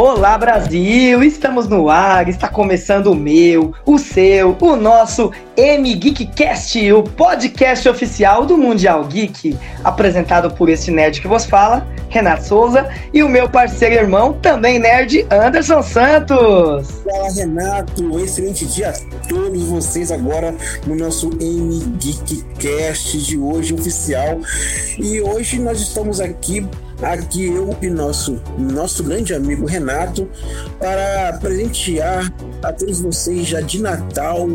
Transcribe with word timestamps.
Olá 0.00 0.38
Brasil, 0.38 1.24
estamos 1.24 1.66
no 1.66 1.90
ar, 1.90 2.28
está 2.28 2.46
começando 2.48 3.08
o 3.08 3.16
meu, 3.16 3.74
o 3.84 3.98
seu, 3.98 4.56
o 4.60 4.76
nosso 4.76 5.32
M 5.56 5.92
Geekcast, 5.92 6.92
o 6.92 7.02
podcast 7.02 7.88
oficial 7.88 8.46
do 8.46 8.56
Mundial 8.56 9.04
Geek, 9.06 9.58
apresentado 9.82 10.52
por 10.52 10.68
este 10.68 10.92
nerd 10.92 11.20
que 11.20 11.26
vos 11.26 11.46
fala, 11.46 11.84
Renato 12.08 12.44
Souza, 12.44 12.88
e 13.12 13.24
o 13.24 13.28
meu 13.28 13.50
parceiro 13.50 13.96
e 13.96 13.98
irmão, 13.98 14.34
também 14.34 14.78
nerd, 14.78 15.26
Anderson 15.32 15.82
Santos. 15.82 17.02
Fala 17.02 17.32
Renato, 17.34 18.20
excelente 18.20 18.66
dia 18.66 18.90
a 18.90 19.26
todos 19.28 19.64
vocês 19.64 20.12
agora 20.12 20.54
no 20.86 20.94
nosso 20.94 21.28
M 21.40 21.76
Geekcast 21.98 23.18
de 23.18 23.36
hoje 23.36 23.74
oficial. 23.74 24.38
E 24.96 25.20
hoje 25.20 25.58
nós 25.58 25.80
estamos 25.80 26.20
aqui 26.20 26.64
aqui 27.02 27.46
eu 27.46 27.76
e 27.80 27.88
nosso, 27.88 28.40
nosso 28.58 29.04
grande 29.04 29.34
amigo 29.34 29.66
Renato 29.66 30.28
para 30.78 31.38
presentear 31.38 32.32
a 32.62 32.72
todos 32.72 33.00
vocês 33.00 33.46
já 33.46 33.60
de 33.60 33.80
Natal, 33.80 34.48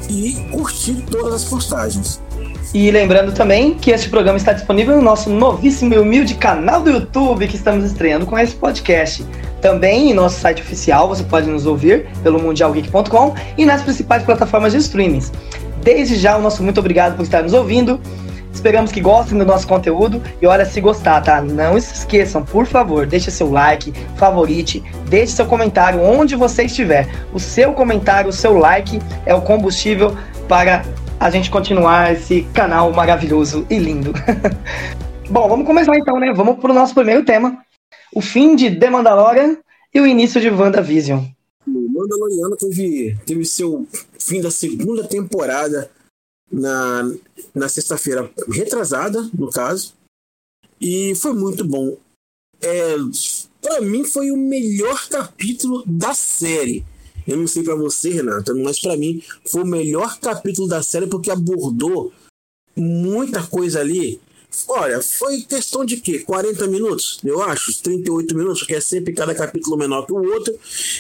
e 0.08 0.48
curtir 0.50 1.04
todas 1.10 1.34
as 1.34 1.44
postagens. 1.44 2.20
E 2.74 2.90
lembrando 2.90 3.32
também 3.32 3.74
que 3.74 3.90
este 3.90 4.08
programa 4.08 4.38
está 4.38 4.52
disponível 4.52 4.96
no 4.96 5.02
nosso 5.02 5.28
novíssimo 5.28 5.92
e 5.92 5.98
humilde 5.98 6.34
canal 6.34 6.82
do 6.82 6.90
YouTube 6.90 7.46
que 7.46 7.56
estamos 7.56 7.84
estreando 7.84 8.24
com 8.24 8.38
esse 8.38 8.54
podcast. 8.54 9.24
Também 9.60 10.10
em 10.10 10.14
nosso 10.14 10.40
site 10.40 10.62
oficial 10.62 11.08
você 11.08 11.22
pode 11.22 11.48
nos 11.48 11.66
ouvir 11.66 12.08
pelo 12.22 12.40
mundialgeek.com 12.40 13.34
e 13.58 13.66
nas 13.66 13.82
principais 13.82 14.22
plataformas 14.22 14.72
de 14.72 14.78
streaming. 14.78 15.22
Desde 15.82 16.16
já, 16.16 16.36
o 16.36 16.40
nosso 16.40 16.62
muito 16.62 16.80
obrigado 16.80 17.14
por 17.14 17.22
estar 17.22 17.42
nos 17.42 17.52
ouvindo. 17.52 18.00
Esperamos 18.52 18.92
que 18.92 19.00
gostem 19.00 19.38
do 19.38 19.44
nosso 19.44 19.66
conteúdo 19.66 20.22
e 20.40 20.46
olha, 20.46 20.64
se 20.64 20.80
gostar, 20.80 21.20
tá? 21.22 21.40
Não 21.40 21.80
se 21.80 21.94
esqueçam, 21.94 22.44
por 22.44 22.66
favor, 22.66 23.06
deixe 23.06 23.30
seu 23.30 23.50
like, 23.50 23.92
favorite, 24.16 24.82
deixe 25.08 25.32
seu 25.32 25.46
comentário 25.46 26.00
onde 26.00 26.36
você 26.36 26.64
estiver. 26.64 27.08
O 27.32 27.40
seu 27.40 27.72
comentário, 27.72 28.28
o 28.28 28.32
seu 28.32 28.56
like 28.56 29.00
é 29.26 29.34
o 29.34 29.40
combustível 29.40 30.16
para 30.46 30.84
a 31.18 31.30
gente 31.30 31.50
continuar 31.50 32.12
esse 32.12 32.42
canal 32.52 32.92
maravilhoso 32.92 33.66
e 33.70 33.78
lindo. 33.78 34.12
Bom, 35.30 35.48
vamos 35.48 35.66
começar 35.66 35.96
então, 35.96 36.18
né? 36.20 36.32
Vamos 36.34 36.58
para 36.58 36.70
o 36.70 36.74
nosso 36.74 36.94
primeiro 36.94 37.24
tema: 37.24 37.58
o 38.14 38.20
fim 38.20 38.54
de 38.54 38.70
The 38.70 38.90
Mandalorian 38.90 39.56
e 39.94 40.00
o 40.00 40.06
início 40.06 40.40
de 40.40 40.50
WandaVision. 40.50 41.24
O 41.66 41.92
Mandaloriano 41.92 42.56
teve, 42.56 43.16
teve 43.24 43.44
seu 43.44 43.86
fim 44.18 44.40
da 44.40 44.50
segunda 44.50 45.04
temporada 45.04 45.90
na, 46.52 47.10
na 47.54 47.68
sexta-feira 47.68 48.30
retrasada, 48.48 49.28
no 49.32 49.50
caso, 49.50 49.94
e 50.80 51.14
foi 51.14 51.32
muito 51.32 51.64
bom. 51.64 51.96
É, 52.60 52.96
para 53.60 53.80
mim 53.80 54.04
foi 54.04 54.30
o 54.30 54.36
melhor 54.36 55.08
capítulo 55.08 55.82
da 55.86 56.12
série. 56.12 56.84
Eu 57.26 57.36
não 57.36 57.46
sei 57.46 57.62
para 57.62 57.76
você, 57.76 58.10
Renato, 58.10 58.56
mas 58.58 58.80
para 58.80 58.96
mim 58.96 59.22
foi 59.46 59.62
o 59.62 59.66
melhor 59.66 60.18
capítulo 60.18 60.68
da 60.68 60.82
série 60.82 61.06
porque 61.06 61.30
abordou 61.30 62.12
muita 62.76 63.42
coisa 63.44 63.80
ali. 63.80 64.20
Olha, 64.68 65.00
foi 65.00 65.40
questão 65.42 65.84
de 65.84 65.96
quê? 65.96 66.18
40 66.18 66.66
minutos, 66.66 67.18
eu 67.24 67.40
acho, 67.40 67.82
38 67.82 68.36
minutos, 68.36 68.62
que 68.64 68.74
é 68.74 68.80
sempre 68.80 69.14
cada 69.14 69.34
capítulo 69.34 69.78
menor 69.78 70.04
que 70.04 70.12
o 70.12 70.22
outro, 70.22 70.54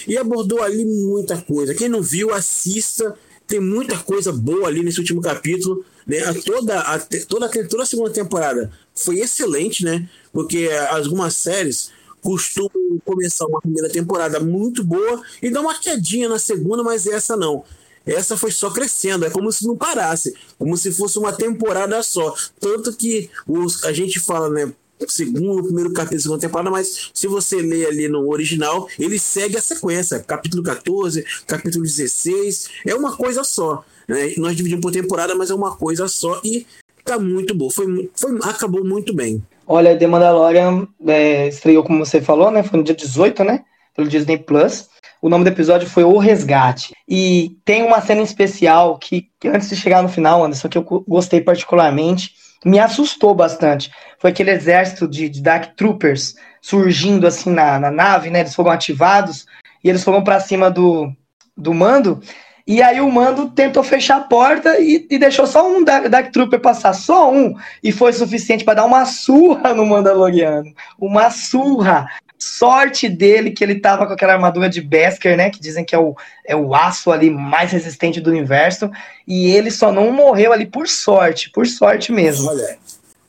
e 0.08 0.16
abordou 0.16 0.62
ali 0.62 0.84
muita 0.86 1.40
coisa. 1.42 1.74
Quem 1.74 1.88
não 1.88 2.00
viu, 2.00 2.32
assista 2.32 3.14
tem 3.46 3.60
muita 3.60 3.98
coisa 3.98 4.32
boa 4.32 4.68
ali 4.68 4.82
nesse 4.82 5.00
último 5.00 5.20
capítulo. 5.20 5.84
Né? 6.06 6.20
A 6.20 6.34
toda, 6.34 6.80
a, 6.80 6.98
toda, 6.98 7.48
toda 7.68 7.82
a 7.82 7.86
segunda 7.86 8.10
temporada 8.10 8.70
foi 8.94 9.20
excelente, 9.20 9.84
né? 9.84 10.08
Porque 10.32 10.68
algumas 10.90 11.36
séries 11.36 11.90
costumam 12.20 12.70
começar 13.04 13.46
uma 13.46 13.60
primeira 13.60 13.88
temporada 13.88 14.38
muito 14.38 14.84
boa 14.84 15.22
e 15.42 15.50
dar 15.50 15.60
uma 15.60 15.78
quedinha 15.78 16.28
na 16.28 16.38
segunda, 16.38 16.82
mas 16.82 17.06
essa 17.06 17.36
não. 17.36 17.64
Essa 18.06 18.36
foi 18.36 18.50
só 18.50 18.70
crescendo, 18.70 19.24
é 19.24 19.30
como 19.30 19.52
se 19.52 19.66
não 19.66 19.76
parasse, 19.76 20.34
como 20.58 20.76
se 20.76 20.92
fosse 20.92 21.18
uma 21.18 21.32
temporada 21.32 22.02
só. 22.02 22.34
Tanto 22.58 22.92
que 22.92 23.30
os, 23.46 23.84
a 23.84 23.92
gente 23.92 24.18
fala, 24.18 24.48
né? 24.48 24.72
Segundo, 25.10 25.64
primeiro 25.64 25.92
capítulo 25.92 26.16
da 26.16 26.22
segunda 26.22 26.40
temporada, 26.40 26.70
mas 26.70 27.10
se 27.12 27.26
você 27.26 27.60
ler 27.60 27.86
ali 27.86 28.08
no 28.08 28.28
original, 28.28 28.88
ele 28.98 29.18
segue 29.18 29.56
a 29.56 29.62
sequência. 29.62 30.20
Capítulo 30.20 30.62
14, 30.62 31.24
capítulo 31.46 31.84
16, 31.84 32.68
é 32.86 32.94
uma 32.94 33.16
coisa 33.16 33.44
só. 33.44 33.84
Né? 34.08 34.34
Nós 34.36 34.56
dividimos 34.56 34.82
por 34.82 34.92
temporada, 34.92 35.34
mas 35.34 35.50
é 35.50 35.54
uma 35.54 35.76
coisa 35.76 36.08
só 36.08 36.40
e 36.44 36.66
tá 37.04 37.18
muito 37.18 37.54
bom. 37.54 37.70
Foi, 37.70 38.10
foi, 38.14 38.38
acabou 38.42 38.84
muito 38.84 39.14
bem. 39.14 39.42
Olha, 39.66 39.96
The 39.96 40.06
Mandalorian 40.06 40.86
é, 41.06 41.48
estreou, 41.48 41.84
como 41.84 42.04
você 42.04 42.20
falou, 42.20 42.50
né? 42.50 42.62
Foi 42.62 42.78
no 42.78 42.84
dia 42.84 42.94
18, 42.94 43.44
né? 43.44 43.64
Pelo 43.94 44.08
Disney 44.08 44.38
Plus. 44.38 44.88
O 45.20 45.28
nome 45.28 45.44
do 45.44 45.50
episódio 45.50 45.88
foi 45.88 46.02
O 46.02 46.18
Resgate. 46.18 46.92
E 47.08 47.56
tem 47.64 47.82
uma 47.84 48.00
cena 48.00 48.22
especial 48.22 48.98
que 48.98 49.28
antes 49.44 49.68
de 49.68 49.76
chegar 49.76 50.02
no 50.02 50.08
final, 50.08 50.44
Anderson, 50.44 50.68
que 50.68 50.78
eu 50.78 51.04
gostei 51.06 51.40
particularmente, 51.40 52.34
me 52.64 52.78
assustou 52.78 53.34
bastante. 53.34 53.90
Foi 54.18 54.30
aquele 54.30 54.50
exército 54.50 55.08
de, 55.08 55.28
de 55.28 55.42
Dark 55.42 55.74
Troopers 55.76 56.34
surgindo 56.60 57.26
assim 57.26 57.50
na, 57.50 57.78
na 57.78 57.90
nave, 57.90 58.30
né? 58.30 58.40
Eles 58.40 58.54
foram 58.54 58.70
ativados 58.70 59.46
e 59.82 59.88
eles 59.88 60.04
foram 60.04 60.22
para 60.22 60.40
cima 60.40 60.70
do, 60.70 61.12
do 61.56 61.74
mando. 61.74 62.20
E 62.66 62.80
aí 62.80 63.00
o 63.00 63.10
mando 63.10 63.50
tentou 63.50 63.82
fechar 63.82 64.18
a 64.18 64.24
porta 64.24 64.78
e, 64.78 65.06
e 65.10 65.18
deixou 65.18 65.46
só 65.46 65.68
um 65.68 65.82
Dark, 65.82 66.06
Dark 66.06 66.30
Trooper 66.30 66.60
passar, 66.60 66.92
só 66.92 67.32
um, 67.32 67.56
e 67.82 67.90
foi 67.90 68.12
suficiente 68.12 68.64
para 68.64 68.74
dar 68.74 68.84
uma 68.84 69.04
surra 69.04 69.74
no 69.74 69.84
Mandaloriano. 69.84 70.72
Uma 70.98 71.30
surra. 71.30 72.06
Sorte 72.42 73.08
dele 73.08 73.52
que 73.52 73.62
ele 73.62 73.78
tava 73.78 74.06
com 74.06 74.12
aquela 74.12 74.32
armadura 74.32 74.68
de 74.68 74.80
Beskar, 74.80 75.36
né? 75.36 75.48
Que 75.48 75.60
dizem 75.60 75.84
que 75.84 75.94
é 75.94 75.98
o, 75.98 76.16
é 76.44 76.56
o 76.56 76.74
aço 76.74 77.12
ali 77.12 77.30
mais 77.30 77.70
resistente 77.70 78.20
do 78.20 78.30
universo. 78.30 78.90
E 79.26 79.46
ele 79.46 79.70
só 79.70 79.92
não 79.92 80.10
morreu 80.10 80.52
ali 80.52 80.66
por 80.66 80.88
sorte, 80.88 81.50
por 81.50 81.66
sorte 81.66 82.10
mesmo. 82.10 82.48
Olha, 82.48 82.78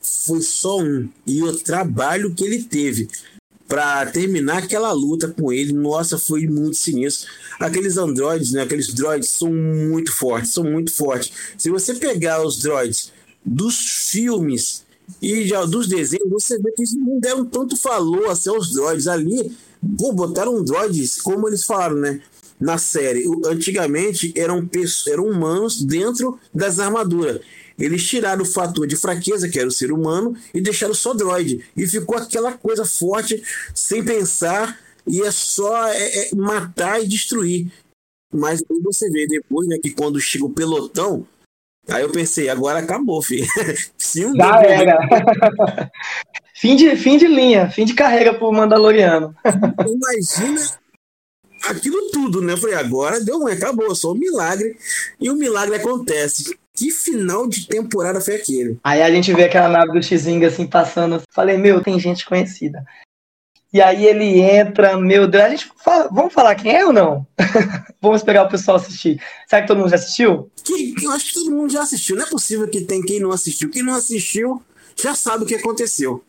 foi 0.00 0.40
só 0.40 0.78
um. 0.78 1.08
E 1.24 1.42
o 1.42 1.56
trabalho 1.56 2.34
que 2.34 2.44
ele 2.44 2.64
teve 2.64 3.08
para 3.68 4.06
terminar 4.06 4.58
aquela 4.58 4.92
luta 4.92 5.28
com 5.28 5.52
ele, 5.52 5.72
nossa, 5.72 6.18
foi 6.18 6.46
muito 6.46 6.76
sinistro. 6.76 7.30
Aqueles 7.60 7.96
androides, 7.96 8.52
né? 8.52 8.62
Aqueles 8.62 8.92
droids 8.92 9.30
são 9.30 9.52
muito 9.52 10.12
fortes, 10.12 10.52
são 10.52 10.64
muito 10.64 10.92
fortes. 10.92 11.32
Se 11.56 11.70
você 11.70 11.94
pegar 11.94 12.44
os 12.44 12.58
droids 12.58 13.12
dos 13.44 14.10
filmes 14.10 14.83
e 15.20 15.46
já 15.46 15.64
dos 15.64 15.86
desenhos, 15.86 16.28
você 16.30 16.58
vê 16.58 16.70
que 16.72 16.82
eles 16.82 16.94
não 16.94 17.18
deram 17.18 17.44
tanto 17.44 17.76
valor 17.76 18.30
assim, 18.30 18.50
aos 18.50 18.72
droids. 18.72 19.06
Ali, 19.06 19.52
pô, 19.98 20.12
botaram 20.12 20.62
droids, 20.62 21.20
como 21.20 21.48
eles 21.48 21.64
falaram, 21.64 21.96
né? 21.96 22.20
Na 22.60 22.78
série. 22.78 23.24
Antigamente 23.46 24.32
eram, 24.36 24.68
eram 25.08 25.26
humanos 25.26 25.82
dentro 25.82 26.38
das 26.52 26.78
armaduras. 26.78 27.40
Eles 27.78 28.04
tiraram 28.04 28.42
o 28.42 28.46
fator 28.46 28.86
de 28.86 28.96
fraqueza, 28.96 29.48
que 29.48 29.58
era 29.58 29.68
o 29.68 29.72
ser 29.72 29.90
humano, 29.90 30.36
e 30.52 30.60
deixaram 30.60 30.94
só 30.94 31.12
droid. 31.12 31.64
E 31.76 31.86
ficou 31.86 32.16
aquela 32.16 32.52
coisa 32.52 32.84
forte, 32.84 33.42
sem 33.74 34.04
pensar, 34.04 34.78
e 35.06 35.20
é 35.20 35.30
só 35.30 35.88
é, 35.88 36.28
é 36.28 36.34
matar 36.34 37.02
e 37.02 37.08
destruir. 37.08 37.70
Mas 38.32 38.62
você 38.82 39.10
vê 39.10 39.26
depois, 39.26 39.66
né, 39.68 39.78
que 39.78 39.90
quando 39.90 40.20
chega 40.20 40.44
o 40.44 40.50
pelotão, 40.50 41.26
Aí 41.88 42.02
eu 42.02 42.10
pensei, 42.10 42.48
agora 42.48 42.78
acabou, 42.78 43.22
filho. 43.22 43.46
Se 43.98 44.24
um 44.24 44.34
Já 44.34 44.62
era. 44.62 44.98
Fim 46.56 46.76
de, 46.76 46.96
fim 46.96 47.18
de 47.18 47.26
linha, 47.26 47.68
fim 47.68 47.84
de 47.84 47.94
carreira 47.94 48.32
pro 48.32 48.52
Mandaloriano. 48.52 49.34
Imagina 49.44 50.60
aquilo 51.68 52.10
tudo, 52.12 52.40
né? 52.40 52.56
Falei, 52.56 52.76
agora 52.76 53.20
deu 53.20 53.40
ruim, 53.40 53.52
acabou, 53.52 53.92
só 53.94 54.12
um 54.12 54.16
milagre. 54.16 54.76
E 55.20 55.28
o 55.28 55.34
milagre 55.34 55.76
acontece. 55.76 56.56
Que 56.72 56.90
final 56.90 57.48
de 57.48 57.66
temporada 57.66 58.20
foi 58.20 58.36
aquele? 58.36 58.78
Aí 58.82 59.02
a 59.02 59.10
gente 59.10 59.32
vê 59.32 59.44
aquela 59.44 59.68
nave 59.68 59.92
do 59.92 60.02
X-Wing 60.02 60.44
assim 60.44 60.66
passando. 60.66 61.22
Falei, 61.30 61.56
meu, 61.56 61.82
tem 61.82 61.98
gente 61.98 62.24
conhecida. 62.24 62.84
E 63.74 63.82
aí 63.82 64.06
ele 64.06 64.40
entra, 64.40 64.96
meu 64.96 65.26
Deus, 65.26 65.42
a 65.42 65.48
gente 65.48 65.68
fala, 65.82 66.08
vamos 66.12 66.32
falar 66.32 66.54
quem 66.54 66.76
é 66.76 66.86
ou 66.86 66.92
não? 66.92 67.26
vamos 68.00 68.20
esperar 68.20 68.44
o 68.44 68.48
pessoal 68.48 68.76
assistir. 68.76 69.20
Será 69.48 69.62
que 69.62 69.66
todo 69.66 69.78
mundo 69.78 69.90
já 69.90 69.96
assistiu? 69.96 70.48
Que, 70.62 70.94
eu 71.02 71.10
acho 71.10 71.26
que 71.26 71.34
todo 71.34 71.50
mundo 71.50 71.72
já 71.72 71.82
assistiu. 71.82 72.14
Não 72.14 72.24
é 72.24 72.30
possível 72.30 72.68
que 72.68 72.82
tem 72.82 73.02
quem 73.02 73.18
não 73.18 73.32
assistiu. 73.32 73.68
Quem 73.72 73.82
não 73.82 73.94
assistiu 73.94 74.62
já 74.96 75.12
sabe 75.16 75.42
o 75.42 75.46
que 75.46 75.56
aconteceu. 75.56 76.24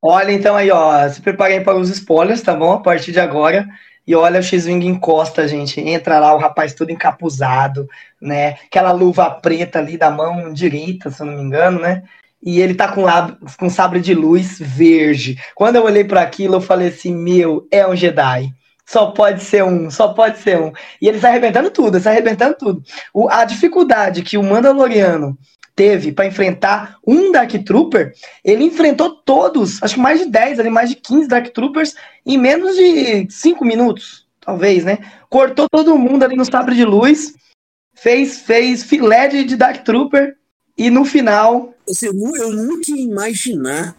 Olha, 0.00 0.32
então 0.32 0.56
aí, 0.56 0.70
ó, 0.70 1.06
se 1.10 1.20
preparem 1.20 1.62
para 1.62 1.76
os 1.76 1.90
spoilers, 1.90 2.40
tá 2.40 2.54
bom? 2.54 2.72
A 2.72 2.80
partir 2.80 3.12
de 3.12 3.20
agora. 3.20 3.68
E 4.06 4.14
olha, 4.14 4.40
o 4.40 4.42
X-Wing 4.42 4.86
encosta, 4.86 5.46
gente. 5.46 5.78
Entra 5.78 6.18
lá 6.18 6.34
o 6.34 6.38
rapaz 6.38 6.72
todo 6.72 6.90
encapuzado, 6.90 7.86
né? 8.18 8.56
Aquela 8.64 8.92
luva 8.92 9.28
preta 9.30 9.80
ali 9.80 9.98
da 9.98 10.10
mão 10.10 10.50
direita, 10.50 11.10
se 11.10 11.20
eu 11.20 11.26
não 11.26 11.34
me 11.34 11.42
engano, 11.42 11.78
né? 11.78 12.04
E 12.42 12.60
ele 12.60 12.74
tá 12.74 12.88
com, 12.88 13.02
lab, 13.02 13.36
com 13.58 13.68
sabre 13.68 14.00
de 14.00 14.14
luz 14.14 14.58
verde. 14.58 15.38
Quando 15.54 15.76
eu 15.76 15.84
olhei 15.84 16.04
para 16.04 16.22
aquilo, 16.22 16.56
eu 16.56 16.60
falei 16.60 16.88
assim: 16.88 17.14
meu, 17.14 17.66
é 17.70 17.86
um 17.86 17.96
Jedi. 17.96 18.52
Só 18.86 19.06
pode 19.10 19.42
ser 19.42 19.64
um, 19.64 19.90
só 19.90 20.08
pode 20.08 20.38
ser 20.38 20.60
um. 20.60 20.72
E 21.00 21.08
ele 21.08 21.16
está 21.16 21.28
arrebentando 21.28 21.70
tudo, 21.70 21.98
está 21.98 22.10
arrebentando 22.10 22.56
tudo. 22.56 22.82
O, 23.12 23.28
a 23.28 23.44
dificuldade 23.44 24.22
que 24.22 24.38
o 24.38 24.44
Mandaloriano 24.44 25.36
teve 25.76 26.12
para 26.12 26.26
enfrentar 26.26 26.96
um 27.06 27.30
Dark 27.32 27.52
Trooper, 27.64 28.14
ele 28.42 28.64
enfrentou 28.64 29.10
todos, 29.10 29.82
acho 29.82 29.94
que 29.94 30.00
mais 30.00 30.20
de 30.20 30.26
10, 30.26 30.60
ali, 30.60 30.70
mais 30.70 30.88
de 30.88 30.96
15 30.96 31.28
Dark 31.28 31.48
Troopers 31.48 31.94
em 32.24 32.38
menos 32.38 32.76
de 32.76 33.28
5 33.28 33.62
minutos, 33.64 34.26
talvez, 34.40 34.84
né? 34.84 34.98
Cortou 35.28 35.68
todo 35.68 35.98
mundo 35.98 36.22
ali 36.22 36.34
no 36.34 36.46
sabre 36.46 36.74
de 36.74 36.84
luz, 36.84 37.34
fez, 37.94 38.40
fez 38.40 38.82
filé 38.84 39.28
de 39.28 39.56
Dark 39.56 39.84
Trooper 39.84 40.34
e 40.78 40.88
no 40.88 41.04
final. 41.04 41.74
Eu, 42.02 42.36
eu 42.36 42.52
nunca 42.52 42.90
ia 42.90 43.02
imaginar 43.02 43.96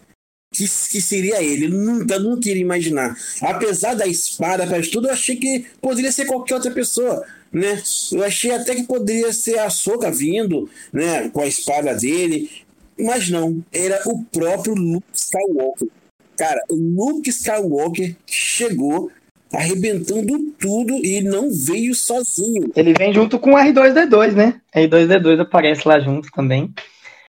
que, 0.52 0.64
que 0.64 1.00
seria 1.00 1.42
ele. 1.42 1.68
Nunca, 1.68 2.18
nunca 2.18 2.48
iria 2.48 2.62
imaginar. 2.62 3.16
Apesar 3.40 3.94
da 3.94 4.06
espada, 4.06 4.64
apesar 4.64 4.90
tudo, 4.90 5.08
eu 5.08 5.12
achei 5.12 5.36
que 5.36 5.66
poderia 5.80 6.12
ser 6.12 6.26
qualquer 6.26 6.54
outra 6.54 6.70
pessoa 6.70 7.24
né? 7.52 7.82
Eu 8.12 8.24
achei 8.24 8.52
até 8.54 8.74
que 8.74 8.84
poderia 8.84 9.32
ser 9.32 9.58
a 9.58 9.70
Soca 9.70 10.10
vindo, 10.10 10.68
né, 10.92 11.28
com 11.30 11.40
a 11.40 11.46
espada 11.46 11.94
dele, 11.94 12.50
mas 12.98 13.28
não, 13.30 13.62
era 13.72 14.00
o 14.06 14.24
próprio 14.24 14.74
Luke 14.74 15.06
Skywalker. 15.12 15.88
Cara, 16.36 16.60
o 16.70 16.74
Luke 16.74 17.28
Skywalker 17.30 18.14
chegou 18.26 19.10
arrebentando 19.52 20.52
tudo 20.58 20.94
e 21.04 21.20
não 21.22 21.50
veio 21.50 21.94
sozinho. 21.94 22.70
Ele 22.76 22.92
vem 22.92 23.14
junto 23.14 23.38
com 23.38 23.54
o 23.54 23.56
R2D2, 23.56 24.32
né? 24.34 24.60
R2D2 24.74 25.40
aparece 25.40 25.88
lá 25.88 25.98
junto 26.00 26.28
também 26.32 26.72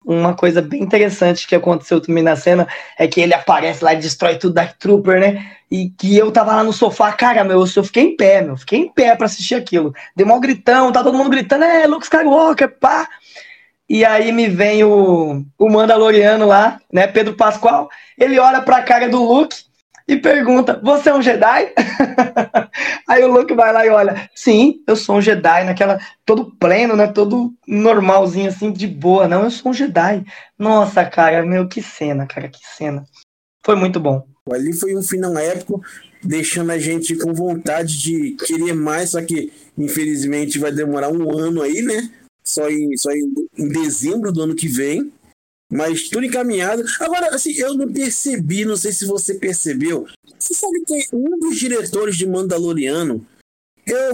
uma 0.08 0.34
coisa 0.34 0.62
bem 0.62 0.82
interessante 0.82 1.46
que 1.46 1.54
aconteceu 1.54 2.00
também 2.00 2.24
na 2.24 2.38
cena 2.38 2.66
é 2.98 3.06
que 3.08 3.20
ele 3.20 3.34
aparece 3.34 3.84
lá 3.84 3.94
e 3.94 3.98
destrói 3.98 4.38
tudo 4.38 4.54
Dark 4.54 4.78
Trooper, 4.80 5.20
né? 5.20 5.52
E 5.70 5.90
que 5.90 6.16
eu 6.16 6.32
tava 6.32 6.56
lá 6.56 6.64
no 6.64 6.72
sofá, 6.72 7.12
cara, 7.12 7.44
meu, 7.44 7.60
eu 7.60 7.84
fiquei 7.84 8.04
em 8.04 8.16
pé, 8.16 8.42
meu, 8.42 8.56
fiquei 8.56 8.80
em 8.80 8.90
pé 8.90 9.14
para 9.18 9.26
assistir 9.26 9.56
aquilo. 9.56 9.94
Deu 10.16 10.26
um 10.26 10.40
gritão, 10.40 10.94
tá 10.94 11.04
todo 11.04 11.18
mundo 11.18 11.30
gritando, 11.30 11.66
é, 11.66 11.86
Luke 11.86 12.06
Skywalker, 12.06 12.80
pá. 12.80 13.10
E 13.90 14.06
aí 14.06 14.32
me 14.32 14.48
vem 14.48 14.84
o, 14.86 15.44
o 15.58 15.70
Mandaloriano 15.70 16.46
lá, 16.46 16.80
né, 16.92 17.06
Pedro 17.08 17.34
Pascoal, 17.34 17.90
ele 18.18 18.40
olha 18.40 18.62
pra 18.62 18.82
cara 18.82 19.10
do 19.10 19.22
Luke 19.22 19.58
e 20.08 20.16
pergunta: 20.16 20.80
Você 20.82 21.10
é 21.10 21.14
um 21.14 21.22
Jedi? 21.22 21.74
Aí 23.08 23.24
o 23.24 23.32
Luke 23.32 23.54
vai 23.54 23.74
lá 23.74 23.86
e 23.86 23.90
olha: 23.90 24.30
Sim, 24.34 24.82
eu 24.88 24.96
sou 24.96 25.18
um 25.18 25.22
Jedi, 25.22 25.66
naquela. 25.66 26.00
Todo 26.26 26.52
pleno, 26.58 26.96
né? 26.96 27.08
Todo 27.08 27.54
normalzinho, 27.68 28.50
assim, 28.50 28.72
de 28.72 28.88
boa. 28.88 29.28
Não, 29.28 29.44
eu 29.44 29.52
sou 29.52 29.72
um 29.72 29.74
Jedi. 29.74 30.24
Nossa, 30.58 31.04
cara, 31.06 31.46
meu, 31.46 31.68
que 31.68 31.82
cena, 31.82 32.26
cara, 32.26 32.48
que 32.48 32.60
cena. 32.76 33.04
Foi 33.66 33.76
muito 33.76 34.00
bom. 34.00 34.26
Ali 34.50 34.72
foi 34.72 34.96
um 34.96 35.04
final 35.04 35.38
épico, 35.38 35.84
deixando 36.24 36.72
a 36.72 36.80
gente 36.80 37.16
com 37.18 37.34
vontade 37.34 38.02
de 38.02 38.38
querer 38.46 38.74
mais, 38.74 39.10
só 39.10 39.22
que 39.22 39.52
infelizmente 39.78 40.58
vai 40.58 40.72
demorar 40.72 41.10
um 41.10 41.38
ano 41.38 41.62
aí, 41.62 41.82
né? 41.82 42.10
Só 42.42 42.70
em, 42.70 42.96
só 42.96 43.12
em, 43.12 43.30
em 43.58 43.68
dezembro 43.68 44.32
do 44.32 44.42
ano 44.42 44.56
que 44.56 44.70
vem. 44.70 45.12
Mas 45.70 46.10
tudo 46.10 46.26
encaminhado. 46.26 46.84
Agora, 47.00 47.36
assim, 47.36 47.54
eu 47.54 47.74
não 47.74 47.92
percebi, 47.92 48.64
não 48.64 48.78
sei 48.78 48.92
se 48.92 49.06
você 49.06 49.36
percebeu. 49.36 50.08
Você 50.40 50.54
sabe 50.54 50.82
que 50.86 51.16
um 51.16 51.38
dos 51.40 51.58
diretores 51.58 52.16
de 52.16 52.26
Mandaloriano. 52.26 53.26
Eu, 53.86 54.12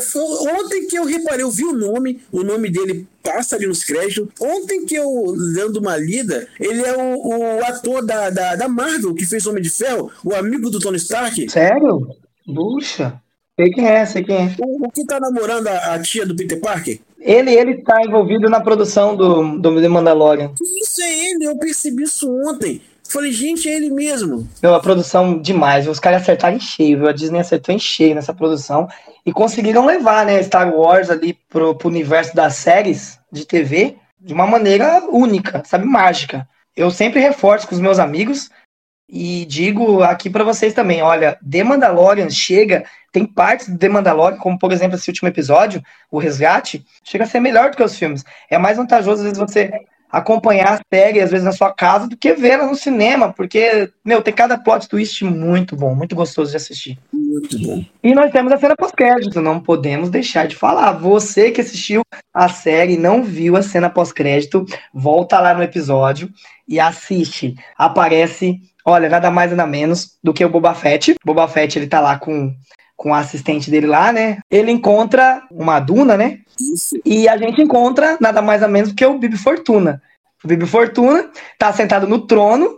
ontem 0.56 0.88
que 0.88 0.96
eu 0.96 1.04
reparei, 1.04 1.44
eu 1.44 1.50
vi 1.50 1.64
o 1.64 1.74
nome, 1.74 2.22
o 2.32 2.44
nome 2.44 2.70
dele 2.70 3.08
passa 3.24 3.56
ali 3.56 3.66
nos 3.66 3.84
créditos. 3.84 4.28
Ontem 4.40 4.86
que 4.86 4.94
eu, 4.94 5.36
dando 5.56 5.78
uma 5.78 5.98
lida, 5.98 6.48
ele 6.60 6.84
é 6.84 6.96
o, 6.96 7.58
o 7.58 7.66
ator 7.66 8.06
da, 8.06 8.30
da, 8.30 8.56
da, 8.56 8.68
Marvel 8.68 9.16
que 9.16 9.26
fez 9.26 9.48
Homem 9.48 9.64
de 9.64 9.72
Ferro, 9.72 10.12
o 10.24 10.36
amigo 10.36 10.70
do 10.70 10.80
Tony 10.80 10.98
Stark. 10.98 11.50
Sério? 11.50 12.08
Puxa. 12.46 13.20
Sei 13.60 13.72
quem 13.72 13.88
é, 13.88 14.06
sei 14.06 14.24
quem 14.24 14.36
é. 14.36 14.56
O, 14.60 14.86
o 14.86 14.92
que 14.92 15.06
tá 15.06 15.20
namorando 15.20 15.68
a, 15.68 15.96
a 15.96 16.00
tia 16.00 16.26
do 16.26 16.36
Peter 16.36 16.60
Parker? 16.60 17.00
Ele, 17.24 17.52
ele 17.52 17.82
tá 17.82 18.02
envolvido 18.04 18.50
na 18.50 18.60
produção 18.60 19.16
do, 19.16 19.58
do 19.58 19.82
The 19.82 19.88
Mandalorian. 19.88 20.52
Isso 20.62 21.02
é 21.02 21.30
ele, 21.30 21.46
eu 21.46 21.58
percebi 21.58 22.04
isso 22.04 22.30
ontem. 22.48 22.82
Falei, 23.10 23.32
gente, 23.32 23.70
é 23.70 23.76
ele 23.76 23.90
mesmo. 23.90 24.48
Meu, 24.62 24.74
a 24.74 24.80
produção 24.80 25.40
demais, 25.40 25.88
os 25.88 26.00
caras 26.00 26.22
acertaram 26.22 26.58
em 26.58 26.60
cheio, 26.60 26.98
viu? 26.98 27.08
A 27.08 27.14
Disney 27.14 27.40
acertou 27.40 27.74
em 27.74 27.80
cheio 27.80 28.16
nessa 28.16 28.34
produção 28.34 28.88
e 29.26 29.32
conseguiram 29.32 29.86
levar, 29.86 30.26
né, 30.26 30.42
Star 30.44 30.74
Wars 30.74 31.10
ali 31.10 31.38
pro, 31.50 31.76
pro 31.76 31.90
universo 31.90 32.36
das 32.36 32.56
séries 32.56 33.20
de 33.32 33.46
TV 33.46 33.96
de 34.20 34.34
uma 34.34 34.48
maneira 34.48 35.04
única, 35.10 35.64
sabe, 35.66 35.86
mágica. 35.86 36.48
Eu 36.76 36.90
sempre 36.90 37.20
reforço 37.20 37.68
com 37.68 37.76
os 37.76 37.82
meus 37.82 38.00
amigos 38.00 38.50
e 39.08 39.46
digo 39.46 40.02
aqui 40.02 40.30
para 40.30 40.44
vocês 40.44 40.74
também, 40.74 41.02
olha, 41.02 41.38
The 41.48 41.64
Mandalorian 41.64 42.30
chega, 42.30 42.84
tem 43.14 43.26
partes 43.26 43.70
do 43.70 43.78
The 43.78 43.88
Mandalorian, 43.88 44.40
como 44.40 44.58
por 44.60 44.74
exemplo 44.74 44.98
esse 44.98 45.10
último 45.10 45.30
episódio, 45.30 45.82
o 46.12 46.18
Resgate, 46.18 46.84
chega 47.04 47.24
a 47.24 47.28
ser 47.28 47.40
melhor 47.40 47.70
do 47.70 47.78
que 47.78 47.84
os 47.84 47.96
filmes. 47.96 48.26
É 48.50 48.58
mais 48.58 48.76
vantajoso 48.76 49.22
às 49.22 49.24
vezes 49.24 49.38
você 49.38 49.72
acompanhar 50.12 50.74
a 50.74 50.80
série, 50.94 51.22
às 51.22 51.32
vezes 51.32 51.46
na 51.46 51.52
sua 51.52 51.74
casa, 51.74 52.08
do 52.08 52.18
que 52.18 52.34
ver 52.34 52.58
no 52.58 52.76
cinema, 52.76 53.34
porque, 53.34 53.90
meu, 54.06 54.22
tem 54.22 54.34
cada 54.34 54.58
plot 54.58 54.88
twist 54.88 55.24
muito 55.26 55.76
bom, 55.76 55.96
muito 55.96 56.16
gostoso 56.16 56.52
de 56.52 56.58
assistir. 56.58 57.00
Muito 57.12 57.58
bom. 57.60 57.84
E 58.04 58.14
nós 58.14 58.32
temos 58.32 58.52
a 58.54 58.58
cena 58.58 58.76
pós-crédito, 58.76 59.42
não 59.42 59.60
podemos 59.60 60.12
deixar 60.12 60.48
de 60.48 60.56
falar. 60.56 60.92
Você 60.94 61.50
que 61.50 61.62
assistiu 61.62 62.04
a 62.32 62.48
série 62.48 62.94
e 62.94 63.00
não 63.00 63.24
viu 63.24 63.56
a 63.56 63.64
cena 63.64 63.90
pós-crédito, 63.90 64.66
volta 64.94 65.40
lá 65.40 65.54
no 65.54 65.64
episódio 65.64 66.30
e 66.68 66.80
assiste. 66.80 67.56
Aparece 67.76 68.62
Olha, 68.86 69.08
nada 69.08 69.32
mais 69.32 69.52
nada 69.52 69.66
menos 69.66 70.18
do 70.22 70.34
que 70.34 70.44
o 70.44 70.50
Boba 70.50 70.74
Fett. 70.74 71.12
O 71.12 71.16
Boba 71.26 71.48
Fett, 71.48 71.80
ele 71.80 71.88
tá 71.88 72.02
lá 72.02 72.20
com, 72.20 72.54
com 73.04 73.14
a 73.14 73.20
assistente 73.20 73.70
dele 73.70 73.86
lá, 73.86 74.14
né? 74.14 74.38
Ele 74.50 74.72
encontra 74.72 75.44
uma 75.52 75.78
duna, 75.78 76.16
né? 76.16 76.40
Isso. 76.58 76.98
E 77.04 77.28
a 77.28 77.36
gente 77.36 77.62
encontra 77.62 78.18
nada 78.22 78.42
mais 78.42 78.62
nada 78.62 78.72
menos 78.72 78.92
do 78.92 78.96
que 78.96 79.06
o 79.06 79.20
Bibi 79.20 79.36
Fortuna. 79.36 80.02
O 80.42 80.48
Bibi 80.48 80.66
Fortuna 80.66 81.30
tá 81.60 81.74
sentado 81.74 82.08
no 82.08 82.26
trono 82.26 82.78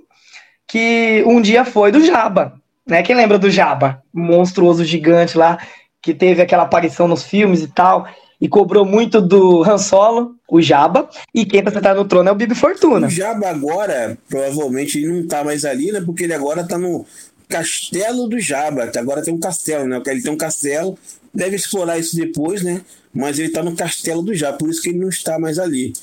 que 0.67 1.23
um 1.27 1.39
dia 1.39 1.63
foi 1.63 1.91
do 1.91 2.03
Jabba, 2.03 2.55
né? 2.87 3.03
Quem 3.03 3.15
lembra 3.15 3.37
do 3.37 3.51
Jabba? 3.51 4.01
Monstruoso 4.11 4.83
gigante 4.83 5.37
lá 5.37 5.59
que 6.01 6.11
teve 6.11 6.41
aquela 6.41 6.63
aparição 6.63 7.07
nos 7.07 7.21
filmes 7.21 7.61
e 7.61 7.67
tal 7.67 8.07
e 8.41 8.49
cobrou 8.49 8.83
muito 8.83 9.21
do 9.21 9.63
Han 9.63 9.77
Solo, 9.77 10.35
o 10.49 10.59
Jabba, 10.59 11.07
e 11.33 11.45
quem 11.45 11.63
tá 11.63 11.71
sentado 11.71 11.97
no 11.97 12.05
trono 12.05 12.29
é 12.29 12.31
o 12.31 12.35
Bibi 12.35 12.55
Fortuna. 12.55 13.05
O 13.07 13.09
Jabba 13.11 13.47
agora, 13.47 14.17
provavelmente, 14.27 14.97
ele 14.97 15.21
não 15.21 15.27
tá 15.27 15.43
mais 15.43 15.63
ali, 15.63 15.91
né? 15.91 16.01
Porque 16.03 16.23
ele 16.23 16.33
agora 16.33 16.67
tá 16.67 16.77
no 16.77 17.05
castelo 17.55 18.27
do 18.27 18.39
Jabba. 18.39 18.91
Agora 18.97 19.23
tem 19.23 19.33
um 19.33 19.39
castelo, 19.39 19.85
né? 19.85 20.01
Ele 20.05 20.21
tem 20.21 20.31
um 20.31 20.37
castelo, 20.37 20.97
deve 21.33 21.55
explorar 21.55 21.97
isso 21.97 22.15
depois, 22.15 22.61
né? 22.61 22.81
Mas 23.13 23.39
ele 23.39 23.49
tá 23.49 23.63
no 23.63 23.75
castelo 23.75 24.21
do 24.21 24.33
Jabba, 24.33 24.57
por 24.57 24.69
isso 24.69 24.81
que 24.81 24.89
ele 24.89 24.99
não 24.99 25.09
está 25.09 25.39
mais 25.39 25.57
ali. 25.57 25.93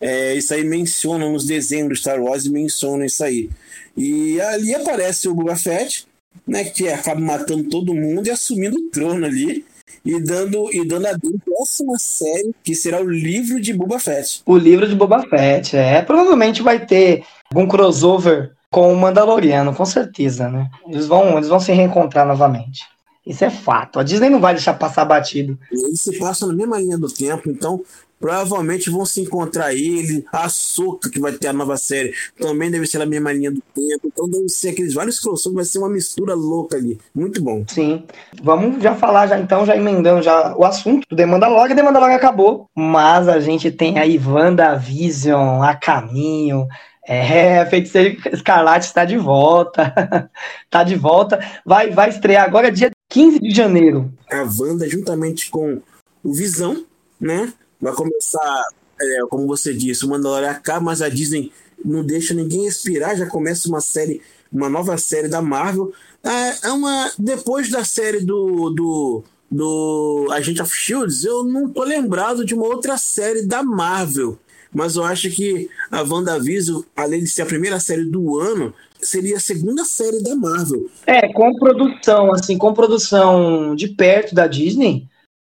É, 0.00 0.34
isso 0.34 0.52
aí 0.52 0.62
menciona 0.64 1.28
nos 1.28 1.44
desenhos 1.46 1.88
do 1.88 1.96
Star 1.96 2.20
Wars, 2.20 2.46
menciona 2.46 3.06
isso 3.06 3.24
aí. 3.24 3.48
E 3.96 4.40
ali 4.40 4.74
aparece 4.74 5.28
o 5.28 5.34
Boba 5.34 5.56
Fett, 5.56 6.06
né? 6.46 6.64
Que 6.64 6.88
acaba 6.88 7.20
matando 7.20 7.64
todo 7.64 7.94
mundo 7.94 8.26
e 8.26 8.30
assumindo 8.30 8.76
o 8.76 8.90
trono 8.90 9.24
ali 9.24 9.64
e 10.04 10.20
dando, 10.20 10.72
e 10.72 10.86
dando 10.86 11.06
a 11.06 11.18
próxima 11.44 11.98
série, 11.98 12.54
que 12.62 12.74
será 12.74 13.00
o 13.00 13.10
livro 13.10 13.60
de 13.60 13.72
Boba 13.72 13.98
Fett. 13.98 14.42
O 14.44 14.56
livro 14.56 14.86
de 14.86 14.94
Boba 14.94 15.26
Fett, 15.26 15.76
é. 15.76 16.02
Provavelmente 16.02 16.62
vai 16.62 16.84
ter 16.84 17.24
algum 17.50 17.66
crossover 17.66 18.52
com 18.70 18.92
o 18.92 18.96
Mandaloriano, 18.96 19.74
com 19.74 19.84
certeza, 19.84 20.48
né? 20.48 20.70
Eles 20.86 21.06
vão, 21.06 21.36
eles 21.36 21.48
vão 21.48 21.60
se 21.60 21.72
reencontrar 21.72 22.26
novamente. 22.26 22.84
Isso 23.26 23.44
é 23.44 23.50
fato. 23.50 23.98
A 23.98 24.02
Disney 24.02 24.30
não 24.30 24.40
vai 24.40 24.54
deixar 24.54 24.74
passar 24.74 25.04
batido. 25.04 25.58
Ele 25.70 25.96
se 25.96 26.18
passa 26.18 26.46
na 26.46 26.52
mesma 26.52 26.78
linha 26.78 26.96
do 26.96 27.10
tempo, 27.10 27.50
então 27.50 27.82
Provavelmente 28.20 28.90
vão 28.90 29.06
se 29.06 29.20
encontrar 29.20 29.72
ele, 29.72 30.24
a 30.32 30.48
Soca, 30.48 31.08
que 31.08 31.20
vai 31.20 31.32
ter 31.32 31.48
a 31.48 31.52
nova 31.52 31.76
série, 31.76 32.12
também 32.38 32.68
deve 32.68 32.84
ser 32.86 33.00
a 33.00 33.06
mesma 33.06 33.32
linha 33.32 33.50
do 33.50 33.62
tempo. 33.74 34.06
Então 34.06 34.28
deve 34.28 34.48
ser 34.48 34.70
aqueles 34.70 34.92
vários 34.92 35.20
crossovers, 35.20 35.54
vai 35.54 35.64
ser 35.64 35.78
uma 35.78 35.88
mistura 35.88 36.34
louca 36.34 36.76
ali. 36.76 36.98
Muito 37.14 37.40
bom. 37.40 37.64
Sim. 37.68 38.02
Vamos 38.42 38.82
já 38.82 38.96
falar 38.96 39.28
já 39.28 39.38
então, 39.38 39.64
já 39.64 39.76
emendando 39.76 40.20
já 40.20 40.56
o 40.56 40.64
assunto 40.64 41.06
do 41.08 41.14
Demanda 41.14 41.46
Log. 41.46 41.72
Demanda 41.72 42.00
Log 42.00 42.12
acabou, 42.12 42.66
mas 42.74 43.28
a 43.28 43.38
gente 43.38 43.70
tem 43.70 43.98
aí 43.98 44.18
WandaVision 44.18 45.62
a 45.62 45.76
caminho. 45.76 46.66
É, 47.08 47.60
a 47.62 47.66
Feiticeira 47.66 48.16
Escarlate 48.32 48.86
está 48.86 49.04
de 49.06 49.16
volta. 49.16 50.30
está 50.64 50.84
de 50.84 50.94
volta. 50.94 51.40
Vai, 51.64 51.90
vai 51.90 52.10
estrear 52.10 52.44
agora 52.44 52.70
dia 52.70 52.90
15 53.08 53.40
de 53.40 53.50
janeiro. 53.50 54.12
A 54.30 54.46
Wanda, 54.58 54.86
juntamente 54.86 55.50
com 55.50 55.80
o 56.22 56.32
Visão, 56.32 56.84
né? 57.18 57.52
Vai 57.80 57.94
começar, 57.94 58.62
é, 59.00 59.20
como 59.30 59.46
você 59.46 59.72
disse, 59.72 60.04
o 60.04 60.08
Mandalorian 60.08 60.50
acaba, 60.50 60.80
mas 60.80 61.00
a 61.00 61.08
Disney 61.08 61.50
não 61.82 62.04
deixa 62.04 62.34
ninguém 62.34 62.64
respirar, 62.64 63.16
já 63.16 63.26
começa 63.26 63.68
uma 63.68 63.80
série, 63.80 64.20
uma 64.52 64.68
nova 64.68 64.98
série 64.98 65.28
da 65.28 65.40
Marvel. 65.40 65.92
É, 66.22 66.68
é 66.68 66.72
uma. 66.72 67.10
Depois 67.18 67.70
da 67.70 67.84
série 67.84 68.20
do, 68.20 68.70
do, 68.70 69.24
do 69.50 70.28
Agent 70.32 70.60
of 70.60 70.74
Shields, 70.74 71.24
eu 71.24 71.44
não 71.44 71.70
tô 71.70 71.84
lembrado 71.84 72.44
de 72.44 72.54
uma 72.54 72.66
outra 72.66 72.98
série 72.98 73.46
da 73.46 73.62
Marvel. 73.62 74.38
Mas 74.72 74.96
eu 74.96 75.04
acho 75.04 75.30
que 75.30 75.68
a 75.90 76.02
WandaVision, 76.02 76.82
além 76.96 77.20
de 77.20 77.28
ser 77.28 77.42
a 77.42 77.46
primeira 77.46 77.80
série 77.80 78.04
do 78.04 78.38
ano, 78.38 78.74
seria 79.00 79.36
a 79.36 79.40
segunda 79.40 79.84
série 79.84 80.22
da 80.22 80.34
Marvel. 80.34 80.90
É, 81.06 81.32
com 81.32 81.54
produção, 81.54 82.32
assim, 82.32 82.58
com 82.58 82.74
produção 82.74 83.74
de 83.74 83.88
perto 83.88 84.34
da 84.34 84.46
Disney, 84.46 85.06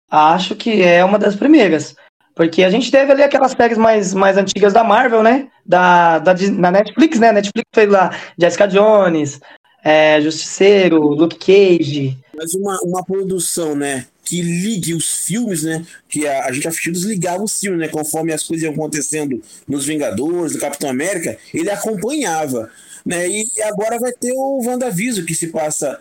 acho 0.09 0.55
que 0.55 0.81
é 0.81 1.03
uma 1.03 1.19
das 1.19 1.35
primeiras. 1.35 1.95
Porque 2.35 2.63
a 2.63 2.69
gente 2.69 2.89
teve 2.89 3.11
ali 3.11 3.21
aquelas 3.21 3.51
séries 3.51 3.77
mais, 3.77 4.13
mais 4.13 4.37
antigas 4.37 4.73
da 4.73 4.83
Marvel, 4.83 5.21
né? 5.21 5.49
Da, 5.65 6.17
da, 6.19 6.33
da 6.33 6.71
Netflix, 6.71 7.19
né? 7.19 7.31
Netflix 7.31 7.69
fez 7.73 7.89
lá 7.89 8.09
Jessica 8.37 8.67
Jones, 8.67 9.39
é, 9.83 10.19
Justiceiro, 10.19 10.99
Luke 10.99 11.37
Cage. 11.37 12.17
Mas 12.35 12.55
uma, 12.55 12.79
uma 12.83 13.03
produção, 13.03 13.75
né? 13.75 14.07
Que 14.23 14.41
ligue 14.41 14.93
os 14.93 15.25
filmes, 15.25 15.63
né? 15.63 15.85
Que 16.07 16.27
a, 16.27 16.45
a 16.45 16.51
gente 16.51 16.67
assistiu 16.67 16.93
ligava 16.93 17.43
os 17.43 17.59
filmes, 17.59 17.79
né? 17.79 17.87
Conforme 17.87 18.31
as 18.31 18.43
coisas 18.43 18.63
iam 18.63 18.73
acontecendo 18.73 19.41
nos 19.67 19.85
Vingadores, 19.85 20.53
do 20.53 20.59
Capitão 20.59 20.89
América, 20.89 21.37
ele 21.53 21.69
acompanhava. 21.69 22.71
Né? 23.05 23.27
E 23.27 23.45
agora 23.63 23.99
vai 23.99 24.13
ter 24.13 24.31
o 24.31 24.61
WandaVision, 24.65 25.25
que 25.25 25.35
se 25.35 25.47
passa, 25.47 25.99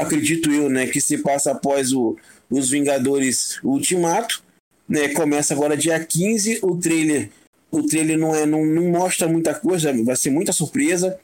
acredito 0.00 0.50
eu, 0.50 0.70
né? 0.70 0.86
Que 0.86 1.00
se 1.00 1.18
passa 1.18 1.52
após 1.52 1.92
o, 1.92 2.16
os 2.50 2.70
Vingadores 2.70 3.58
Ultimato 3.62 4.46
né? 4.88 5.08
Começa 5.08 5.54
agora 5.54 5.76
dia 5.76 5.98
15, 6.02 6.60
o 6.62 6.76
trailer. 6.76 7.30
O 7.70 7.82
trailer 7.82 8.16
não, 8.16 8.34
é, 8.34 8.46
não, 8.46 8.64
não 8.64 8.84
mostra 8.90 9.28
muita 9.28 9.52
coisa, 9.54 9.92
vai 10.04 10.16
ser 10.16 10.30
muita 10.30 10.52
surpresa. 10.52 11.18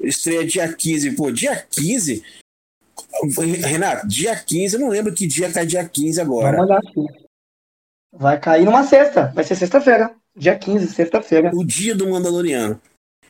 Estreia 0.00 0.44
dia 0.46 0.72
15. 0.72 1.10
Pô, 1.12 1.30
dia 1.30 1.56
15? 1.70 2.22
Renato, 3.62 4.06
dia 4.06 4.36
15, 4.36 4.74
eu 4.74 4.80
não 4.80 4.88
lembro 4.88 5.14
que 5.14 5.26
dia 5.26 5.50
cai 5.50 5.66
dia 5.66 5.84
15 5.88 6.20
agora. 6.20 6.56
Vamos 6.56 6.70
olhar 6.70 6.78
aqui. 6.78 7.24
Vai 8.12 8.38
cair 8.38 8.64
numa 8.64 8.84
sexta. 8.84 9.32
Vai 9.34 9.44
ser 9.44 9.56
sexta-feira. 9.56 10.10
Dia 10.36 10.56
15, 10.56 10.88
sexta-feira. 10.88 11.50
O 11.54 11.64
dia 11.64 11.94
do 11.94 12.08
Mandaloriano. 12.08 12.80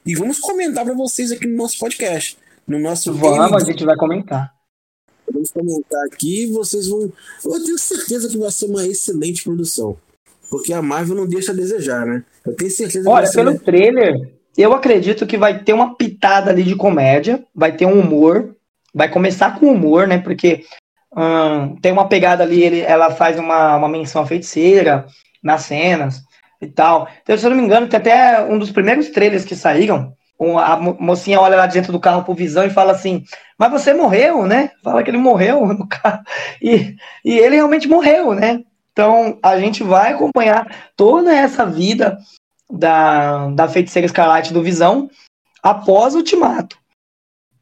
E 0.05 0.15
vamos 0.15 0.39
comentar 0.39 0.85
para 0.85 0.95
vocês 0.95 1.33
aqui 1.33 1.47
no 1.47 1.57
nosso 1.57 1.79
podcast. 1.79 2.37
No 2.67 2.79
nosso 2.79 3.13
Vamos, 3.15 3.63
a 3.63 3.65
gente 3.65 3.85
vai 3.85 3.97
comentar. 3.97 4.53
Vamos 5.31 5.51
comentar 5.51 6.05
aqui 6.07 6.45
e 6.45 6.53
vocês 6.53 6.89
vão. 6.89 7.11
Eu 7.45 7.65
tenho 7.65 7.79
certeza 7.79 8.29
que 8.29 8.37
vai 8.37 8.51
ser 8.51 8.67
uma 8.67 8.87
excelente 8.87 9.43
produção. 9.43 9.97
Porque 10.51 10.73
a 10.73 10.83
Marvel 10.83 11.17
não 11.17 11.27
deixa 11.27 11.53
a 11.53 11.55
desejar, 11.55 12.07
né? 12.07 12.23
Eu 12.45 12.55
tenho 12.55 12.71
certeza 12.71 13.09
Olha, 13.09 13.31
pelo 13.31 13.59
trailer, 13.59 14.33
eu 14.57 14.73
acredito 14.73 15.27
que 15.27 15.39
vai 15.39 15.63
ter 15.63 15.73
uma 15.73 15.95
pitada 15.97 16.51
ali 16.51 16.63
de 16.63 16.77
comédia, 16.77 17.45
vai 17.55 17.75
ter 17.75 17.87
um 17.87 17.99
humor, 17.99 18.55
vai 18.95 19.09
começar 19.09 19.59
com 19.59 19.67
humor, 19.67 20.07
né? 20.07 20.19
Porque 20.19 20.65
hum, 21.17 21.77
tem 21.81 21.93
uma 21.93 22.09
pegada 22.09 22.43
ali, 22.43 22.63
ele, 22.63 22.81
ela 22.81 23.11
faz 23.11 23.39
uma, 23.39 23.77
uma 23.77 23.89
menção 23.89 24.23
à 24.23 24.27
feiticeira 24.27 25.07
nas 25.43 25.63
cenas 25.63 26.23
e 26.61 26.67
tal. 26.67 27.09
Então, 27.23 27.37
se 27.37 27.45
eu 27.45 27.51
não 27.51 27.57
me 27.57 27.65
engano, 27.65 27.89
tem 27.89 27.99
até 27.99 28.43
um 28.43 28.59
dos 28.59 28.71
primeiros 28.71 29.11
trailers 29.11 29.45
que 29.45 29.57
saíram, 29.57 30.15
a 30.59 30.77
mocinha 30.77 31.41
olha 31.41 31.57
lá 31.57 31.67
dentro 31.67 31.93
do 31.93 32.01
carro 32.01 32.25
pro 32.25 32.35
Visão 32.35 32.65
e 32.65 32.71
fala 32.71 32.93
assim, 32.93 33.25
mas 33.59 33.71
você 33.71 33.95
morreu, 33.95 34.47
né? 34.47 34.71
Fala 34.83 35.03
que 35.03 35.11
ele 35.11 35.19
morreu 35.19 35.67
no 35.67 35.87
carro. 35.87 36.23
E, 36.61 36.97
e 37.25 37.39
ele 37.39 37.57
realmente 37.57 37.89
morreu, 37.89 38.35
né? 38.35 38.63
Então 38.93 39.39
a 39.43 39.59
gente 39.59 39.83
vai 39.83 40.13
acompanhar 40.13 40.91
toda 40.97 41.35
essa 41.35 41.67
vida 41.67 42.19
da, 42.71 43.49
da 43.51 43.69
feiticeira 43.69 44.07
escarlate 44.07 44.53
do 44.53 44.63
Visão 44.63 45.09
após 45.63 46.15
o 46.15 46.19
ultimato. 46.19 46.79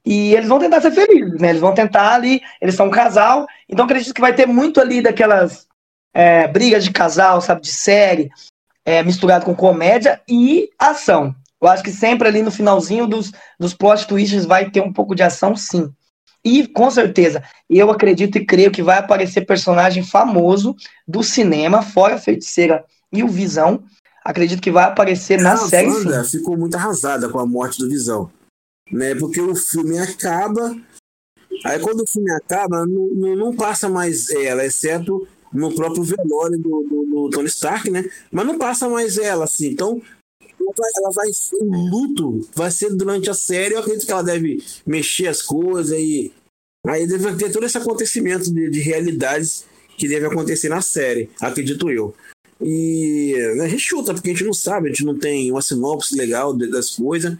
E 0.04 0.34
eles 0.34 0.48
vão 0.48 0.58
tentar 0.58 0.80
ser 0.80 0.90
felizes, 0.90 1.40
né? 1.40 1.50
Eles 1.50 1.60
vão 1.60 1.74
tentar 1.74 2.14
ali, 2.14 2.40
eles 2.60 2.74
são 2.74 2.86
um 2.86 2.90
casal, 2.90 3.46
então 3.68 3.84
acredito 3.84 4.14
que 4.14 4.20
vai 4.20 4.34
ter 4.34 4.46
muito 4.46 4.80
ali 4.80 5.00
daquelas 5.00 5.66
é, 6.12 6.48
brigas 6.48 6.84
de 6.84 6.90
casal, 6.90 7.40
sabe, 7.40 7.62
de 7.62 7.72
série, 7.72 8.30
é, 8.84 9.02
misturado 9.02 9.44
com 9.44 9.54
comédia 9.54 10.20
e 10.28 10.68
ação. 10.78 11.34
Eu 11.60 11.68
acho 11.68 11.82
que 11.82 11.92
sempre 11.92 12.26
ali 12.26 12.42
no 12.42 12.50
finalzinho 12.50 13.06
dos, 13.06 13.30
dos 13.58 13.72
plot 13.72 14.06
twists 14.08 14.44
vai 14.44 14.70
ter 14.70 14.80
um 14.80 14.92
pouco 14.92 15.14
de 15.14 15.22
ação, 15.22 15.54
sim. 15.54 15.92
E 16.44 16.66
com 16.66 16.90
certeza, 16.90 17.42
eu 17.70 17.88
acredito 17.88 18.36
e 18.36 18.44
creio 18.44 18.72
que 18.72 18.82
vai 18.82 18.98
aparecer 18.98 19.46
personagem 19.46 20.02
famoso 20.02 20.74
do 21.06 21.22
cinema, 21.22 21.82
fora 21.82 22.16
a 22.16 22.18
feiticeira 22.18 22.84
e 23.12 23.22
o 23.22 23.28
Visão. 23.28 23.84
Acredito 24.24 24.60
que 24.60 24.70
vai 24.70 24.84
aparecer 24.84 25.40
na 25.40 25.56
série. 25.56 25.88
Wanda 25.88 26.24
ficou 26.24 26.56
muito 26.56 26.74
arrasada 26.74 27.28
com 27.28 27.38
a 27.38 27.46
morte 27.46 27.78
do 27.78 27.88
Visão. 27.88 28.28
Né? 28.92 29.14
Porque 29.14 29.40
o 29.40 29.54
filme 29.54 29.98
acaba. 29.98 30.76
Aí 31.64 31.78
quando 31.80 32.00
o 32.00 32.06
filme 32.06 32.30
acaba, 32.32 32.84
não, 32.86 33.36
não, 33.36 33.56
passa 33.56 33.88
mais 33.88 34.30
ela, 34.30 34.64
exceto 34.64 35.26
no 35.52 35.74
próprio 35.74 36.02
velório 36.02 36.58
do, 36.58 36.82
do, 36.88 37.04
do, 37.04 37.30
Tony 37.30 37.46
Stark, 37.48 37.90
né? 37.90 38.04
Mas 38.30 38.46
não 38.46 38.58
passa 38.58 38.88
mais 38.88 39.16
ela, 39.18 39.44
assim. 39.44 39.68
Então 39.68 40.02
ela 40.96 41.10
vai 41.12 41.32
ser 41.32 41.56
um 41.62 41.90
luto, 41.90 42.48
vai 42.54 42.70
ser 42.70 42.94
durante 42.94 43.28
a 43.28 43.34
série. 43.34 43.74
Eu 43.74 43.80
acredito 43.80 44.06
que 44.06 44.12
ela 44.12 44.22
deve 44.22 44.62
mexer 44.86 45.28
as 45.28 45.42
coisas 45.42 45.96
e 45.98 46.32
aí 46.86 47.06
deve 47.06 47.34
ter 47.36 47.52
todo 47.52 47.66
esse 47.66 47.78
acontecimento 47.78 48.52
de, 48.52 48.70
de 48.70 48.80
realidades 48.80 49.66
que 49.96 50.08
deve 50.08 50.26
acontecer 50.26 50.68
na 50.68 50.82
série, 50.82 51.30
acredito 51.40 51.90
eu. 51.90 52.14
E 52.60 53.34
a 53.60 53.68
gente 53.68 53.82
chuta, 53.82 54.14
porque 54.14 54.30
a 54.30 54.32
gente 54.32 54.44
não 54.44 54.52
sabe, 54.52 54.88
a 54.88 54.90
gente 54.90 55.04
não 55.04 55.18
tem 55.18 55.50
uma 55.50 55.62
sinopse 55.62 56.16
legal 56.16 56.52
das 56.52 56.90
coisas, 56.90 57.36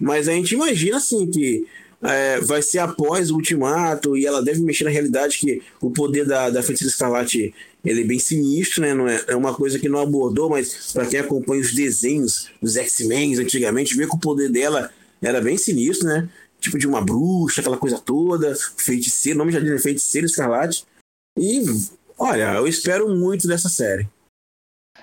mas 0.00 0.28
a 0.28 0.32
gente 0.32 0.54
imagina 0.54 0.96
assim 0.96 1.30
que 1.30 1.66
é, 2.02 2.40
vai 2.40 2.62
ser 2.62 2.78
após 2.78 3.30
o 3.30 3.36
ultimato 3.36 4.16
e 4.16 4.24
ela 4.24 4.42
deve 4.42 4.60
mexer 4.60 4.84
na 4.84 4.90
realidade 4.90 5.38
que 5.38 5.62
o 5.80 5.90
poder 5.90 6.24
da, 6.24 6.48
da 6.48 6.62
Feiticeira 6.62 6.90
Escarlate 6.90 7.54
ele 7.84 8.02
é 8.02 8.04
bem 8.04 8.18
sinistro, 8.18 8.82
né? 8.82 8.94
Não 8.94 9.08
é, 9.08 9.22
é 9.28 9.36
uma 9.36 9.54
coisa 9.54 9.78
que 9.78 9.88
não 9.88 10.00
abordou, 10.00 10.50
mas 10.50 10.92
para 10.92 11.06
quem 11.06 11.20
acompanha 11.20 11.62
os 11.62 11.72
desenhos 11.72 12.50
dos 12.60 12.76
X-Men 12.76 13.38
antigamente, 13.38 13.96
vê 13.96 14.06
que 14.06 14.14
o 14.14 14.20
poder 14.20 14.50
dela 14.50 14.90
era 15.22 15.40
bem 15.40 15.56
sinistro, 15.56 16.06
né? 16.08 16.28
Tipo 16.60 16.78
de 16.78 16.86
uma 16.86 17.00
bruxa, 17.00 17.60
aquela 17.60 17.78
coisa 17.78 17.98
toda, 17.98 18.54
feiticeiro, 18.76 19.38
o 19.38 19.38
nome 19.38 19.52
já 19.52 19.60
diz, 19.60 19.70
né? 19.70 19.78
feiticeiro 19.78 20.26
escarlate. 20.26 20.84
E, 21.38 21.62
olha, 22.18 22.54
eu 22.54 22.66
espero 22.66 23.08
muito 23.08 23.48
dessa 23.48 23.68
série. 23.68 24.06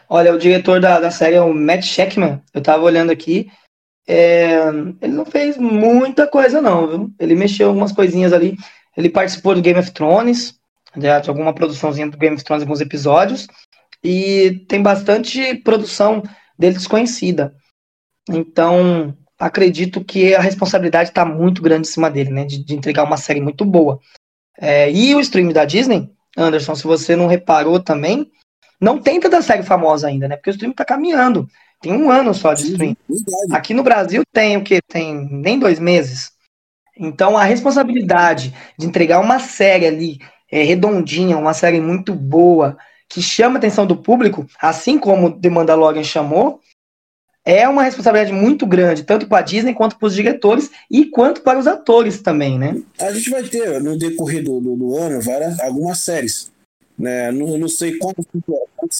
Olha, 0.07 0.33
o 0.33 0.37
diretor 0.37 0.79
da, 0.79 0.99
da 0.99 1.09
série 1.09 1.35
é 1.35 1.41
o 1.41 1.53
Matt 1.53 1.83
Sheckman. 1.83 2.41
Eu 2.53 2.61
tava 2.61 2.83
olhando 2.83 3.11
aqui. 3.11 3.51
É, 4.07 4.69
ele 5.01 5.13
não 5.13 5.25
fez 5.25 5.57
muita 5.57 6.25
coisa, 6.27 6.61
não, 6.61 6.87
viu? 6.87 7.11
Ele 7.19 7.35
mexeu 7.35 7.67
algumas 7.67 7.91
coisinhas 7.91 8.31
ali. 8.31 8.55
Ele 8.95 9.09
participou 9.09 9.53
do 9.53 9.61
Game 9.61 9.79
of 9.79 9.91
Thrones, 9.91 10.57
de 10.95 11.09
alguma 11.09 11.53
produçãozinha 11.53 12.09
do 12.09 12.17
Game 12.17 12.35
of 12.35 12.43
Thrones, 12.43 12.63
alguns 12.63 12.81
episódios, 12.81 13.47
e 14.03 14.65
tem 14.67 14.81
bastante 14.81 15.55
produção 15.55 16.23
dele 16.57 16.75
desconhecida. 16.75 17.53
Então, 18.29 19.15
acredito 19.37 20.03
que 20.03 20.33
a 20.33 20.41
responsabilidade 20.41 21.09
está 21.09 21.23
muito 21.25 21.61
grande 21.61 21.87
em 21.87 21.91
cima 21.91 22.09
dele, 22.09 22.31
né, 22.31 22.45
de, 22.45 22.63
de 22.63 22.73
entregar 22.73 23.03
uma 23.03 23.17
série 23.17 23.41
muito 23.41 23.63
boa. 23.63 23.99
É, 24.59 24.91
e 24.91 25.13
o 25.13 25.19
stream 25.19 25.49
da 25.49 25.65
Disney, 25.65 26.09
Anderson, 26.35 26.73
se 26.75 26.83
você 26.83 27.15
não 27.15 27.27
reparou 27.27 27.79
também, 27.79 28.31
não 28.79 28.99
tem 28.99 29.19
tanta 29.19 29.41
série 29.41 29.63
famosa 29.63 30.07
ainda, 30.07 30.27
né, 30.27 30.35
porque 30.35 30.49
o 30.49 30.51
stream 30.51 30.71
está 30.71 30.85
caminhando. 30.85 31.47
Tem 31.81 31.93
um 31.93 32.09
ano 32.09 32.33
só 32.33 32.53
de 32.53 32.71
stream. 32.71 32.97
Aqui 33.51 33.73
no 33.73 33.83
Brasil 33.83 34.23
tem 34.33 34.57
o 34.57 34.63
que? 34.63 34.79
Tem 34.87 35.13
nem 35.31 35.59
dois 35.59 35.79
meses. 35.79 36.31
Então 36.97 37.37
a 37.37 37.43
responsabilidade 37.43 38.53
de 38.77 38.87
entregar 38.87 39.19
uma 39.19 39.39
série 39.39 39.85
ali 39.85 40.19
é, 40.51 40.63
redondinha, 40.63 41.37
uma 41.37 41.53
série 41.53 41.79
muito 41.79 42.15
boa, 42.15 42.77
que 43.07 43.21
chama 43.21 43.55
a 43.55 43.57
atenção 43.57 43.85
do 43.85 43.95
público, 43.95 44.45
assim 44.59 44.97
como 44.97 45.39
The 45.39 45.49
Mandalorian 45.49 46.03
chamou, 46.03 46.59
é 47.45 47.67
uma 47.67 47.83
responsabilidade 47.83 48.33
muito 48.33 48.65
grande, 48.65 49.03
tanto 49.03 49.25
para 49.25 49.37
a 49.37 49.41
Disney 49.41 49.73
quanto 49.73 49.97
para 49.97 50.07
os 50.07 50.13
diretores 50.13 50.69
e 50.91 51.05
quanto 51.05 51.41
para 51.41 51.57
os 51.57 51.65
atores 51.65 52.21
também, 52.21 52.59
né? 52.59 52.81
A 52.99 53.11
gente 53.13 53.29
vai 53.29 53.41
ter 53.43 53.81
no 53.81 53.97
decorrer 53.97 54.43
do, 54.43 54.59
do, 54.59 54.75
do 54.75 54.97
ano 54.97 55.21
várias, 55.21 55.57
algumas 55.61 55.99
séries. 55.99 56.51
Né? 56.97 57.31
Não, 57.31 57.57
não 57.57 57.67
sei 57.67 57.97
quantos, 57.97 58.25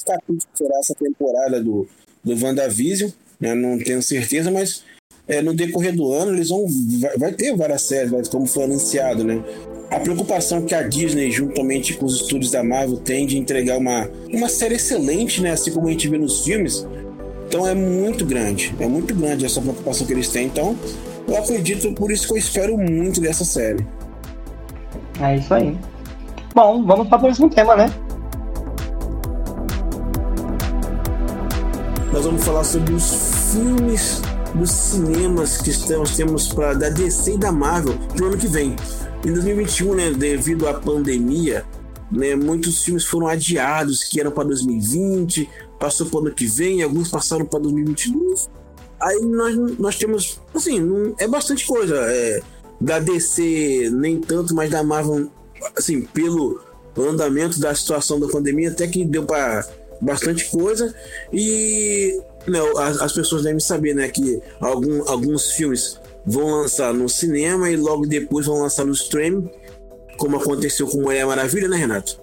capítulos 0.04 0.46
será 0.54 0.78
essa 0.80 0.94
temporada 0.94 1.62
do, 1.62 1.88
do 2.24 2.44
WandaVision, 2.44 3.10
né? 3.40 3.56
não 3.56 3.80
tenho 3.80 4.02
certeza, 4.02 4.52
mas 4.52 4.84
é, 5.28 5.42
no 5.42 5.54
decorrer 5.54 5.96
do 5.96 6.12
ano 6.14 6.34
eles 6.34 6.50
vão 6.50 6.66
vai, 7.00 7.18
vai 7.18 7.34
ter 7.34 7.56
várias 7.56 7.82
séries, 7.82 8.28
como 8.30 8.46
foi 8.46 8.64
anunciado, 8.64 9.24
né? 9.24 9.44
A 9.90 10.00
preocupação 10.00 10.66
que 10.66 10.76
a 10.76 10.84
Disney, 10.84 11.32
juntamente 11.32 11.94
com 11.94 12.06
os 12.06 12.22
estúdios 12.22 12.52
da 12.52 12.64
Marvel, 12.64 12.98
tem 12.98 13.26
de 13.26 13.38
entregar 13.38 13.78
uma, 13.78 14.10
uma 14.30 14.50
série 14.50 14.76
excelente, 14.76 15.42
né? 15.42 15.52
Assim 15.52 15.72
como 15.72 15.88
a 15.88 15.92
gente 15.92 16.08
vê 16.08 16.18
nos 16.18 16.44
filmes. 16.44 16.86
Então 17.48 17.66
é 17.66 17.74
muito 17.74 18.26
grande, 18.26 18.76
é 18.80 18.88
muito 18.88 19.16
grande 19.16 19.46
essa 19.46 19.62
preocupação 19.62 20.06
que 20.06 20.14
eles 20.14 20.28
têm. 20.30 20.48
Então 20.48 20.78
eu 21.28 21.38
acredito, 21.38 21.92
por 21.94 22.12
isso 22.12 22.28
que 22.28 22.34
eu 22.34 22.38
espero 22.38 22.78
muito 22.78 23.20
dessa 23.20 23.44
série. 23.44 23.86
É 25.22 25.38
isso 25.38 25.54
aí. 25.54 25.78
Bom, 26.58 26.84
vamos 26.84 27.08
para 27.08 27.20
o 27.20 27.22
próximo 27.22 27.52
tema, 27.52 27.76
né? 27.76 27.86
Nós 32.12 32.26
vamos 32.26 32.44
falar 32.44 32.64
sobre 32.64 32.96
os 32.96 33.52
filmes 33.54 34.24
dos 34.56 34.72
cinemas 34.72 35.58
que 35.58 35.70
nós 35.94 36.18
temos 36.18 36.52
para 36.52 36.74
da 36.74 36.90
DC 36.90 37.36
e 37.36 37.38
da 37.38 37.52
Marvel 37.52 37.94
pro 38.16 38.30
ano 38.30 38.38
que 38.40 38.48
vem. 38.48 38.76
Em 39.24 39.34
2021, 39.34 39.94
né, 39.94 40.10
devido 40.10 40.68
à 40.68 40.74
pandemia, 40.74 41.64
né, 42.12 42.36
muitos 42.36 42.84
filmes 42.84 43.06
foram 43.06 43.28
adiados 43.28 44.04
que 44.04 44.20
eram 44.20 44.32
para 44.32 44.46
2020, 44.46 45.48
passou 45.80 46.08
para 46.08 46.16
o 46.16 46.22
ano 46.22 46.32
que 46.34 46.48
vem, 46.48 46.82
alguns 46.82 47.10
passaram 47.10 47.46
para 47.46 47.60
2022. 47.60 48.50
Aí 49.00 49.22
nós, 49.22 49.56
nós 49.78 49.96
temos, 49.96 50.42
assim, 50.56 51.14
é 51.20 51.28
bastante 51.28 51.68
coisa. 51.68 51.98
É, 51.98 52.42
da 52.80 53.00
DC, 53.00 53.90
nem 53.92 54.20
tanto, 54.20 54.54
mas 54.54 54.70
da 54.70 54.84
Marvel, 54.84 55.32
assim, 55.76 56.02
pelo 56.02 56.60
andamento 56.98 57.60
da 57.60 57.74
situação 57.76 58.20
da 58.20 58.28
pandemia, 58.28 58.70
até 58.70 58.88
que 58.88 59.06
deu 59.06 59.24
para 59.24 59.66
bastante 60.02 60.46
coisa. 60.50 60.94
E 61.32 62.20
né, 62.48 62.60
as, 62.80 63.02
as, 63.02 63.14
pessoas 63.14 63.44
devem 63.44 63.60
saber 63.60 63.94
né, 63.94 64.08
que 64.08 64.42
algum, 64.60 65.08
alguns 65.10 65.52
filmes 65.52 66.00
vão 66.26 66.62
lançar 66.62 66.94
no 66.94 67.08
cinema 67.08 67.70
e 67.70 67.76
logo 67.78 68.06
depois 68.06 68.46
vão 68.46 68.62
lançar 68.62 68.86
no 68.86 68.92
streaming, 68.94 69.50
como 70.18 70.38
aconteceu 70.38 70.88
com 70.88 71.02
Mulher 71.02 71.26
Maravilha, 71.26 71.68
né, 71.68 71.78
Renato? 71.78 72.20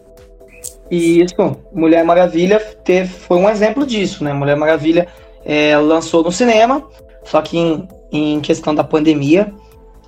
Isso, 0.90 1.56
Mulher 1.72 2.04
Maravilha 2.04 2.60
teve, 2.84 3.08
foi 3.08 3.38
um 3.38 3.48
exemplo 3.48 3.86
disso, 3.86 4.22
né? 4.22 4.32
Mulher 4.32 4.56
Maravilha 4.56 5.08
é, 5.44 5.76
lançou 5.78 6.22
no 6.22 6.30
cinema, 6.30 6.86
só 7.24 7.40
que 7.40 7.56
em, 7.56 7.88
em 8.12 8.40
questão 8.40 8.74
da 8.74 8.84
pandemia 8.84 9.52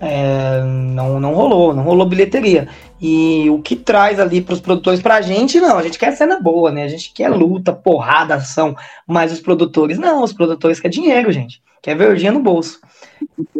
é, 0.00 0.62
não, 0.62 1.18
não 1.18 1.34
rolou, 1.34 1.74
não 1.74 1.82
rolou 1.82 2.06
bilheteria. 2.06 2.68
E 3.00 3.48
o 3.50 3.60
que 3.60 3.76
traz 3.76 4.18
ali 4.18 4.40
para 4.40 4.54
os 4.54 4.60
produtores, 4.60 5.00
para 5.00 5.16
a 5.16 5.20
gente, 5.20 5.60
não, 5.60 5.78
a 5.78 5.82
gente 5.82 5.98
quer 5.98 6.16
cena 6.16 6.40
boa, 6.40 6.70
né? 6.70 6.84
A 6.84 6.88
gente 6.88 7.12
quer 7.12 7.28
luta, 7.28 7.72
porrada, 7.72 8.34
ação, 8.34 8.76
mas 9.06 9.32
os 9.32 9.40
produtores, 9.40 9.98
não, 9.98 10.22
os 10.22 10.32
produtores 10.32 10.80
querem 10.80 11.00
dinheiro, 11.00 11.30
gente, 11.32 11.62
quer 11.82 11.96
verdinha 11.96 12.32
no 12.32 12.40
bolso. 12.40 12.80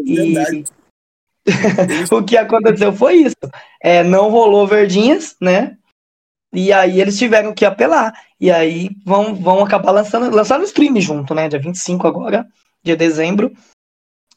E 0.04 0.64
o 2.10 2.22
que 2.24 2.36
aconteceu 2.36 2.92
foi 2.92 3.16
isso. 3.16 3.36
É, 3.82 4.02
não 4.02 4.30
rolou 4.30 4.66
verdinhas, 4.66 5.36
né? 5.40 5.76
E 6.52 6.72
aí 6.72 7.00
eles 7.00 7.18
tiveram 7.18 7.52
que 7.52 7.64
apelar. 7.64 8.12
E 8.40 8.50
aí 8.50 8.90
vão, 9.04 9.34
vão 9.34 9.60
acabar 9.60 9.90
lançando, 9.90 10.34
lançando 10.34 10.64
stream 10.64 10.98
junto, 11.00 11.34
né? 11.34 11.48
Dia 11.48 11.58
25 11.58 12.06
agora, 12.06 12.46
dia 12.82 12.96
de 12.96 13.06
dezembro. 13.06 13.52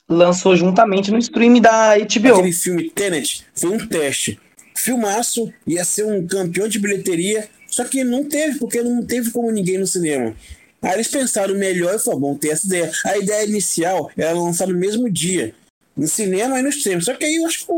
Lançou 0.09 0.55
juntamente 0.55 1.11
no 1.11 1.19
stream 1.19 1.61
da 1.61 1.95
HBO. 1.97 2.33
Aquele 2.33 2.51
filme 2.51 2.89
Tenet 2.89 3.45
foi 3.53 3.69
um 3.69 3.87
teste. 3.87 4.39
Filmaço, 4.75 5.53
ia 5.67 5.85
ser 5.85 6.05
um 6.05 6.25
campeão 6.25 6.67
de 6.67 6.79
bilheteria, 6.79 7.47
só 7.67 7.83
que 7.83 8.03
não 8.03 8.23
teve, 8.23 8.57
porque 8.57 8.81
não 8.81 9.05
teve 9.05 9.29
como 9.29 9.51
ninguém 9.51 9.77
no 9.77 9.85
cinema. 9.85 10.33
Aí 10.81 10.93
eles 10.93 11.09
pensaram 11.09 11.53
melhor 11.55 11.95
e 11.95 11.99
falaram, 11.99 12.21
bom, 12.21 12.35
ter 12.35 12.49
essa 12.49 12.65
ideia. 12.65 12.91
A 13.05 13.17
ideia 13.17 13.45
inicial 13.45 14.09
era 14.17 14.33
lançar 14.33 14.67
no 14.67 14.77
mesmo 14.77 15.09
dia, 15.09 15.53
no 15.95 16.07
cinema 16.07 16.59
e 16.59 16.63
no 16.63 16.69
stream. 16.69 17.01
Só 17.01 17.13
que 17.13 17.25
aí 17.25 17.35
eu 17.35 17.45
acho 17.45 17.65
que 17.65 17.71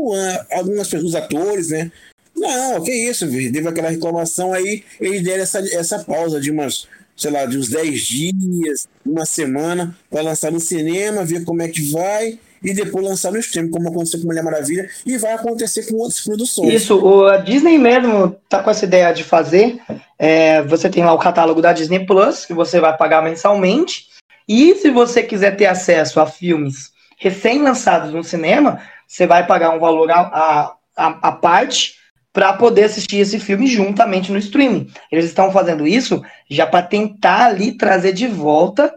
algumas 0.54 0.88
pessoas, 0.88 1.14
atores, 1.14 1.68
né? 1.68 1.90
Não, 2.34 2.82
que 2.82 2.92
isso, 2.92 3.28
teve 3.28 3.68
aquela 3.68 3.90
reclamação 3.90 4.52
aí, 4.52 4.82
eles 5.00 5.22
deram 5.22 5.42
essa, 5.42 5.58
essa 5.58 5.98
pausa 5.98 6.40
de 6.40 6.50
umas, 6.50 6.88
sei 7.16 7.30
lá, 7.30 7.44
de 7.44 7.58
uns 7.58 7.68
10 7.68 8.00
dias, 8.00 8.88
uma 9.04 9.24
semana, 9.24 9.96
para 10.10 10.22
lançar 10.22 10.50
no 10.50 10.60
cinema, 10.60 11.24
ver 11.24 11.44
como 11.44 11.62
é 11.62 11.68
que 11.68 11.90
vai, 11.90 12.38
e 12.62 12.72
depois 12.72 13.04
lançar 13.04 13.32
no 13.32 13.38
stream, 13.38 13.70
como 13.70 13.88
aconteceu 13.88 14.20
com 14.20 14.26
Mulher 14.26 14.44
Maravilha, 14.44 14.88
e 15.04 15.18
vai 15.18 15.32
acontecer 15.32 15.86
com 15.86 15.96
outras 15.96 16.20
produções. 16.20 16.72
Isso, 16.72 17.24
a 17.26 17.38
Disney 17.38 17.78
mesmo 17.78 18.36
tá 18.48 18.62
com 18.62 18.70
essa 18.70 18.84
ideia 18.84 19.12
de 19.12 19.24
fazer. 19.24 19.80
É, 20.18 20.62
você 20.62 20.88
tem 20.88 21.04
lá 21.04 21.12
o 21.12 21.18
catálogo 21.18 21.60
da 21.60 21.72
Disney 21.72 22.06
Plus, 22.06 22.46
que 22.46 22.54
você 22.54 22.78
vai 22.80 22.96
pagar 22.96 23.22
mensalmente. 23.22 24.06
E 24.48 24.74
se 24.76 24.90
você 24.90 25.22
quiser 25.22 25.56
ter 25.56 25.66
acesso 25.66 26.20
a 26.20 26.26
filmes 26.26 26.92
recém-lançados 27.18 28.12
no 28.12 28.22
cinema, 28.22 28.80
você 29.06 29.26
vai 29.26 29.46
pagar 29.46 29.70
um 29.70 29.80
valor 29.80 30.10
a, 30.10 30.76
a, 30.96 31.06
a 31.28 31.32
parte 31.32 32.01
para 32.32 32.54
poder 32.54 32.84
assistir 32.84 33.18
esse 33.18 33.38
filme 33.38 33.66
juntamente 33.66 34.32
no 34.32 34.38
streaming. 34.38 34.90
Eles 35.10 35.26
estão 35.26 35.52
fazendo 35.52 35.86
isso 35.86 36.22
já 36.50 36.66
para 36.66 36.86
tentar 36.86 37.46
ali 37.46 37.76
trazer 37.76 38.12
de 38.12 38.26
volta 38.26 38.94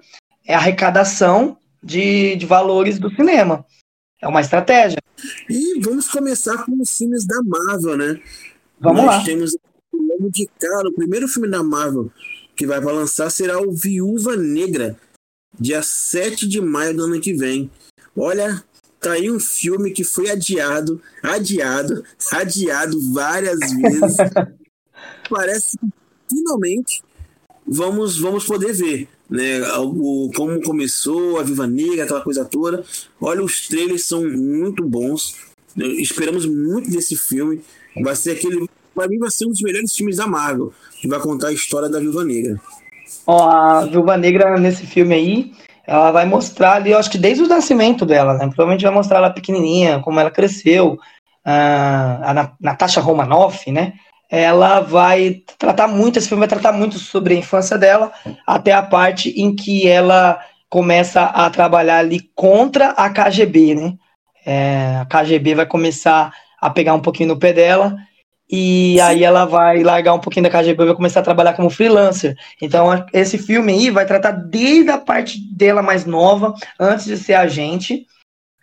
a 0.48 0.56
arrecadação 0.56 1.58
de, 1.84 2.36
de 2.36 2.46
valores 2.46 2.98
do 2.98 3.14
cinema. 3.14 3.66
É 4.22 4.28
uma 4.28 4.42
estratégia. 4.42 4.98
E 5.50 5.80
vamos 5.82 6.08
começar 6.08 6.66
com 6.66 6.82
os 6.82 6.98
filmes 6.98 7.26
da 7.26 7.42
Marvel, 7.44 7.98
né? 7.98 8.22
Vamos 8.80 9.04
Nós 9.04 9.18
lá. 9.18 9.24
temos 9.24 9.52
de 10.32 10.48
cara, 10.60 10.88
o 10.88 10.94
primeiro 10.94 11.28
filme 11.28 11.50
da 11.50 11.62
Marvel 11.62 12.12
que 12.56 12.66
vai 12.66 12.80
lançar 12.80 13.30
será 13.30 13.60
o 13.60 13.72
Viúva 13.72 14.36
Negra, 14.36 14.98
dia 15.60 15.84
7 15.84 16.48
de 16.48 16.62
maio 16.62 16.96
do 16.96 17.04
ano 17.04 17.20
que 17.20 17.34
vem. 17.34 17.70
Olha, 18.16 18.64
tá 19.10 19.14
aí 19.14 19.30
um 19.32 19.40
filme 19.40 19.92
que 19.92 20.04
foi 20.04 20.30
adiado, 20.30 21.02
adiado, 21.22 22.04
adiado 22.32 23.00
várias 23.14 23.60
vezes. 23.60 24.18
Parece 25.30 25.78
que 25.78 25.88
finalmente 26.30 27.04
vamos, 27.68 28.18
vamos 28.18 28.46
poder 28.46 28.74
ver 28.74 29.08
né, 29.30 29.62
o, 29.78 30.32
como 30.36 30.62
começou, 30.62 31.40
a 31.40 31.44
Viva 31.44 31.68
Negra, 31.68 32.04
aquela 32.04 32.22
coisa 32.22 32.44
toda. 32.46 32.84
Olha, 33.22 33.44
os 33.44 33.68
trailers 33.68 34.06
são 34.06 34.24
muito 34.28 34.84
bons. 34.84 35.36
Esperamos 35.76 36.46
muito 36.46 36.90
desse 36.90 37.16
filme. 37.16 37.62
Vai 38.02 38.16
ser 38.16 38.32
aquele. 38.32 38.68
Para 38.94 39.08
mim, 39.08 39.20
vai 39.20 39.30
ser 39.30 39.46
um 39.46 39.52
dos 39.52 39.62
melhores 39.62 39.94
filmes 39.94 40.18
da 40.18 40.26
Marvel, 40.26 40.74
que 41.02 41.08
vai 41.08 41.20
contar 41.20 41.50
a 41.50 41.54
história 41.54 41.90
da 41.90 42.00
Viva 42.00 42.24
Negra. 42.24 42.60
Ó, 43.28 43.50
a 43.50 43.86
Viúva 43.86 44.18
Negra 44.18 44.58
nesse 44.58 44.86
filme 44.86 45.14
aí, 45.14 45.54
ela 45.88 46.12
vai 46.12 46.26
mostrar 46.26 46.74
ali, 46.74 46.92
eu 46.92 46.98
acho 46.98 47.10
que 47.10 47.18
desde 47.18 47.44
o 47.44 47.48
nascimento 47.48 48.06
dela, 48.06 48.34
né? 48.34 48.48
Provavelmente 48.48 48.84
vai 48.84 48.94
mostrar 48.94 49.18
ela 49.20 49.30
pequenininha, 49.30 50.00
como 50.00 50.20
ela 50.20 50.32
cresceu. 50.32 51.00
Ah, 51.44 52.20
a 52.24 52.52
Natasha 52.60 53.00
Romanoff, 53.00 53.72
né? 53.72 53.94
Ela 54.30 54.80
vai 54.80 55.44
tratar 55.60 55.88
muito, 55.88 56.18
esse 56.18 56.28
filme 56.28 56.40
vai 56.40 56.48
tratar 56.48 56.72
muito 56.72 56.98
sobre 56.98 57.36
a 57.36 57.38
infância 57.38 57.78
dela, 57.78 58.12
até 58.48 58.72
a 58.72 58.82
parte 58.82 59.30
em 59.40 59.56
que 59.56 59.88
ela 59.88 60.40
começa 60.68 61.22
a 61.22 61.50
trabalhar 61.50 62.00
ali 62.00 62.30
contra 62.34 62.90
a 62.90 63.10
KGB, 63.10 63.76
né? 63.76 63.94
É, 64.46 64.98
a 65.02 65.06
KGB 65.06 65.56
vai 65.56 65.66
começar 65.66 66.34
a 66.60 66.70
pegar 66.70 66.96
um 66.96 67.00
pouquinho 67.00 67.30
no 67.30 67.40
pé 67.40 67.54
dela 67.54 67.96
e 68.50 69.00
aí 69.02 69.24
ela 69.24 69.46
vai 69.46 69.82
largar 69.84 70.14
um 70.14 70.20
pouquinho 70.20 70.44
da 70.44 70.50
KGB 70.50 70.84
e 70.84 70.86
vai 70.88 70.96
começar 70.96 71.22
a 71.22 71.24
trabalhar 71.24 71.54
como 71.54 71.70
freelancer. 71.70 72.36
Então, 72.62 73.06
esse 73.12 73.38
filme 73.38 73.74
aí 73.74 73.90
vai 73.90 74.06
tratar 74.06 74.32
desde 74.32 74.92
a 74.92 74.98
parte 74.98 75.40
dela 75.52 75.82
mais 75.82 76.06
nova, 76.06 76.54
antes 76.80 77.06
de 77.06 77.18
ser 77.18 77.34
agente, 77.34 78.06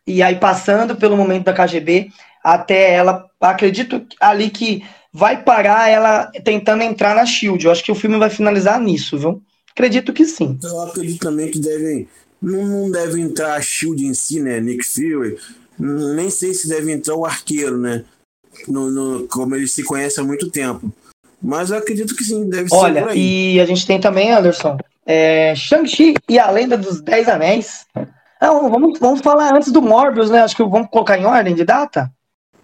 e 0.07 0.23
aí 0.23 0.37
passando 0.37 0.97
pelo 0.97 1.17
momento 1.17 1.45
da 1.45 1.53
KGB, 1.53 2.11
até 2.43 2.93
ela, 2.93 3.27
acredito 3.41 4.05
ali 4.21 4.51
que 4.51 4.85
vai 5.13 5.43
parar 5.43 5.89
ela 5.89 6.31
tentando 6.45 6.83
entrar 6.83 7.15
na 7.15 7.27
SHIELD. 7.27 7.65
Eu 7.65 7.73
acho 7.73 7.85
que 7.85 7.93
o 7.93 7.97
filme 7.97 8.19
vai 8.19 8.31
finalizar 8.31 8.81
nisso, 8.81 9.19
viu? 9.19 9.43
Acredito 9.71 10.13
que 10.13 10.25
sim. 10.25 10.59
Eu 10.63 10.81
acredito 10.83 11.21
também 11.21 11.51
que 11.51 11.59
devem. 11.59 12.09
Não 12.41 12.91
deve 12.91 13.21
entrar 13.21 13.55
a 13.55 13.61
SHIELD 13.61 14.07
em 14.07 14.15
si, 14.15 14.41
né? 14.41 14.61
Nick 14.61 14.85
Fury. 14.85 15.39
Nem 15.79 16.31
sei 16.31 16.53
se 16.53 16.69
deve 16.69 16.93
entrar 16.93 17.15
o 17.15 17.25
arqueiro, 17.25 17.79
né? 17.79 18.05
No, 18.69 18.91
no, 18.91 19.29
como 19.29 19.55
ele 19.55 19.67
se 19.67 19.83
conhece 19.83 20.21
há 20.21 20.25
muito 20.25 20.51
tempo. 20.51 20.93
Mas 21.43 21.71
eu 21.71 21.79
acredito 21.79 22.15
que 22.15 22.25
sim, 22.25 22.49
deve 22.49 22.69
Olha, 22.73 23.03
ser 23.03 23.11
aí. 23.11 23.55
E 23.55 23.61
a 23.61 23.67
gente 23.67 23.87
tem 23.87 24.01
também, 24.01 24.33
Anderson, 24.33 24.79
é, 25.05 25.55
Shang-Chi 25.55 26.15
e 26.29 26.39
a 26.39 26.51
Lenda 26.51 26.77
dos 26.79 27.01
Dez 27.01 27.29
Anéis. 27.29 27.85
Não, 28.41 28.71
vamos, 28.71 28.99
vamos 28.99 29.21
falar 29.21 29.55
antes 29.55 29.73
do 29.73 29.83
Morbius, 29.83 30.31
né? 30.31 30.41
Acho 30.41 30.57
que 30.57 30.65
vamos 30.65 30.89
colocar 30.91 31.19
em 31.19 31.25
ordem 31.25 31.55
de 31.55 31.65
data. 31.65 32.11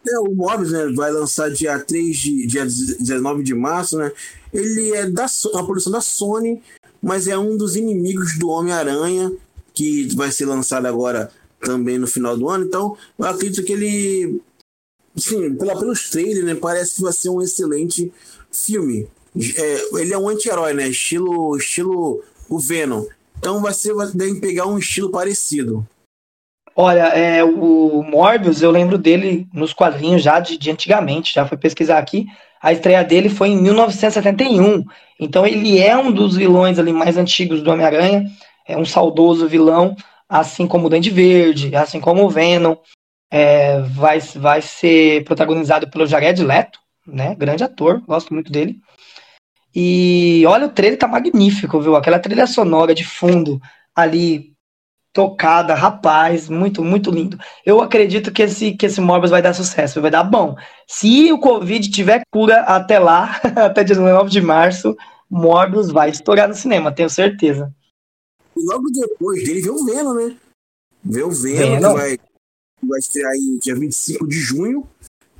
É, 0.06 0.18
o 0.20 0.34
Morbius 0.34 0.72
né, 0.72 0.86
vai 0.94 1.10
lançar 1.10 1.50
dia 1.50 1.78
3 1.78 2.16
de 2.16 2.46
dia 2.46 2.64
19 2.64 3.42
de 3.42 3.54
março, 3.54 3.98
né? 3.98 4.12
Ele 4.52 4.92
é 4.92 5.06
da 5.06 5.26
uma 5.52 5.66
produção 5.66 5.92
da 5.92 6.00
Sony, 6.00 6.62
mas 7.02 7.26
é 7.26 7.36
um 7.36 7.56
dos 7.56 7.76
inimigos 7.76 8.38
do 8.38 8.48
Homem-Aranha, 8.48 9.32
que 9.74 10.08
vai 10.14 10.30
ser 10.30 10.46
lançado 10.46 10.86
agora 10.86 11.30
também 11.60 11.98
no 11.98 12.06
final 12.06 12.36
do 12.36 12.48
ano. 12.48 12.64
Então, 12.64 12.96
eu 13.18 13.24
acredito 13.26 13.64
que 13.64 13.72
ele 13.72 14.40
Sim, 15.18 15.56
pela, 15.56 15.78
pelos 15.78 16.10
trailers, 16.10 16.44
né, 16.44 16.54
parece 16.54 16.96
que 16.96 17.02
vai 17.02 17.12
ser 17.12 17.30
um 17.30 17.42
excelente 17.42 18.12
filme. 18.52 19.08
É, 19.56 20.00
ele 20.00 20.12
é 20.12 20.18
um 20.18 20.28
anti-herói, 20.28 20.72
né? 20.72 20.88
Estilo, 20.88 21.56
estilo 21.56 22.22
o 22.48 22.58
Venom. 22.58 23.04
Então 23.38 23.60
vai 23.60 23.72
ser, 23.72 23.94
vai 23.94 24.08
pegar 24.40 24.66
um 24.66 24.78
estilo 24.78 25.10
parecido. 25.10 25.86
Olha, 26.74 27.08
é, 27.08 27.42
o 27.42 28.02
Morbius, 28.02 28.62
eu 28.62 28.70
lembro 28.70 28.96
dele 28.96 29.48
nos 29.52 29.72
quadrinhos 29.72 30.22
já 30.22 30.38
de, 30.38 30.56
de 30.56 30.70
antigamente, 30.70 31.34
já 31.34 31.46
fui 31.46 31.56
pesquisar 31.56 31.98
aqui. 31.98 32.26
A 32.60 32.72
estreia 32.72 33.02
dele 33.04 33.28
foi 33.28 33.48
em 33.48 33.60
1971. 33.60 34.84
Então 35.18 35.46
ele 35.46 35.78
é 35.78 35.96
um 35.96 36.12
dos 36.12 36.36
vilões 36.36 36.78
ali 36.78 36.92
mais 36.92 37.16
antigos 37.16 37.62
do 37.62 37.70
Homem-Aranha. 37.70 38.26
É 38.66 38.76
um 38.76 38.84
saudoso 38.84 39.48
vilão, 39.48 39.96
assim 40.28 40.66
como 40.66 40.86
o 40.86 40.90
Dente 40.90 41.10
Verde, 41.10 41.74
assim 41.74 42.00
como 42.00 42.24
o 42.24 42.30
Venom. 42.30 42.76
É, 43.30 43.80
vai, 43.80 44.20
vai 44.20 44.62
ser 44.62 45.24
protagonizado 45.24 45.90
pelo 45.90 46.06
Jared 46.06 46.42
Leto, 46.42 46.80
né? 47.06 47.34
Grande 47.34 47.64
ator, 47.64 48.00
gosto 48.06 48.32
muito 48.32 48.50
dele. 48.50 48.80
E 49.74 50.44
olha, 50.46 50.66
o 50.66 50.70
trailer 50.70 50.98
tá 50.98 51.06
magnífico, 51.06 51.80
viu? 51.80 51.94
Aquela 51.94 52.18
trilha 52.18 52.46
sonora 52.46 52.94
de 52.94 53.04
fundo 53.04 53.60
ali 53.94 54.52
tocada, 55.12 55.74
rapaz, 55.74 56.48
muito, 56.48 56.82
muito 56.84 57.10
lindo. 57.10 57.38
Eu 57.66 57.80
acredito 57.80 58.30
que 58.30 58.42
esse, 58.42 58.72
que 58.76 58.86
esse 58.86 59.00
Morbius 59.00 59.30
vai 59.30 59.42
dar 59.42 59.52
sucesso, 59.52 60.00
vai 60.00 60.10
dar 60.10 60.22
bom. 60.22 60.54
Se 60.86 61.32
o 61.32 61.38
Covid 61.38 61.90
tiver 61.90 62.22
cura 62.30 62.60
até 62.60 62.98
lá, 62.98 63.40
até 63.56 63.82
19 63.82 64.30
de 64.30 64.40
março, 64.40 64.96
Morbius 65.28 65.90
vai 65.90 66.10
estourar 66.10 66.48
no 66.48 66.54
cinema, 66.54 66.92
tenho 66.92 67.10
certeza. 67.10 67.72
E 68.56 68.64
logo 68.64 68.84
depois 68.90 69.44
dele 69.44 69.60
veio 69.60 69.74
o 69.74 69.84
Venom, 69.84 70.14
né? 70.14 70.36
Veio 71.04 71.28
o 71.28 71.32
Venom, 71.32 71.58
Venom. 71.58 71.94
que 71.94 72.00
vai, 72.00 72.18
vai 72.82 72.98
estrear 72.98 73.30
aí 73.30 73.58
dia 73.62 73.74
25 73.74 74.26
de 74.26 74.38
junho, 74.38 74.88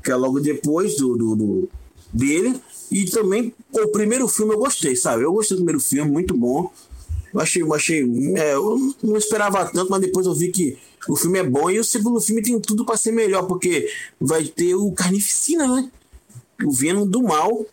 que 0.02 0.10
é 0.10 0.16
logo 0.16 0.40
depois 0.40 0.96
do, 0.96 1.16
do, 1.16 1.36
do 1.36 1.68
dele. 2.12 2.60
E 2.90 3.04
também, 3.04 3.54
o 3.72 3.88
primeiro 3.88 4.26
filme 4.28 4.54
eu 4.54 4.58
gostei, 4.58 4.96
sabe? 4.96 5.22
Eu 5.22 5.32
gostei 5.32 5.56
do 5.56 5.60
primeiro 5.60 5.80
filme, 5.80 6.10
muito 6.10 6.36
bom. 6.36 6.72
Eu 7.32 7.40
achei, 7.40 7.62
eu 7.62 7.74
achei. 7.74 8.00
É, 8.36 8.54
eu 8.54 8.94
não 9.02 9.16
esperava 9.16 9.64
tanto, 9.66 9.90
mas 9.90 10.00
depois 10.00 10.26
eu 10.26 10.34
vi 10.34 10.50
que 10.50 10.78
o 11.08 11.16
filme 11.16 11.38
é 11.38 11.44
bom 11.44 11.70
e 11.70 11.78
o 11.78 11.84
segundo 11.84 12.20
filme 12.20 12.42
tem 12.42 12.58
tudo 12.60 12.84
para 12.84 12.96
ser 12.96 13.12
melhor, 13.12 13.46
porque 13.46 13.90
vai 14.20 14.44
ter 14.44 14.74
o 14.74 14.90
Carnificina, 14.92 15.66
né? 15.66 15.90
O 16.64 16.72
Venom 16.72 17.06
do 17.06 17.22
mal. 17.22 17.66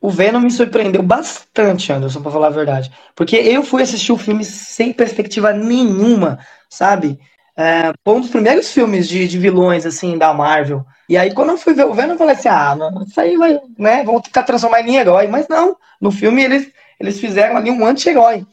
O 0.00 0.10
Venom 0.10 0.40
me 0.40 0.50
surpreendeu 0.50 1.02
bastante, 1.02 1.92
Anderson, 1.92 2.20
pra 2.20 2.32
falar 2.32 2.48
a 2.48 2.50
verdade. 2.50 2.92
Porque 3.14 3.36
eu 3.36 3.62
fui 3.62 3.82
assistir 3.82 4.10
o 4.10 4.18
filme 4.18 4.44
sem 4.44 4.92
perspectiva 4.92 5.52
nenhuma, 5.52 6.44
sabe? 6.68 7.20
É, 7.56 7.92
foi 8.04 8.14
um 8.14 8.20
dos 8.20 8.30
primeiros 8.30 8.72
filmes 8.72 9.06
de, 9.08 9.28
de, 9.28 9.38
vilões, 9.38 9.84
assim, 9.84 10.16
da 10.16 10.32
Marvel. 10.32 10.84
E 11.08 11.18
aí, 11.18 11.34
quando 11.34 11.50
eu 11.50 11.58
fui 11.58 11.74
ver 11.74 11.84
o 11.84 11.92
Venom, 11.92 12.12
eu 12.14 12.18
falei 12.18 12.34
assim: 12.34 12.48
ah, 12.48 12.76
isso 13.06 13.20
aí 13.20 13.36
vai, 13.36 13.60
né? 13.78 14.02
Vão 14.04 14.20
tentar 14.20 14.42
transformar 14.42 14.80
em 14.80 14.96
herói. 14.96 15.26
Mas 15.26 15.46
não, 15.48 15.76
no 16.00 16.10
filme 16.10 16.42
eles 16.42 16.72
eles 17.02 17.18
fizeram 17.18 17.56
ali 17.56 17.70
um 17.70 17.84
anti-herói. 17.84 18.46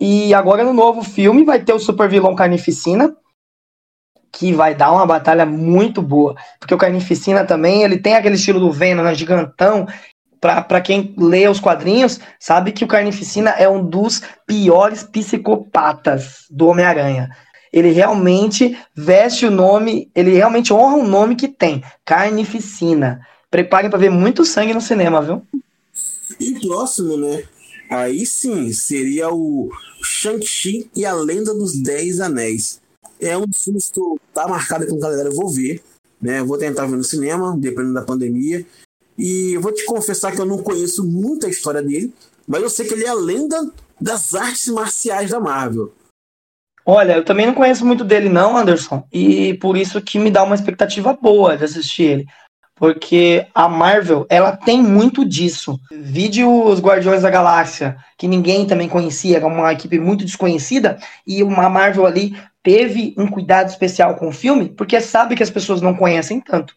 E 0.00 0.34
agora 0.34 0.64
no 0.64 0.72
novo 0.72 1.02
filme 1.04 1.44
vai 1.44 1.60
ter 1.60 1.72
o 1.72 1.78
super 1.78 2.08
vilão 2.08 2.34
Carnificina, 2.34 3.16
que 4.32 4.52
vai 4.52 4.74
dar 4.74 4.92
uma 4.92 5.06
batalha 5.06 5.46
muito 5.46 6.02
boa. 6.02 6.34
Porque 6.58 6.74
o 6.74 6.78
Carnificina 6.78 7.44
também, 7.44 7.84
ele 7.84 7.96
tem 7.96 8.16
aquele 8.16 8.34
estilo 8.34 8.58
do 8.58 8.72
Venom, 8.72 9.04
né, 9.04 9.14
gigantão. 9.14 9.86
Para 10.40 10.80
quem 10.80 11.14
lê 11.16 11.48
os 11.48 11.60
quadrinhos, 11.60 12.20
sabe 12.38 12.72
que 12.72 12.84
o 12.84 12.88
Carnificina 12.88 13.50
é 13.50 13.68
um 13.68 13.82
dos 13.82 14.22
piores 14.46 15.02
psicopatas 15.04 16.44
do 16.50 16.66
Homem-Aranha. 16.66 17.30
Ele 17.76 17.90
realmente 17.90 18.74
veste 18.94 19.44
o 19.44 19.50
nome, 19.50 20.10
ele 20.14 20.30
realmente 20.30 20.72
honra 20.72 20.96
o 20.96 21.06
nome 21.06 21.36
que 21.36 21.46
tem, 21.46 21.84
Carnificina. 22.06 23.20
Preparem 23.50 23.90
para 23.90 23.98
ver 23.98 24.08
muito 24.08 24.46
sangue 24.46 24.72
no 24.72 24.80
cinema, 24.80 25.20
viu? 25.20 25.42
E 26.40 26.58
próximo, 26.58 27.18
né? 27.18 27.44
Aí 27.90 28.24
sim, 28.24 28.72
seria 28.72 29.28
o 29.28 29.70
Shang-Chi 30.02 30.90
e 30.96 31.04
a 31.04 31.12
Lenda 31.12 31.52
dos 31.52 31.76
Dez 31.76 32.18
Anéis. 32.18 32.80
É 33.20 33.36
um 33.36 33.44
dos 33.44 33.62
filmes 33.62 33.90
que 33.90 34.00
tá 34.32 34.48
marcado 34.48 34.86
com 34.86 34.94
o 34.94 34.98
galera, 34.98 35.28
eu 35.28 35.34
vou 35.34 35.50
ver. 35.50 35.82
Né? 36.18 36.42
Vou 36.42 36.56
tentar 36.56 36.86
ver 36.86 36.96
no 36.96 37.04
cinema, 37.04 37.54
dependendo 37.58 37.92
da 37.92 38.02
pandemia. 38.02 38.64
E 39.18 39.52
eu 39.52 39.60
vou 39.60 39.70
te 39.70 39.84
confessar 39.84 40.32
que 40.32 40.40
eu 40.40 40.46
não 40.46 40.62
conheço 40.62 41.04
muita 41.04 41.46
história 41.46 41.82
dele, 41.82 42.10
mas 42.48 42.62
eu 42.62 42.70
sei 42.70 42.86
que 42.86 42.94
ele 42.94 43.04
é 43.04 43.08
a 43.10 43.14
lenda 43.14 43.70
das 44.00 44.34
artes 44.34 44.68
marciais 44.68 45.28
da 45.28 45.38
Marvel. 45.38 45.92
Olha, 46.86 47.14
eu 47.14 47.24
também 47.24 47.46
não 47.46 47.54
conheço 47.54 47.84
muito 47.84 48.04
dele 48.04 48.28
não, 48.28 48.56
Anderson, 48.56 49.04
e 49.12 49.54
por 49.54 49.76
isso 49.76 50.00
que 50.00 50.20
me 50.20 50.30
dá 50.30 50.44
uma 50.44 50.54
expectativa 50.54 51.12
boa 51.20 51.56
de 51.56 51.64
assistir 51.64 52.02
ele 52.04 52.26
porque 52.76 53.46
a 53.54 53.68
Marvel, 53.68 54.26
ela 54.28 54.54
tem 54.54 54.82
muito 54.82 55.24
disso. 55.24 55.80
Vide 55.90 56.44
os 56.44 56.78
Guardiões 56.78 57.22
da 57.22 57.30
Galáxia, 57.30 57.96
que 58.18 58.28
ninguém 58.28 58.66
também 58.66 58.86
conhecia, 58.86 59.36
era 59.38 59.46
uma 59.46 59.72
equipe 59.72 59.98
muito 59.98 60.24
desconhecida, 60.24 60.98
e 61.26 61.42
uma 61.42 61.70
Marvel 61.70 62.06
ali 62.06 62.36
teve 62.62 63.14
um 63.16 63.26
cuidado 63.26 63.68
especial 63.68 64.16
com 64.16 64.28
o 64.28 64.32
filme, 64.32 64.68
porque 64.68 65.00
sabe 65.00 65.34
que 65.34 65.42
as 65.42 65.50
pessoas 65.50 65.80
não 65.80 65.94
conhecem 65.94 66.38
tanto. 66.38 66.74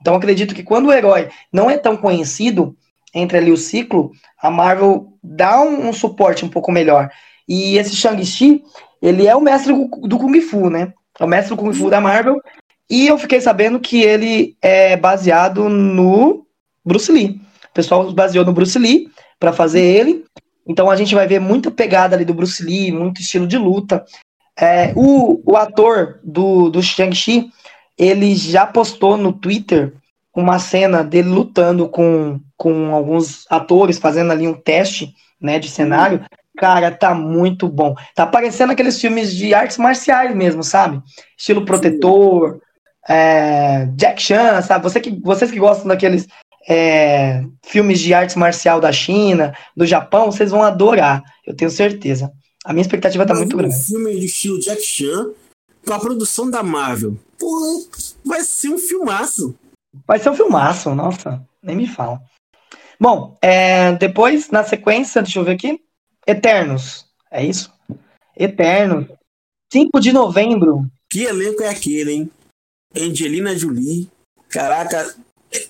Então 0.00 0.16
acredito 0.16 0.54
que 0.54 0.64
quando 0.64 0.86
o 0.86 0.92
herói 0.92 1.28
não 1.52 1.70
é 1.70 1.78
tão 1.78 1.96
conhecido, 1.96 2.76
entre 3.14 3.38
ali 3.38 3.52
o 3.52 3.56
ciclo, 3.56 4.10
a 4.42 4.50
Marvel 4.50 5.12
dá 5.22 5.62
um, 5.62 5.88
um 5.88 5.92
suporte 5.92 6.44
um 6.44 6.48
pouco 6.48 6.72
melhor. 6.72 7.08
E 7.48 7.78
esse 7.78 7.94
Shang-Chi, 7.94 8.62
ele 9.00 9.26
é 9.26 9.34
o 9.34 9.40
mestre 9.40 9.72
do 9.72 10.18
Kung 10.18 10.40
Fu, 10.40 10.70
né? 10.70 10.92
É 11.18 11.24
o 11.24 11.28
mestre 11.28 11.54
do 11.54 11.60
Kung 11.60 11.72
Fu 11.72 11.90
da 11.90 12.00
Marvel, 12.00 12.40
e 12.88 13.06
eu 13.06 13.18
fiquei 13.18 13.40
sabendo 13.40 13.80
que 13.80 14.02
ele 14.02 14.56
é 14.62 14.96
baseado 14.96 15.68
no 15.68 16.46
Bruce 16.84 17.10
Lee. 17.10 17.40
O 17.70 17.74
pessoal 17.74 18.10
baseou 18.12 18.44
no 18.44 18.52
Bruce 18.52 18.78
Lee 18.78 19.08
para 19.38 19.52
fazer 19.52 19.82
ele. 19.82 20.24
Então 20.66 20.90
a 20.90 20.96
gente 20.96 21.14
vai 21.14 21.26
ver 21.26 21.40
muita 21.40 21.70
pegada 21.70 22.14
ali 22.14 22.24
do 22.24 22.34
Bruce 22.34 22.62
Lee, 22.62 22.92
muito 22.92 23.20
estilo 23.20 23.46
de 23.46 23.58
luta. 23.58 24.04
É, 24.58 24.92
o, 24.96 25.42
o 25.44 25.56
ator 25.56 26.20
do, 26.22 26.70
do 26.70 26.82
Shang-Chi, 26.82 27.50
ele 27.98 28.34
já 28.34 28.66
postou 28.66 29.16
no 29.16 29.32
Twitter 29.32 29.92
uma 30.34 30.58
cena 30.58 31.02
dele 31.02 31.28
lutando 31.28 31.88
com, 31.88 32.40
com 32.56 32.94
alguns 32.94 33.46
atores, 33.50 33.98
fazendo 33.98 34.32
ali 34.32 34.46
um 34.46 34.54
teste 34.54 35.14
né, 35.40 35.58
de 35.58 35.68
cenário. 35.68 36.24
Cara, 36.56 36.90
tá 36.90 37.14
muito 37.14 37.68
bom. 37.68 37.94
Tá 38.14 38.26
parecendo 38.26 38.72
aqueles 38.72 39.00
filmes 39.00 39.32
de 39.32 39.52
artes 39.54 39.76
marciais 39.76 40.34
mesmo, 40.34 40.62
sabe? 40.62 41.02
Estilo 41.36 41.64
protetor, 41.64 42.60
é, 43.08 43.86
Jack 43.94 44.20
Chan, 44.20 44.62
sabe? 44.62 44.82
Você 44.82 45.00
que, 45.00 45.20
vocês 45.22 45.50
que 45.50 45.58
gostam 45.58 45.88
daqueles 45.88 46.26
é, 46.68 47.44
filmes 47.64 48.00
de 48.00 48.12
arte 48.12 48.38
marcial 48.38 48.80
da 48.80 48.92
China, 48.92 49.54
do 49.76 49.86
Japão, 49.86 50.30
vocês 50.30 50.50
vão 50.50 50.62
adorar, 50.62 51.22
eu 51.46 51.54
tenho 51.54 51.70
certeza. 51.70 52.32
A 52.64 52.72
minha 52.72 52.82
expectativa 52.82 53.24
tá 53.24 53.34
muito 53.34 53.56
grande. 53.56 53.74
Um 53.74 53.78
filme 53.78 54.18
de 54.18 54.26
estilo 54.26 54.58
Jack 54.58 54.82
Chan 54.82 55.30
com 55.86 55.94
a 55.94 56.00
produção 56.00 56.50
da 56.50 56.62
Marvel. 56.62 57.16
Porra, 57.38 57.84
vai 58.24 58.40
ser 58.42 58.70
um 58.70 58.78
filmaço. 58.78 59.54
Vai 60.06 60.18
ser 60.18 60.30
um 60.30 60.34
filmaço, 60.34 60.94
nossa, 60.94 61.40
nem 61.62 61.76
me 61.76 61.86
fala. 61.86 62.20
Bom, 62.98 63.36
é, 63.40 63.92
depois, 63.92 64.50
na 64.50 64.64
sequência, 64.64 65.22
deixa 65.22 65.38
eu 65.38 65.44
ver 65.44 65.52
aqui. 65.52 65.80
Eternos, 66.26 67.06
é 67.30 67.44
isso? 67.44 67.72
Eternos. 68.36 69.06
5 69.72 70.00
de 70.00 70.12
novembro. 70.12 70.86
Que 71.10 71.24
elenco 71.24 71.62
é 71.62 71.68
aquele, 71.68 72.12
hein? 72.12 72.30
Angelina 72.96 73.56
Jolie, 73.56 74.08
caraca, 74.48 75.14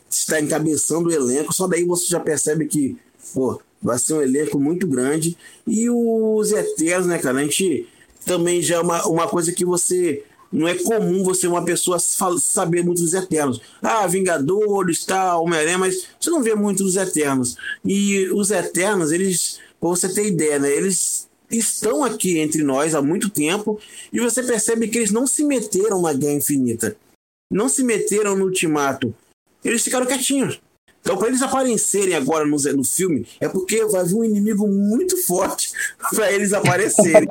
está 0.08 0.40
encabeçando 0.40 1.08
o 1.08 1.12
elenco, 1.12 1.52
só 1.52 1.66
daí 1.66 1.84
você 1.84 2.06
já 2.06 2.20
percebe 2.20 2.66
que, 2.66 2.96
pô, 3.34 3.60
vai 3.82 3.98
ser 3.98 4.14
um 4.14 4.22
elenco 4.22 4.58
muito 4.58 4.86
grande. 4.86 5.36
E 5.66 5.88
os 5.90 6.52
Eternos, 6.52 7.06
né, 7.06 7.18
cara? 7.18 7.38
A 7.38 7.42
gente 7.42 7.88
também 8.24 8.60
já 8.62 8.76
é 8.76 8.80
uma, 8.80 9.06
uma 9.06 9.28
coisa 9.28 9.52
que 9.52 9.64
você. 9.64 10.24
Não 10.52 10.66
é 10.66 10.74
comum 10.74 11.24
você, 11.24 11.46
uma 11.46 11.64
pessoa, 11.64 11.98
saber 11.98 12.82
muito 12.82 13.02
dos 13.02 13.12
Eternos. 13.12 13.60
Ah, 13.82 14.06
Vingadores, 14.06 15.04
tal, 15.04 15.42
Homem-Aranha, 15.42 15.76
mas 15.76 16.06
você 16.18 16.30
não 16.30 16.42
vê 16.42 16.54
muito 16.54 16.84
dos 16.84 16.96
Eternos. 16.96 17.56
E 17.84 18.28
os 18.32 18.52
Eternos, 18.52 19.10
eles, 19.10 19.58
pra 19.80 19.88
você 19.88 20.12
ter 20.12 20.26
ideia, 20.26 20.58
né? 20.58 20.70
Eles 20.70 21.28
estão 21.50 22.04
aqui 22.04 22.38
entre 22.38 22.62
nós 22.62 22.94
há 22.94 23.00
muito 23.00 23.30
tempo 23.30 23.78
e 24.12 24.18
você 24.18 24.42
percebe 24.42 24.88
que 24.88 24.98
eles 24.98 25.10
não 25.10 25.26
se 25.26 25.44
meteram 25.44 26.02
na 26.02 26.12
Guerra 26.12 26.34
Infinita 26.34 26.96
não 27.50 27.68
se 27.68 27.82
meteram 27.82 28.36
no 28.36 28.44
ultimato. 28.44 29.14
Eles 29.64 29.82
ficaram 29.82 30.06
quietinhos. 30.06 30.60
Então, 31.00 31.16
para 31.16 31.28
eles 31.28 31.40
aparecerem 31.40 32.16
agora 32.16 32.44
no, 32.44 32.56
no 32.56 32.84
filme, 32.84 33.24
é 33.40 33.48
porque 33.48 33.84
vai 33.84 34.04
vir 34.04 34.16
um 34.16 34.24
inimigo 34.24 34.66
muito 34.66 35.16
forte 35.24 35.70
para 36.12 36.32
eles 36.32 36.52
aparecerem. 36.52 37.28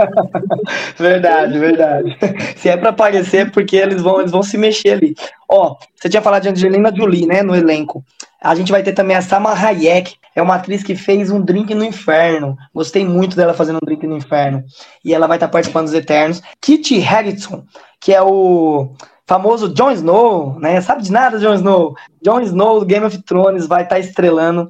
verdade, 0.97 1.59
verdade. 1.59 2.17
Se 2.55 2.69
é 2.69 2.77
para 2.77 2.91
aparecer, 2.91 3.47
é 3.47 3.49
porque 3.49 3.75
eles 3.75 4.01
vão, 4.01 4.21
eles 4.21 4.31
vão 4.31 4.41
se 4.41 4.57
mexer 4.57 4.91
ali. 4.91 5.13
Ó, 5.49 5.75
você 5.93 6.07
tinha 6.07 6.21
falado 6.21 6.43
de 6.43 6.49
Angelina 6.49 6.95
Jolie, 6.95 7.25
né, 7.25 7.43
no 7.43 7.53
elenco. 7.53 8.01
A 8.41 8.55
gente 8.55 8.71
vai 8.71 8.81
ter 8.81 8.93
também 8.93 9.17
a 9.17 9.21
Sama 9.21 9.51
Hayek, 9.51 10.15
é 10.35 10.41
uma 10.41 10.55
atriz 10.55 10.83
que 10.83 10.95
fez 10.95 11.31
um 11.31 11.41
Drink 11.41 11.73
no 11.73 11.83
Inferno. 11.83 12.57
Gostei 12.73 13.05
muito 13.05 13.35
dela 13.35 13.53
fazendo 13.53 13.77
um 13.77 13.85
Drink 13.85 14.05
no 14.05 14.17
Inferno. 14.17 14.63
E 15.03 15.13
ela 15.13 15.27
vai 15.27 15.37
estar 15.37 15.47
participando 15.47 15.85
dos 15.85 15.93
Eternos. 15.93 16.43
Kit 16.61 17.01
Harington, 17.01 17.63
que 18.01 18.13
é 18.13 18.21
o 18.21 18.93
famoso 19.25 19.73
Jon 19.73 19.91
Snow, 19.91 20.59
né? 20.59 20.81
Sabe 20.81 21.01
de 21.01 21.11
nada, 21.11 21.39
Jon 21.39 21.53
Snow? 21.53 21.95
Jon 22.21 22.41
Snow 22.41 22.81
do 22.81 22.85
Game 22.85 23.05
of 23.05 23.17
Thrones 23.23 23.65
vai 23.65 23.83
estar 23.83 23.95
tá 23.95 23.99
estrelando 23.99 24.69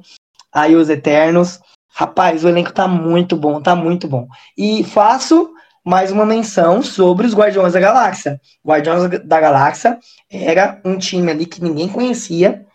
aí 0.52 0.76
os 0.76 0.88
Eternos. 0.88 1.60
Rapaz, 1.92 2.44
o 2.44 2.48
elenco 2.48 2.72
tá 2.72 2.86
muito 2.86 3.36
bom, 3.36 3.60
tá 3.60 3.74
muito 3.74 4.06
bom. 4.06 4.28
E 4.56 4.84
faço 4.84 5.50
mais 5.84 6.12
uma 6.12 6.26
menção 6.26 6.82
sobre 6.82 7.26
os 7.26 7.34
Guardiões 7.34 7.72
da 7.72 7.80
Galáxia. 7.80 8.40
Guardiões 8.64 9.20
da 9.24 9.40
Galáxia 9.40 9.98
era 10.30 10.80
um 10.84 10.98
time 10.98 11.30
ali 11.30 11.46
que 11.46 11.62
ninguém 11.62 11.88
conhecia. 11.88 12.66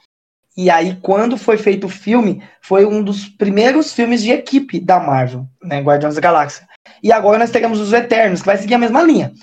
E 0.56 0.70
aí, 0.70 0.98
quando 1.02 1.38
foi 1.38 1.58
feito 1.58 1.88
o 1.88 1.90
filme, 1.90 2.44
foi 2.62 2.86
um 2.86 3.02
dos 3.04 3.28
primeiros 3.28 3.94
filmes 3.94 4.22
de 4.22 4.32
equipe 4.32 4.80
da 4.80 5.00
Marvel, 5.00 5.48
né? 5.64 5.82
Guardiões 5.82 6.16
da 6.16 6.22
Galáxia. 6.22 6.68
E 7.02 7.12
agora 7.12 7.40
nós 7.40 7.52
teremos 7.52 7.80
os 7.80 7.94
Eternos, 7.94 8.42
que 8.42 8.48
vai 8.48 8.58
seguir 8.58 8.74
a 8.74 8.80
mesma 8.80 9.02
linha. 9.02 9.34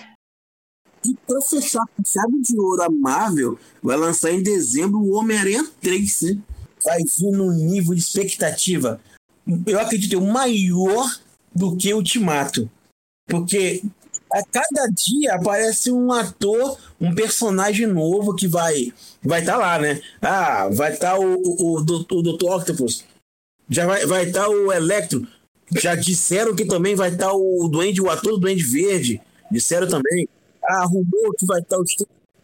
E 1.05 1.15
pra 1.27 1.41
fechar 1.41 1.85
com 1.97 2.03
chave 2.05 2.43
de 2.43 2.59
ouro, 2.61 2.83
a 2.83 2.91
Marvel 2.91 3.59
vai 3.83 3.97
lançar 3.97 4.31
em 4.31 4.43
dezembro 4.43 4.99
o 4.99 5.15
Homem-Aranha 5.15 5.65
3, 5.81 6.21
né? 6.23 6.39
Vai 6.85 6.99
vir 6.99 7.31
num 7.33 7.53
nível 7.53 7.95
de 7.95 8.01
expectativa, 8.01 9.01
eu 9.67 9.81
acredito, 9.81 10.21
maior 10.21 11.09
do 11.55 11.77
que 11.77 11.93
o 11.93 11.97
Ultimato. 11.97 12.71
Porque 13.27 13.83
a 14.33 14.43
cada 14.45 14.87
dia 14.89 15.35
aparece 15.35 15.91
um 15.91 16.13
ator, 16.13 16.79
um 17.01 17.15
personagem 17.15 17.87
novo 17.87 18.35
que 18.35 18.47
vai 18.47 18.93
vai 19.23 19.41
estar 19.41 19.53
tá 19.53 19.59
lá, 19.59 19.79
né? 19.79 20.01
Ah, 20.21 20.69
vai 20.71 20.93
estar 20.93 21.13
tá 21.15 21.19
o, 21.19 21.35
o, 21.35 21.77
o, 21.77 21.81
o 21.81 22.23
Dr. 22.23 22.45
Octopus, 22.45 23.05
já 23.69 23.87
vai 23.87 24.03
estar 24.03 24.09
vai 24.09 24.31
tá 24.31 24.49
o 24.49 24.73
Electro, 24.73 25.27
já 25.73 25.95
disseram 25.95 26.55
que 26.55 26.65
também 26.65 26.95
vai 26.95 27.11
estar 27.11 27.29
tá 27.29 27.33
o 27.33 27.69
Duende, 27.69 28.01
o 28.01 28.11
ator 28.11 28.33
do 28.33 28.39
Duende 28.39 28.63
Verde, 28.63 29.21
disseram 29.51 29.89
também. 29.89 30.29
Ah, 30.63 30.85
rumor 30.85 31.35
que 31.39 31.47
vai 31.47 31.61
estar 31.61 31.77
tá 31.77 31.83
o 31.83 31.85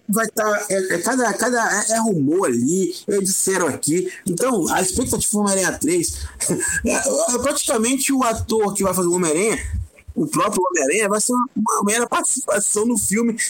vai 0.09 0.27
estar. 0.27 0.44
Tá, 0.44 0.66
é, 0.70 0.94
é, 0.94 0.99
cada, 0.99 1.33
cada 1.35 1.85
é, 1.88 1.92
é, 1.92 1.99
rumor 2.01 2.47
ali, 2.47 2.94
eles 3.09 3.25
disseram 3.25 3.66
aqui. 3.68 4.11
Então, 4.27 4.68
a 4.73 4.81
expectativa 4.81 5.33
do 5.33 5.40
Homem-Aranha 5.40 5.79
3 5.79 6.27
é, 6.87 7.35
é, 7.35 7.38
praticamente 7.38 8.12
o 8.12 8.23
ator 8.23 8.75
que 8.75 8.83
vai 8.83 8.94
fazer 8.94 9.09
o 9.09 9.14
Homem-Aranha 9.14 9.84
o 10.14 10.27
próprio 10.27 10.62
Homem-Aranha 10.70 11.09
vai 11.09 11.20
ser 11.20 11.33
uma, 11.33 11.83
mera 11.85 12.07
participação 12.07 12.87
no 12.87 12.96
filme. 12.96 13.37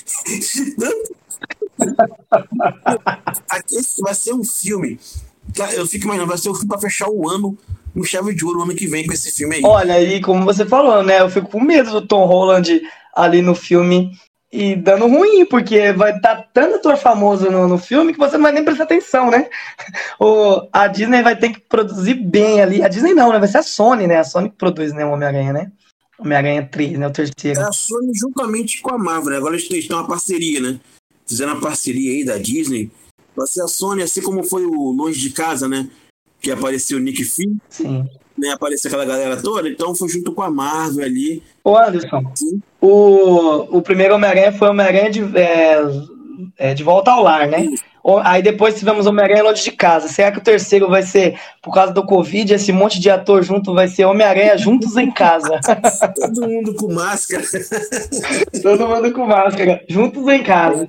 Esse 3.70 4.00
vai 4.00 4.14
ser 4.14 4.33
um 4.33 4.44
filme. 4.44 4.98
Eu 5.74 5.87
fico 5.87 6.05
imaginando, 6.05 6.31
vai 6.31 6.38
ser 6.38 6.48
um 6.48 6.55
filme 6.55 6.68
para 6.68 6.81
fechar 6.81 7.09
o 7.09 7.29
ano 7.29 7.59
no 7.94 8.05
chave 8.05 8.35
de 8.35 8.44
ouro 8.44 8.62
ano 8.62 8.74
que 8.74 8.87
vem 8.87 9.07
com 9.07 9.12
esse 9.12 9.31
filme 9.31 9.57
aí. 9.57 9.62
Olha, 9.64 10.00
e 10.03 10.20
como 10.20 10.44
você 10.44 10.64
falou, 10.66 11.03
né? 11.03 11.20
Eu 11.20 11.31
fico 11.31 11.48
com 11.48 11.61
medo 11.61 11.90
do 11.90 12.07
Tom 12.07 12.24
Holland 12.27 12.83
ali 13.14 13.40
no 13.42 13.55
filme 13.55 14.11
e 14.50 14.74
dando 14.74 15.07
ruim, 15.07 15.44
porque 15.44 15.92
vai 15.92 16.16
estar 16.16 16.37
tá 16.37 16.48
tanto 16.53 16.77
ator 16.77 16.96
famoso 16.96 17.50
no, 17.50 17.68
no 17.68 17.79
filme 17.79 18.12
que 18.12 18.18
você 18.18 18.37
não 18.37 18.44
vai 18.44 18.53
nem 18.53 18.64
prestar 18.64 18.85
atenção, 18.85 19.31
né? 19.31 19.48
O, 20.18 20.68
a 20.72 20.87
Disney 20.87 21.22
vai 21.22 21.37
ter 21.37 21.50
que 21.50 21.61
produzir 21.61 22.14
bem 22.14 22.62
ali. 22.62 22.83
A 22.83 22.88
Disney 22.88 23.14
não, 23.14 23.33
né? 23.33 23.38
Vai 23.38 23.48
ser 23.48 23.59
a 23.59 23.62
Sony, 23.62 24.07
né? 24.07 24.18
A 24.18 24.24
Sony 24.24 24.48
que 24.48 24.57
produz 24.57 24.92
né, 24.92 25.05
o 25.05 25.11
Homem-Aranha, 25.11 25.53
né? 25.53 25.72
Homem-Aranha 26.24 26.68
3, 26.70 26.98
né? 26.98 27.06
O 27.06 27.12
terceiro. 27.12 27.60
É 27.60 27.62
a 27.62 27.72
Sony 27.72 28.12
juntamente 28.14 28.80
com 28.80 28.94
a 28.94 28.98
Marvel. 28.98 29.37
Agora 29.37 29.54
eles 29.54 29.68
têm 29.68 29.96
uma 29.96 30.06
parceria, 30.06 30.60
né? 30.60 30.80
Fizeram 31.26 31.52
uma 31.52 31.60
parceria 31.60 32.12
aí 32.12 32.24
da 32.24 32.38
Disney. 32.38 32.90
Vai 33.37 33.46
ser 33.46 33.62
a 33.62 33.68
Sony, 33.68 34.02
assim 34.02 34.22
como 34.22 34.42
foi 34.42 34.64
o 34.64 34.90
Longe 34.92 35.20
de 35.20 35.30
Casa, 35.30 35.68
né? 35.68 35.88
Que 36.40 36.50
apareceu 36.50 36.98
o 36.98 37.00
Nick 37.00 37.24
Fury. 37.24 37.56
Sim. 37.68 38.08
Né, 38.37 38.48
apareceu 38.50 38.88
aquela 38.88 39.04
galera 39.04 39.40
toda, 39.40 39.68
então 39.68 39.94
foi 39.94 40.08
junto 40.08 40.32
com 40.32 40.42
a 40.42 40.50
Marvel 40.50 41.04
ali. 41.04 41.40
Ô 41.62 41.78
Anderson, 41.78 42.32
Sim. 42.34 42.60
o, 42.80 43.78
o 43.78 43.80
primeiro 43.80 44.16
Homem-Aranha 44.16 44.52
foi 44.52 44.68
Homem-Aranha 44.68 45.08
de, 45.08 45.38
é, 45.38 45.80
é, 46.59 46.75
de 46.75 46.83
volta 46.83 47.11
ao 47.11 47.23
lar, 47.23 47.47
né? 47.47 47.68
Aí 48.23 48.42
depois 48.42 48.79
tivemos 48.79 49.07
Homem-Aranha 49.07 49.42
longe 49.42 49.64
de 49.64 49.73
casa. 49.73 50.09
Será 50.09 50.31
que 50.31 50.38
o 50.38 50.42
terceiro 50.42 50.88
vai 50.88 51.03
ser, 51.03 51.40
por 51.62 51.73
causa 51.73 51.92
do 51.92 52.05
Covid, 52.05 52.53
esse 52.53 52.70
monte 52.70 53.01
de 53.01 53.09
ator 53.09 53.42
junto 53.42 53.73
vai 53.73 53.88
ser 53.88 54.05
Homem-Aranha 54.05 54.59
juntos 54.59 54.94
em 54.97 55.11
casa? 55.11 55.59
Todo 56.14 56.47
mundo 56.47 56.75
com 56.75 56.92
máscara. 56.92 57.42
Todo 58.62 58.88
mundo 58.88 59.12
com 59.12 59.27
máscara, 59.27 59.83
juntos 59.88 60.29
em 60.29 60.42
casa. 60.42 60.87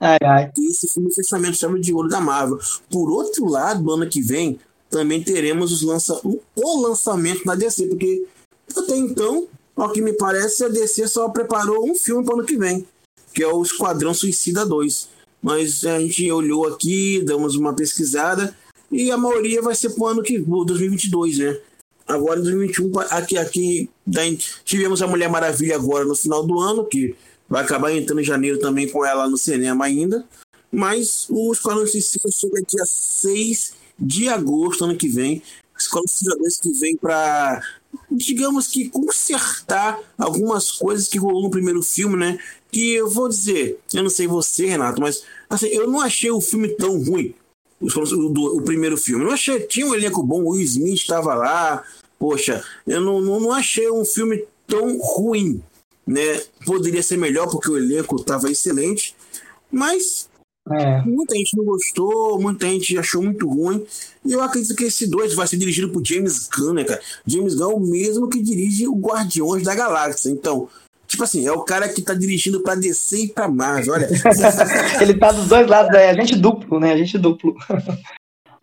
Ai, 0.00 0.18
ai. 0.24 0.50
Esse 0.70 0.88
filme 0.90 1.14
fechamento 1.14 1.58
chama 1.58 1.78
de 1.78 1.92
ouro 1.92 2.08
da 2.08 2.20
Marvel. 2.20 2.58
Por 2.90 3.10
outro 3.10 3.46
lado, 3.46 3.92
ano 3.92 4.08
que 4.08 4.22
vem, 4.22 4.58
também 4.88 5.22
teremos 5.22 5.70
os 5.70 5.82
lança... 5.82 6.18
o 6.24 6.80
lançamento 6.80 7.44
da 7.44 7.54
DC, 7.54 7.86
porque 7.88 8.24
até 8.76 8.96
então, 8.96 9.46
ao 9.76 9.90
que 9.90 10.00
me 10.00 10.12
parece, 10.12 10.64
a 10.64 10.68
DC 10.68 11.08
só 11.08 11.28
preparou 11.28 11.88
um 11.88 11.94
filme 11.94 12.24
para 12.24 12.34
o 12.34 12.38
ano 12.38 12.46
que 12.46 12.56
vem, 12.56 12.86
que 13.32 13.42
é 13.42 13.46
o 13.46 13.62
Esquadrão 13.62 14.12
Suicida 14.12 14.64
2 14.66 15.20
mas 15.42 15.84
a 15.84 15.98
gente 15.98 16.30
olhou 16.30 16.66
aqui, 16.66 17.22
damos 17.24 17.56
uma 17.56 17.74
pesquisada 17.74 18.54
e 18.90 19.10
a 19.10 19.16
maioria 19.16 19.62
vai 19.62 19.74
ser 19.74 19.90
para 19.90 20.02
o 20.02 20.06
ano 20.06 20.22
que 20.22 20.38
2022, 20.38 21.38
né? 21.38 21.58
Agora 22.06 22.40
em 22.40 22.42
2021, 22.42 22.98
aqui, 23.10 23.38
aqui 23.38 23.90
tivemos 24.64 25.00
a 25.00 25.06
Mulher 25.06 25.30
Maravilha 25.30 25.76
agora 25.76 26.04
no 26.04 26.14
final 26.14 26.44
do 26.44 26.58
ano, 26.58 26.84
que 26.84 27.14
vai 27.48 27.62
acabar 27.62 27.92
entrando 27.92 28.20
em 28.20 28.24
janeiro 28.24 28.58
também 28.58 28.88
com 28.88 29.04
ela 29.04 29.28
no 29.28 29.38
cinema 29.38 29.84
ainda. 29.84 30.24
Mas 30.72 31.26
o 31.30 31.52
Esquadrão 31.52 31.86
Suicida 31.86 32.28
chega 32.30 32.62
dia 32.68 32.84
6 32.84 33.74
de 33.98 34.28
agosto, 34.28 34.84
ano 34.84 34.96
que 34.96 35.08
vem. 35.08 35.42
Esquadrão 35.90 36.08
Suicida 36.08 36.36
2 36.36 36.60
que 36.60 36.72
vem 36.72 36.96
para, 36.96 37.62
digamos 38.10 38.68
que, 38.68 38.88
consertar 38.88 39.98
algumas 40.16 40.70
coisas 40.70 41.08
que 41.08 41.18
rolou 41.18 41.42
no 41.42 41.50
primeiro 41.50 41.82
filme, 41.82 42.16
né? 42.16 42.38
que 42.70 42.94
eu 42.94 43.08
vou 43.08 43.28
dizer, 43.28 43.80
eu 43.92 44.02
não 44.02 44.10
sei 44.10 44.26
você, 44.26 44.66
Renato, 44.66 45.00
mas 45.00 45.24
assim, 45.48 45.66
eu 45.66 45.90
não 45.90 46.00
achei 46.00 46.30
o 46.30 46.40
filme 46.40 46.68
tão 46.68 47.02
ruim. 47.02 47.34
O, 47.80 47.86
do, 47.88 48.58
o 48.58 48.62
primeiro 48.62 48.96
filme. 48.96 49.22
Eu 49.22 49.28
não 49.28 49.34
achei, 49.34 49.60
tinha 49.60 49.86
um 49.86 49.94
elenco 49.94 50.22
bom, 50.22 50.42
o 50.42 50.50
Will 50.50 50.62
Smith 50.62 51.00
estava 51.00 51.34
lá. 51.34 51.82
Poxa, 52.18 52.62
eu 52.86 53.00
não, 53.00 53.22
não, 53.22 53.40
não 53.40 53.52
achei 53.52 53.90
um 53.90 54.04
filme 54.04 54.44
tão 54.66 54.98
ruim. 54.98 55.62
Né? 56.06 56.42
Poderia 56.66 57.02
ser 57.02 57.16
melhor 57.16 57.48
porque 57.48 57.70
o 57.70 57.78
elenco 57.78 58.16
estava 58.16 58.50
excelente, 58.50 59.16
mas 59.72 60.28
é. 60.70 61.02
muita 61.02 61.34
gente 61.34 61.56
não 61.56 61.64
gostou, 61.64 62.40
muita 62.40 62.66
gente 62.66 62.98
achou 62.98 63.22
muito 63.22 63.48
ruim. 63.48 63.84
E 64.24 64.32
eu 64.32 64.42
acredito 64.42 64.74
que 64.74 64.84
esse 64.84 65.06
dois 65.06 65.34
vai 65.34 65.46
ser 65.46 65.56
dirigido 65.56 65.90
por 65.90 66.04
James 66.04 66.48
Gunn, 66.48 66.74
né, 66.74 66.84
cara? 66.84 67.00
James 67.26 67.54
Gunn 67.54 67.70
é 67.70 67.74
o 67.74 67.80
mesmo 67.80 68.28
que 68.28 68.42
dirige 68.42 68.86
o 68.86 68.94
Guardiões 68.94 69.64
da 69.64 69.74
Galáxia. 69.74 70.30
Então, 70.30 70.68
Tipo 71.10 71.24
assim, 71.24 71.44
é 71.44 71.50
o 71.50 71.62
cara 71.62 71.88
que 71.88 72.02
tá 72.02 72.14
dirigindo 72.14 72.60
pra 72.60 72.76
descer 72.76 73.24
e 73.24 73.28
pra 73.28 73.48
Marvel, 73.48 73.94
olha. 73.94 74.08
Ele 75.02 75.14
tá 75.14 75.32
dos 75.32 75.48
dois 75.48 75.66
lados, 75.66 75.92
é 75.92 76.08
a 76.08 76.14
gente 76.14 76.36
duplo, 76.36 76.78
né? 76.78 76.92
A 76.92 76.96
gente 76.96 77.18
duplo. 77.18 77.56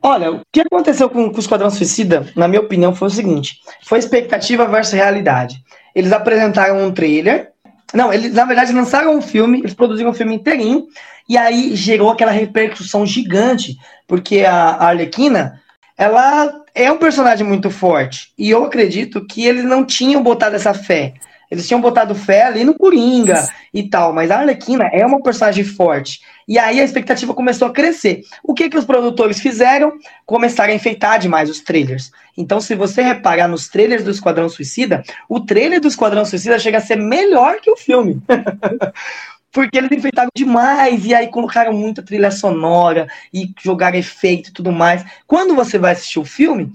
Olha, 0.02 0.32
o 0.32 0.42
que 0.54 0.62
aconteceu 0.62 1.10
com, 1.10 1.30
com 1.30 1.36
o 1.36 1.40
Esquadrão 1.40 1.70
Suicida, 1.70 2.32
na 2.36 2.48
minha 2.48 2.62
opinião, 2.62 2.96
foi 2.96 3.08
o 3.08 3.12
seguinte: 3.12 3.60
foi 3.84 4.00
expectativa 4.00 4.66
versus 4.66 4.94
realidade. 4.94 5.62
Eles 5.94 6.14
apresentaram 6.14 6.86
um 6.86 6.92
trailer. 6.94 7.52
Não, 7.94 8.12
eles 8.12 8.34
na 8.34 8.46
verdade 8.46 8.74
lançaram 8.74 9.16
um 9.16 9.22
filme, 9.22 9.60
eles 9.60 9.74
produziram 9.74 10.12
um 10.12 10.14
filme 10.14 10.36
inteirinho, 10.36 10.88
e 11.28 11.38
aí 11.38 11.76
gerou 11.76 12.10
aquela 12.10 12.32
repercussão 12.32 13.06
gigante, 13.06 13.78
porque 14.06 14.42
a 14.42 14.88
Arlequina, 14.88 15.62
ela 15.98 16.64
é 16.76 16.92
um 16.92 16.98
personagem 16.98 17.46
muito 17.46 17.70
forte. 17.72 18.32
E 18.38 18.50
eu 18.50 18.64
acredito 18.64 19.26
que 19.26 19.46
eles 19.46 19.64
não 19.64 19.86
tinham 19.86 20.22
botado 20.22 20.56
essa 20.56 20.74
fé. 20.74 21.14
Eles 21.50 21.68
tinham 21.68 21.82
botado 21.82 22.14
fé 22.14 22.44
ali 22.44 22.64
no 22.64 22.74
Coringa 22.74 23.48
e 23.74 23.90
tal, 23.90 24.14
mas 24.14 24.30
a 24.30 24.40
Arlequina 24.40 24.90
é 24.92 25.06
uma 25.06 25.22
personagem 25.22 25.64
forte. 25.64 26.22
E 26.48 26.58
aí 26.58 26.80
a 26.80 26.84
expectativa 26.84 27.34
começou 27.34 27.68
a 27.68 27.74
crescer. 27.74 28.22
O 28.44 28.54
que 28.54 28.70
que 28.70 28.78
os 28.78 28.86
produtores 28.86 29.40
fizeram? 29.40 29.94
Começaram 30.26 30.74
a 30.74 30.76
enfeitar 30.76 31.20
demais 31.20 31.50
os 31.50 31.62
trailers. 31.62 32.12
Então, 32.38 32.62
se 32.62 32.76
você 32.76 33.02
reparar 33.02 33.48
nos 33.48 33.68
trailers 33.68 34.04
do 34.04 34.12
Esquadrão 34.12 34.48
Suicida, 34.48 35.04
o 35.28 35.40
trailer 35.40 35.82
do 35.82 35.88
Esquadrão 35.88 36.24
Suicida 36.24 36.60
chega 36.60 36.78
a 36.78 36.82
ser 36.82 36.98
melhor 36.98 37.60
que 37.60 37.72
o 37.72 37.78
filme. 37.78 38.22
Porque 39.52 39.78
eles 39.78 39.92
enfeitaram 39.92 40.30
demais 40.36 41.04
e 41.06 41.16
aí 41.16 41.28
colocaram 41.30 41.74
muita 41.74 42.04
trilha 42.04 42.30
sonora 42.30 43.08
e 43.34 43.52
jogaram 43.60 43.98
efeito 43.98 44.50
e 44.50 44.54
tudo 44.54 44.72
mais. 44.72 45.04
Quando 45.26 45.56
você 45.56 45.80
vai 45.80 45.94
assistir 45.94 46.20
o 46.20 46.26
filme, 46.26 46.72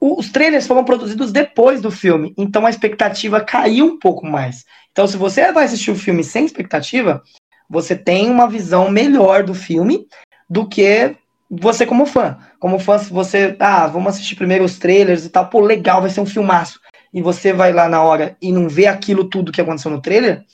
os 0.00 0.30
trailers 0.30 0.66
foram 0.66 0.84
produzidos 0.84 1.30
depois 1.30 1.80
do 1.80 1.90
filme, 1.90 2.32
então 2.38 2.64
a 2.64 2.70
expectativa 2.70 3.40
caiu 3.40 3.84
um 3.86 3.98
pouco 3.98 4.26
mais. 4.26 4.64
Então, 4.90 5.06
se 5.06 5.16
você 5.16 5.52
vai 5.52 5.64
assistir 5.64 5.90
o 5.90 5.96
filme 5.96 6.24
sem 6.24 6.44
expectativa, 6.44 7.22
você 7.68 7.94
tem 7.94 8.30
uma 8.30 8.48
visão 8.48 8.90
melhor 8.90 9.44
do 9.44 9.54
filme 9.54 10.06
do 10.48 10.66
que 10.66 11.14
você 11.50 11.86
como 11.86 12.06
fã. 12.06 12.38
Como 12.58 12.78
fã, 12.78 12.98
se 12.98 13.12
você, 13.12 13.56
ah, 13.60 13.86
vamos 13.86 14.14
assistir 14.14 14.36
primeiro 14.36 14.64
os 14.64 14.78
trailers 14.78 15.24
e 15.24 15.28
tal, 15.28 15.48
pô, 15.48 15.60
legal, 15.60 16.00
vai 16.00 16.10
ser 16.10 16.20
um 16.20 16.26
filmaço. 16.26 16.80
E 17.12 17.20
você 17.20 17.52
vai 17.52 17.72
lá 17.72 17.88
na 17.88 18.02
hora 18.02 18.36
e 18.40 18.52
não 18.52 18.68
vê 18.68 18.86
aquilo 18.86 19.24
tudo 19.24 19.52
que 19.52 19.60
aconteceu 19.60 19.90
no 19.90 20.00
trailer, 20.00 20.44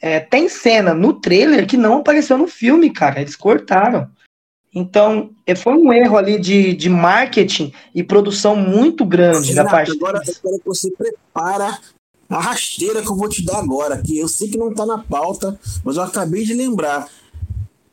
é, 0.00 0.20
tem 0.20 0.48
cena 0.48 0.92
no 0.92 1.14
trailer 1.14 1.66
que 1.66 1.76
não 1.76 1.98
apareceu 1.98 2.36
no 2.36 2.46
filme, 2.46 2.90
cara. 2.90 3.20
Eles 3.20 3.36
cortaram. 3.36 4.10
Então, 4.74 5.30
é, 5.46 5.54
foi 5.54 5.74
um 5.74 5.92
erro 5.92 6.16
ali 6.16 6.38
de, 6.38 6.74
de 6.74 6.88
marketing 6.88 7.72
e 7.94 8.02
produção 8.02 8.56
muito 8.56 9.04
grande 9.04 9.50
Renato, 9.50 9.66
da 9.66 9.70
parte. 9.70 9.92
Agora 9.92 10.18
eu 10.18 10.34
quero 10.42 10.58
que 10.58 10.66
você 10.66 10.90
prepara 10.90 11.78
a 12.28 12.40
rasteira 12.40 13.00
que 13.00 13.08
eu 13.08 13.16
vou 13.16 13.28
te 13.28 13.44
dar 13.44 13.58
agora, 13.58 14.02
que 14.02 14.18
eu 14.18 14.26
sei 14.26 14.48
que 14.48 14.58
não 14.58 14.70
está 14.70 14.84
na 14.84 14.98
pauta, 14.98 15.58
mas 15.84 15.96
eu 15.96 16.02
acabei 16.02 16.44
de 16.44 16.54
lembrar. 16.54 17.08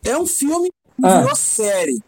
É 0.03 0.17
um 0.17 0.25
filme 0.25 0.71
ah. 1.03 1.19
virou 1.19 1.35
série, 1.35 1.99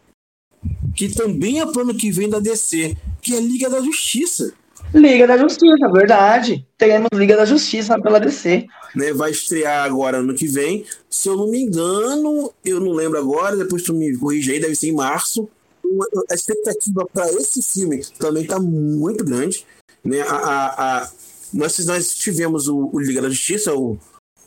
que 0.95 1.09
também 1.09 1.61
é 1.61 1.65
plano 1.65 1.93
que 1.93 2.11
vem 2.11 2.27
da 2.27 2.39
DC, 2.39 2.97
que 3.21 3.35
é 3.35 3.39
Liga 3.39 3.69
da 3.69 3.79
Justiça. 3.79 4.53
Liga 4.93 5.25
da 5.25 5.37
Justiça, 5.37 5.91
verdade. 5.91 6.65
Teremos 6.77 7.09
Liga 7.13 7.35
da 7.35 7.45
Justiça 7.45 7.99
pela 7.99 8.19
DC. 8.19 8.65
Né, 8.95 9.11
vai 9.13 9.31
estrear 9.31 9.83
agora 9.85 10.17
ano 10.17 10.35
que 10.35 10.47
vem. 10.47 10.85
Se 11.09 11.27
eu 11.27 11.35
não 11.35 11.49
me 11.49 11.61
engano, 11.61 12.51
eu 12.63 12.79
não 12.79 12.91
lembro 12.91 13.17
agora, 13.17 13.55
depois 13.57 13.81
tu 13.83 13.93
me 13.93 14.15
corrige 14.17 14.51
aí, 14.51 14.59
deve 14.59 14.75
ser 14.75 14.89
em 14.89 14.93
março. 14.93 15.49
A 16.29 16.35
expectativa 16.35 17.05
para 17.11 17.31
esse 17.33 17.61
filme 17.61 18.03
também 18.19 18.43
está 18.43 18.59
muito 18.59 19.23
grande. 19.23 19.65
Né? 20.03 20.21
A, 20.21 20.35
a, 20.35 20.97
a, 21.03 21.11
nós, 21.53 21.85
nós 21.85 22.13
tivemos 22.15 22.67
o, 22.67 22.89
o 22.93 22.99
Liga 22.99 23.21
da 23.21 23.29
Justiça, 23.29 23.73
o, 23.73 23.97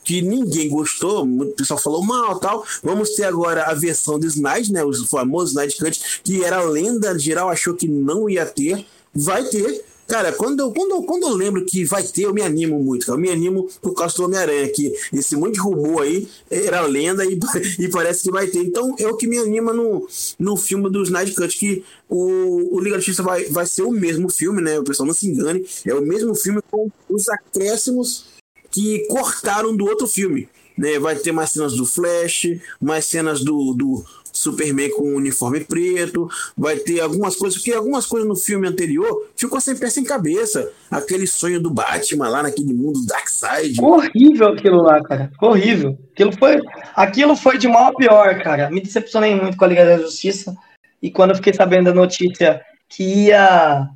que 0.07 0.23
ninguém 0.23 0.69
gostou, 0.69 1.27
o 1.27 1.47
pessoal 1.47 1.81
falou 1.81 2.05
mal 2.05 2.39
tal. 2.39 2.65
Vamos 2.85 3.11
ter 3.11 3.25
agora 3.25 3.65
a 3.65 3.75
versão 3.75 4.21
do 4.21 4.27
Snyder, 4.27 4.73
né? 4.73 4.85
O 4.85 4.95
famoso 5.05 5.51
Snyder 5.51 5.77
Cut, 5.77 6.21
que 6.23 6.45
era 6.45 6.63
lenda, 6.63 7.19
geral 7.19 7.51
achou 7.51 7.75
que 7.75 7.89
não 7.89 8.31
ia 8.31 8.47
ter. 8.47 8.87
Vai 9.13 9.43
ter. 9.45 9.85
Cara, 10.07 10.33
quando 10.33 10.61
eu, 10.61 10.73
quando, 10.73 11.03
quando 11.03 11.25
eu 11.25 11.35
lembro 11.35 11.65
que 11.65 11.85
vai 11.85 12.03
ter, 12.03 12.23
eu 12.23 12.35
me 12.35 12.43
animo 12.43 12.79
muito, 12.79 13.07
cara. 13.07 13.19
Eu 13.19 13.23
me 13.23 13.31
animo 13.31 13.69
por 13.83 13.93
causa 13.95 14.15
do 14.17 14.25
Homem-Aranha, 14.25 14.69
que 14.69 14.93
esse 15.13 15.35
monte 15.35 15.55
de 15.55 15.61
rumor 15.61 16.03
aí 16.03 16.29
era 16.49 16.81
lenda 16.83 17.25
e, 17.25 17.39
e 17.79 17.89
parece 17.89 18.23
que 18.23 18.31
vai 18.31 18.47
ter. 18.47 18.61
Então 18.61 18.95
é 18.99 19.07
o 19.09 19.17
que 19.17 19.27
me 19.27 19.39
anima 19.39 19.73
no, 19.73 20.07
no 20.39 20.57
filme 20.57 20.89
do 20.91 21.03
Snyder 21.03 21.35
Cut, 21.35 21.59
que 21.59 21.85
o, 22.09 22.77
o 22.77 22.81
Liga 22.81 22.97
da 22.97 23.01
Justiça 23.01 23.23
vai, 23.23 23.45
vai 23.47 23.67
ser 23.67 23.83
o 23.83 23.91
mesmo 23.91 24.31
filme, 24.31 24.63
né? 24.63 24.79
O 24.79 24.85
pessoal 24.85 25.07
não 25.07 25.15
se 25.15 25.27
engane. 25.27 25.67
É 25.85 25.95
o 25.95 26.03
mesmo 26.03 26.35
filme 26.35 26.61
com 26.71 26.89
os 27.09 27.29
acréscimos 27.29 28.27
que 28.71 29.07
cortaram 29.09 29.77
do 29.77 29.87
outro 29.87 30.07
filme. 30.07 30.49
Né? 30.77 30.99
Vai 30.99 31.17
ter 31.17 31.33
mais 31.33 31.51
cenas 31.51 31.75
do 31.75 31.87
Flash, 31.87 32.59
mais 32.81 33.07
cenas 33.07 33.43
do, 33.43 33.73
do 33.73 34.05
Superman 34.37 34.91
com 34.91 35.03
o 35.03 35.17
uniforme 35.17 35.61
preto, 35.61 36.29
vai 36.57 36.77
ter 36.77 37.01
algumas 37.01 37.37
coisas, 37.37 37.59
porque 37.59 37.73
algumas 37.73 38.07
coisas 38.07 38.29
no 38.29 38.37
filme 38.37 38.69
anterior 38.69 39.29
ficou 39.37 39.61
sem 39.61 39.77
pé 39.77 39.91
sem 39.91 40.05
cabeça. 40.05 40.71
Aquele 40.91 41.27
sonho 41.27 41.61
do 41.61 41.71
Batman 41.71 42.29
lá 42.29 42.43
naquele 42.43 42.73
mundo 42.73 43.05
Darkseid. 43.07 43.81
Horrível 43.81 44.49
aquilo 44.49 44.83
lá, 44.83 45.03
cara. 45.03 45.31
Horrível. 45.41 45.99
Aquilo 46.13 46.33
foi, 46.33 46.61
aquilo 46.95 47.37
foi 47.37 47.59
de 47.59 47.69
mal 47.69 47.91
a 47.91 47.95
pior, 47.95 48.43
cara. 48.43 48.71
Me 48.71 48.81
decepcionei 48.81 49.35
muito 49.35 49.57
com 49.57 49.65
a 49.65 49.69
Liga 49.69 49.85
da 49.85 49.99
Justiça. 49.99 50.57
E 51.03 51.11
quando 51.11 51.31
eu 51.31 51.37
fiquei 51.37 51.53
sabendo 51.53 51.87
da 51.87 51.95
notícia 51.95 52.61
que 52.89 53.27
ia 53.27 53.89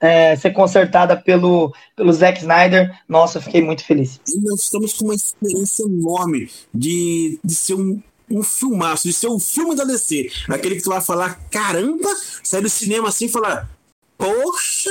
é, 0.00 0.36
ser 0.36 0.50
consertada 0.52 1.16
pelo, 1.16 1.72
pelo 1.96 2.12
Zack 2.12 2.40
Snyder, 2.40 2.90
nossa, 3.08 3.38
eu 3.38 3.42
fiquei 3.42 3.62
muito 3.62 3.84
feliz. 3.84 4.20
E 4.28 4.40
nós 4.40 4.62
estamos 4.62 4.94
com 4.94 5.06
uma 5.06 5.14
experiência 5.14 5.84
enorme 5.84 6.48
de, 6.72 7.38
de 7.44 7.54
ser 7.54 7.74
um, 7.74 8.00
um 8.30 8.42
filmaço, 8.42 9.08
de 9.08 9.12
ser 9.12 9.28
um 9.28 9.38
filme 9.38 9.74
da 9.74 9.84
DC. 9.84 10.30
Aquele 10.48 10.76
que 10.76 10.82
tu 10.82 10.90
vai 10.90 11.00
falar, 11.00 11.40
caramba, 11.50 12.08
sai 12.42 12.60
do 12.60 12.68
cinema 12.68 13.08
assim 13.08 13.26
e 13.26 13.30
falar, 13.30 13.68
poxa, 14.16 14.90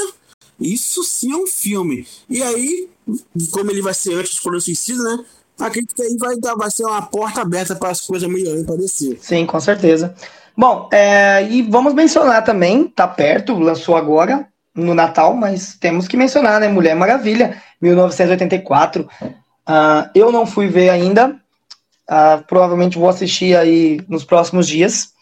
isso 0.59 1.03
sim 1.03 1.31
é 1.31 1.35
um 1.35 1.47
filme. 1.47 2.07
E 2.29 2.41
aí, 2.41 2.89
como 3.51 3.71
ele 3.71 3.81
vai 3.81 3.93
ser 3.93 4.13
antes 4.13 4.31
do 4.31 4.37
Escolha 4.37 4.59
Suicida, 4.59 5.03
né? 5.03 5.25
Acredito 5.59 5.95
que 5.95 6.03
aí 6.03 6.15
vai, 6.17 6.37
dar, 6.37 6.55
vai 6.55 6.69
ser 6.69 6.83
uma 6.83 7.01
porta 7.01 7.41
aberta 7.41 7.75
para 7.75 7.89
as 7.89 8.01
coisas 8.01 8.29
melhorarem 8.29 8.63
para 8.63 8.75
DC. 8.75 9.17
Sim, 9.19 9.45
com 9.45 9.59
certeza. 9.59 10.15
Bom, 10.55 10.87
é, 10.91 11.47
e 11.49 11.61
vamos 11.63 11.93
mencionar 11.93 12.43
também, 12.43 12.87
tá 12.87 13.07
perto, 13.07 13.57
lançou 13.57 13.95
agora, 13.95 14.47
no 14.73 14.93
Natal, 14.93 15.35
mas 15.35 15.75
temos 15.75 16.07
que 16.07 16.15
mencionar, 16.15 16.59
né? 16.59 16.67
Mulher 16.67 16.95
Maravilha, 16.95 17.61
1984. 17.81 19.07
Uh, 19.23 20.09
eu 20.13 20.31
não 20.31 20.45
fui 20.45 20.67
ver 20.67 20.89
ainda, 20.89 21.35
uh, 22.09 22.43
provavelmente 22.47 22.97
vou 22.97 23.09
assistir 23.09 23.55
aí 23.55 24.01
nos 24.07 24.23
próximos 24.23 24.67
dias. 24.67 25.13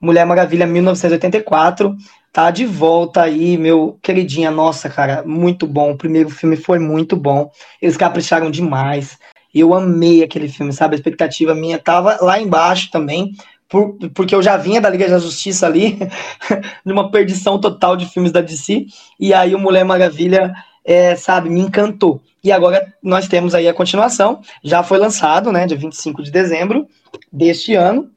Mulher 0.00 0.26
Maravilha, 0.26 0.66
1984. 0.66 1.94
Tá 2.32 2.50
de 2.50 2.64
volta 2.64 3.22
aí, 3.22 3.58
meu 3.58 3.98
queridinha. 4.02 4.50
Nossa, 4.50 4.88
cara, 4.88 5.22
muito 5.24 5.66
bom. 5.66 5.92
O 5.92 5.98
primeiro 5.98 6.30
filme 6.30 6.56
foi 6.56 6.78
muito 6.78 7.16
bom. 7.16 7.50
Eles 7.80 7.96
capricharam 7.96 8.50
demais. 8.50 9.18
Eu 9.54 9.74
amei 9.74 10.22
aquele 10.22 10.48
filme, 10.48 10.72
sabe? 10.72 10.94
A 10.94 10.98
expectativa 10.98 11.54
minha 11.54 11.78
tava 11.78 12.18
lá 12.22 12.40
embaixo 12.40 12.90
também 12.90 13.34
por, 13.72 13.96
porque 14.14 14.34
eu 14.34 14.42
já 14.42 14.58
vinha 14.58 14.82
da 14.82 14.90
Liga 14.90 15.08
da 15.08 15.18
Justiça 15.18 15.66
ali, 15.66 15.98
numa 16.84 17.10
perdição 17.10 17.58
total 17.58 17.96
de 17.96 18.04
filmes 18.04 18.30
da 18.30 18.42
DC, 18.42 18.84
e 19.18 19.32
aí 19.32 19.54
o 19.54 19.58
Mulher 19.58 19.82
Maravilha, 19.82 20.52
é, 20.84 21.16
sabe, 21.16 21.48
me 21.48 21.60
encantou. 21.60 22.20
E 22.42 22.50
agora 22.50 22.92
nós 23.02 23.28
temos 23.28 23.54
aí 23.54 23.68
a 23.68 23.74
continuação, 23.74 24.40
já 24.64 24.82
foi 24.82 24.98
lançado, 24.98 25.52
né, 25.52 25.66
dia 25.66 25.76
25 25.76 26.22
de 26.22 26.30
dezembro 26.30 26.86
deste 27.32 27.74
ano, 27.74 28.10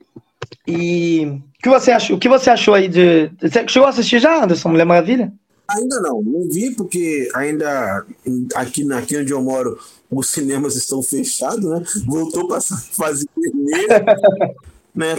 e 0.67 1.39
o 1.59 1.61
que 1.61 1.69
você 1.69 1.91
achou, 1.91 2.15
o 2.15 2.19
que 2.19 2.29
você 2.29 2.49
achou 2.49 2.73
aí 2.73 2.88
de... 2.88 3.29
Você 3.39 3.67
chegou 3.67 3.88
a 3.88 3.89
assistir 3.89 4.19
já, 4.19 4.43
Anderson, 4.43 4.69
Mulher 4.69 4.85
Maravilha? 4.85 5.31
Ainda 5.67 5.99
não, 5.99 6.21
não 6.21 6.47
vi 6.47 6.75
porque 6.75 7.27
ainda 7.33 8.05
aqui, 8.53 8.91
aqui 8.93 9.17
onde 9.17 9.33
eu 9.33 9.41
moro 9.41 9.79
os 10.11 10.29
cinemas 10.29 10.75
estão 10.75 11.01
fechados, 11.01 11.65
né? 11.65 11.83
Voltou 12.05 12.47
para 12.47 12.61
fase 12.61 13.27
vermelha. 13.35 14.05
né? 14.95 15.15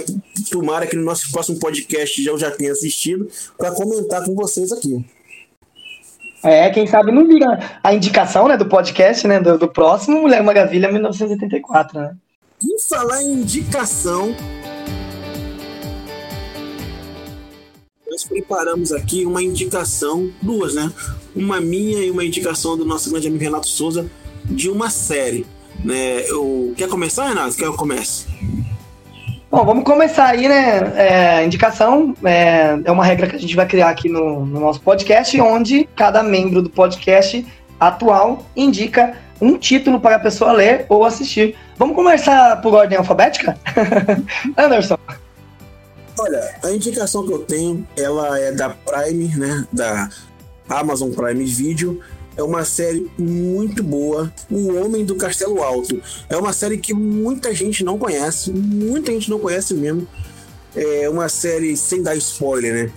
Tomara 0.50 0.86
que 0.86 0.96
no 0.96 1.04
nosso 1.04 1.30
próximo 1.30 1.58
podcast 1.58 2.22
já 2.22 2.30
eu 2.30 2.38
já 2.38 2.50
tenha 2.50 2.72
assistido 2.72 3.28
para 3.58 3.72
comentar 3.72 4.24
com 4.24 4.34
vocês 4.34 4.72
aqui. 4.72 5.04
É, 6.42 6.70
quem 6.70 6.86
sabe 6.86 7.12
não 7.12 7.22
liga 7.22 7.58
a 7.82 7.94
indicação, 7.94 8.46
né, 8.48 8.56
do 8.56 8.66
podcast, 8.66 9.26
né, 9.26 9.40
do, 9.40 9.58
do 9.58 9.68
próximo 9.68 10.20
Mulher 10.20 10.42
Maravilha 10.42 10.90
1984, 10.90 11.98
né? 11.98 12.16
E 12.62 12.88
falar 12.88 13.22
em 13.22 13.32
indicação, 13.32 14.34
nós 18.08 18.24
preparamos 18.24 18.92
aqui 18.92 19.26
uma 19.26 19.42
indicação, 19.42 20.30
duas, 20.40 20.74
né? 20.74 20.90
Uma 21.34 21.60
minha 21.60 22.02
e 22.02 22.10
uma 22.10 22.24
indicação 22.24 22.76
do 22.76 22.84
nosso 22.84 23.10
grande 23.10 23.28
amigo 23.28 23.44
Renato 23.44 23.68
Souza 23.68 24.10
de 24.44 24.70
uma 24.70 24.88
série, 24.88 25.44
né? 25.84 26.22
Eu... 26.28 26.72
Quer 26.76 26.88
começar, 26.88 27.28
Renato? 27.28 27.56
Quer 27.56 27.64
que 27.64 27.68
eu 27.68 27.74
comece? 27.74 28.26
Bom, 29.48 29.64
vamos 29.64 29.84
começar 29.84 30.26
aí, 30.26 30.48
né? 30.48 30.92
É, 30.96 31.44
indicação 31.44 32.14
é, 32.24 32.78
é, 32.84 32.90
uma 32.90 33.04
regra 33.04 33.28
que 33.28 33.36
a 33.36 33.38
gente 33.38 33.54
vai 33.54 33.64
criar 33.64 33.90
aqui 33.90 34.08
no, 34.08 34.44
no, 34.44 34.58
nosso 34.58 34.80
podcast, 34.80 35.40
onde 35.40 35.88
cada 35.94 36.20
membro 36.20 36.60
do 36.60 36.68
podcast 36.68 37.46
atual 37.78 38.44
indica 38.56 39.16
um 39.40 39.56
título 39.56 40.00
para 40.00 40.16
a 40.16 40.18
pessoa 40.18 40.52
ler 40.52 40.84
ou 40.88 41.04
assistir. 41.04 41.54
Vamos 41.76 41.94
começar 41.94 42.60
por 42.60 42.74
ordem 42.74 42.98
alfabética? 42.98 43.56
Anderson. 44.58 44.98
Olha, 46.18 46.54
a 46.64 46.70
indicação 46.72 47.24
que 47.24 47.32
eu 47.32 47.38
tenho, 47.40 47.86
ela 47.96 48.40
é 48.40 48.50
da 48.50 48.70
Prime, 48.70 49.28
né? 49.36 49.64
Da 49.72 50.08
Amazon 50.68 51.12
Prime 51.12 51.44
Video 51.44 52.00
é 52.36 52.42
uma 52.42 52.64
série 52.64 53.10
muito 53.18 53.82
boa, 53.82 54.32
O 54.50 54.74
Homem 54.74 55.04
do 55.04 55.16
Castelo 55.16 55.62
Alto. 55.62 56.00
É 56.28 56.36
uma 56.36 56.52
série 56.52 56.78
que 56.78 56.92
muita 56.92 57.54
gente 57.54 57.82
não 57.82 57.98
conhece, 57.98 58.50
muita 58.50 59.10
gente 59.12 59.30
não 59.30 59.38
conhece 59.38 59.74
mesmo. 59.74 60.06
É 60.74 61.08
uma 61.08 61.28
série 61.28 61.76
sem 61.76 62.02
dar 62.02 62.14
spoiler, 62.16 62.74
né? 62.74 62.92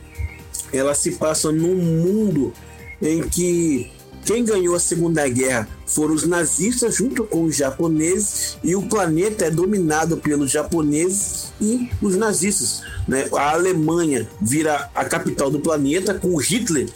Ela 0.73 0.93
se 0.93 1.11
passa 1.11 1.51
num 1.51 1.75
mundo 1.75 2.53
em 3.01 3.21
que 3.21 3.89
quem 4.25 4.43
ganhou 4.43 4.75
a 4.75 4.79
Segunda 4.79 5.27
Guerra 5.27 5.67
foram 5.87 6.13
os 6.13 6.27
nazistas 6.27 6.95
junto 6.95 7.23
com 7.23 7.45
os 7.45 7.55
japoneses 7.55 8.57
e 8.61 8.75
o 8.75 8.83
planeta 8.83 9.45
é 9.45 9.49
dominado 9.49 10.17
pelos 10.17 10.51
japoneses 10.51 11.53
e 11.59 11.89
os 12.01 12.15
nazistas. 12.17 12.83
Né? 13.07 13.27
A 13.31 13.53
Alemanha 13.53 14.29
vira 14.41 14.89
a 14.93 15.05
capital 15.05 15.49
do 15.49 15.59
planeta 15.59 16.13
com 16.13 16.35
Hitler 16.35 16.89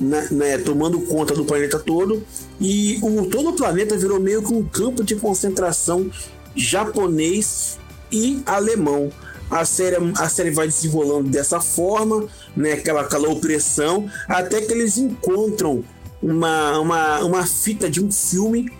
né, 0.00 0.28
né, 0.30 0.58
tomando 0.58 1.00
conta 1.02 1.34
do 1.34 1.44
planeta 1.44 1.78
todo 1.78 2.22
e 2.60 2.98
o, 3.02 3.26
todo 3.26 3.50
o 3.50 3.52
planeta 3.52 3.96
virou 3.96 4.18
meio 4.18 4.42
que 4.42 4.52
um 4.52 4.64
campo 4.64 5.04
de 5.04 5.16
concentração 5.16 6.10
japonês 6.54 7.78
e 8.10 8.42
alemão. 8.46 9.10
A 9.50 9.64
série, 9.64 9.96
a 10.16 10.28
série 10.28 10.50
vai 10.50 10.66
desenrolando 10.66 11.28
dessa 11.28 11.60
forma, 11.60 12.26
né, 12.56 12.72
aquela, 12.72 13.02
aquela 13.02 13.28
opressão, 13.28 14.10
até 14.28 14.60
que 14.60 14.72
eles 14.72 14.96
encontram 14.96 15.84
uma, 16.22 16.78
uma, 16.78 17.18
uma 17.20 17.46
fita 17.46 17.88
de 17.90 18.02
um 18.02 18.10
filme 18.10 18.72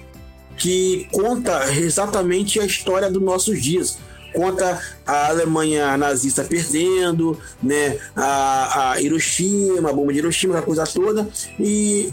que 0.56 1.06
conta 1.12 1.70
exatamente 1.74 2.58
a 2.58 2.64
história 2.64 3.10
dos 3.10 3.22
nossos 3.22 3.60
dias 3.62 3.98
contra 4.34 4.80
a 5.06 5.28
Alemanha 5.28 5.96
nazista 5.96 6.44
perdendo, 6.44 7.38
né? 7.62 7.98
A, 8.14 8.92
a 8.92 9.00
Hiroshima, 9.00 9.90
a 9.90 9.92
bomba 9.92 10.12
de 10.12 10.18
Hiroshima, 10.18 10.58
aquela 10.58 10.66
coisa 10.66 10.84
toda. 10.92 11.28
E 11.58 12.12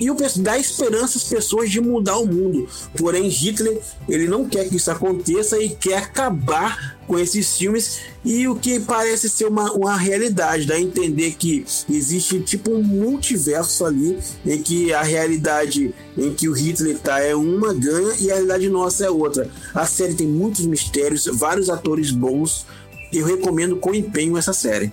e 0.00 0.10
o 0.10 0.16
dá 0.36 0.58
esperança 0.58 1.18
às 1.18 1.24
pessoas 1.24 1.70
de 1.70 1.80
mudar 1.80 2.18
o 2.18 2.26
mundo. 2.26 2.68
Porém, 2.96 3.28
Hitler 3.28 3.80
ele 4.08 4.26
não 4.26 4.48
quer 4.48 4.68
que 4.68 4.76
isso 4.76 4.90
aconteça 4.90 5.58
e 5.58 5.68
quer 5.68 5.98
acabar 5.98 6.96
com 7.06 7.18
esses 7.18 7.56
filmes 7.56 8.00
e 8.24 8.48
o 8.48 8.56
que 8.56 8.80
parece 8.80 9.28
ser 9.28 9.46
uma, 9.46 9.70
uma 9.72 9.96
realidade, 9.96 10.66
dá 10.66 10.74
a 10.74 10.80
entender 10.80 11.32
que 11.32 11.64
existe 11.88 12.40
tipo 12.40 12.72
um 12.72 12.82
multiverso 12.82 13.84
ali 13.84 14.18
em 14.44 14.62
que 14.62 14.92
a 14.92 15.02
realidade 15.02 15.94
em 16.16 16.32
que 16.32 16.48
o 16.48 16.52
Hitler 16.52 16.98
tá 16.98 17.20
é 17.20 17.34
uma 17.34 17.74
ganha 17.74 18.14
e 18.18 18.30
a 18.30 18.34
realidade 18.34 18.68
nossa 18.68 19.04
é 19.04 19.10
outra. 19.10 19.50
A 19.74 19.86
série 19.86 20.14
tem 20.14 20.26
muitos 20.26 20.64
mistérios, 20.64 21.26
vários 21.26 21.68
atores 21.68 22.10
bons. 22.10 22.66
Eu 23.12 23.26
recomendo 23.26 23.76
com 23.76 23.94
empenho 23.94 24.38
essa 24.38 24.52
série. 24.52 24.90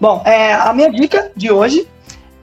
Bom, 0.00 0.22
é, 0.24 0.54
a 0.54 0.72
minha 0.72 0.90
dica 0.90 1.30
de 1.36 1.50
hoje 1.50 1.86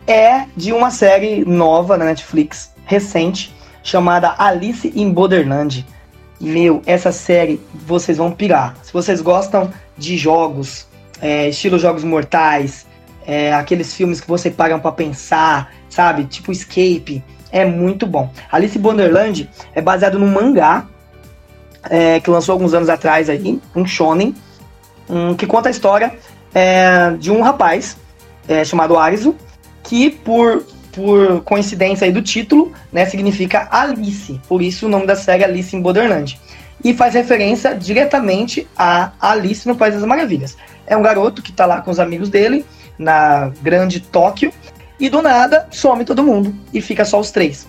é 0.08 0.46
de 0.56 0.72
uma 0.72 0.92
série 0.92 1.44
nova 1.46 1.98
na 1.98 2.06
Netflix, 2.06 2.74
recente, 2.86 3.54
chamada 3.84 4.36
Alice 4.38 4.92
in 4.96 5.12
Borderland. 5.12 5.86
Meu, 6.40 6.82
essa 6.86 7.12
série 7.12 7.60
vocês 7.74 8.18
vão 8.18 8.32
pirar. 8.32 8.76
Se 8.84 8.92
vocês 8.92 9.22
gostam 9.22 9.72
de 9.98 10.18
jogos, 10.18 10.88
é, 11.22 11.50
estilo 11.50 11.80
Jogos 11.80 12.04
Mortais, 12.04 12.86
é, 13.26 13.54
aqueles 13.54 13.94
filmes 13.94 14.22
que 14.22 14.28
você 14.28 14.52
paga 14.52 14.78
para 14.78 14.92
pensar, 14.92 15.72
sabe? 15.90 16.26
Tipo 16.26 16.52
Escape, 16.52 17.24
é 17.52 17.66
muito 17.66 18.06
bom. 18.06 18.30
Alice 18.52 18.78
Borderland 18.78 19.50
é 19.74 19.82
baseado 19.82 20.20
num 20.20 20.28
mangá 20.28 20.86
é, 21.90 22.20
que 22.20 22.30
lançou 22.30 22.54
alguns 22.54 22.74
anos 22.74 22.90
atrás 22.90 23.30
aí, 23.30 23.62
um 23.76 23.86
shonen, 23.86 24.36
um, 25.10 25.36
que 25.36 25.48
conta 25.48 25.70
a 25.70 25.72
história 25.72 26.14
é, 26.54 27.12
de 27.20 27.32
um 27.32 27.42
rapaz 27.42 27.98
é, 28.48 28.64
chamado 28.64 28.98
Arizo, 28.98 29.36
que 29.86 30.10
por, 30.10 30.66
por 30.92 31.42
coincidência 31.44 32.06
aí 32.06 32.12
do 32.12 32.22
título, 32.22 32.74
né, 32.92 33.06
significa 33.06 33.68
Alice. 33.72 34.40
Por 34.48 34.62
isso 34.62 34.88
o 34.88 34.90
nome 34.90 35.06
da 35.06 35.16
série 35.16 35.44
é 35.44 35.46
Alice 35.46 35.76
em 35.76 35.82
Borderland. 35.82 36.40
E 36.84 36.94
faz 36.94 37.14
referência 37.14 37.74
diretamente 37.74 38.68
a 38.78 39.12
Alice 39.20 39.68
no 39.68 39.76
País 39.76 39.96
das 39.96 40.04
Maravilhas. 40.04 40.58
É 40.86 40.96
um 40.96 41.02
garoto 41.02 41.42
que 41.42 41.52
está 41.52 41.66
lá 41.66 41.82
com 41.82 41.90
os 41.90 42.00
amigos 42.00 42.30
dele, 42.30 42.66
na 42.98 43.52
grande 43.62 44.00
Tóquio, 44.00 44.52
e 45.00 45.10
do 45.10 45.22
nada 45.22 45.68
some 45.72 46.06
todo 46.06 46.24
mundo 46.24 46.54
e 46.74 46.82
fica 46.82 47.04
só 47.06 47.20
os 47.20 47.32
três. 47.32 47.68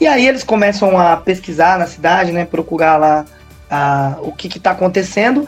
E 0.00 0.06
aí 0.06 0.26
eles 0.26 0.42
começam 0.42 0.98
a 0.98 1.16
pesquisar 1.16 1.78
na 1.78 1.86
cidade, 1.86 2.32
né, 2.32 2.44
procurar 2.44 2.96
lá 2.96 3.24
a, 3.70 4.16
o 4.22 4.32
que 4.32 4.48
está 4.48 4.70
acontecendo, 4.70 5.46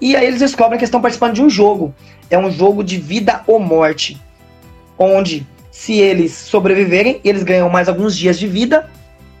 e 0.00 0.16
aí 0.16 0.26
eles 0.26 0.40
descobrem 0.40 0.78
que 0.78 0.84
estão 0.84 1.00
participando 1.00 1.34
de 1.34 1.42
um 1.42 1.50
jogo. 1.50 1.94
É 2.28 2.38
um 2.38 2.50
jogo 2.50 2.82
de 2.82 2.96
vida 2.96 3.42
ou 3.46 3.60
morte 3.60 4.20
onde 5.02 5.46
se 5.70 5.98
eles 5.98 6.32
sobreviverem, 6.32 7.20
eles 7.24 7.42
ganham 7.42 7.68
mais 7.68 7.88
alguns 7.88 8.16
dias 8.16 8.38
de 8.38 8.46
vida. 8.46 8.88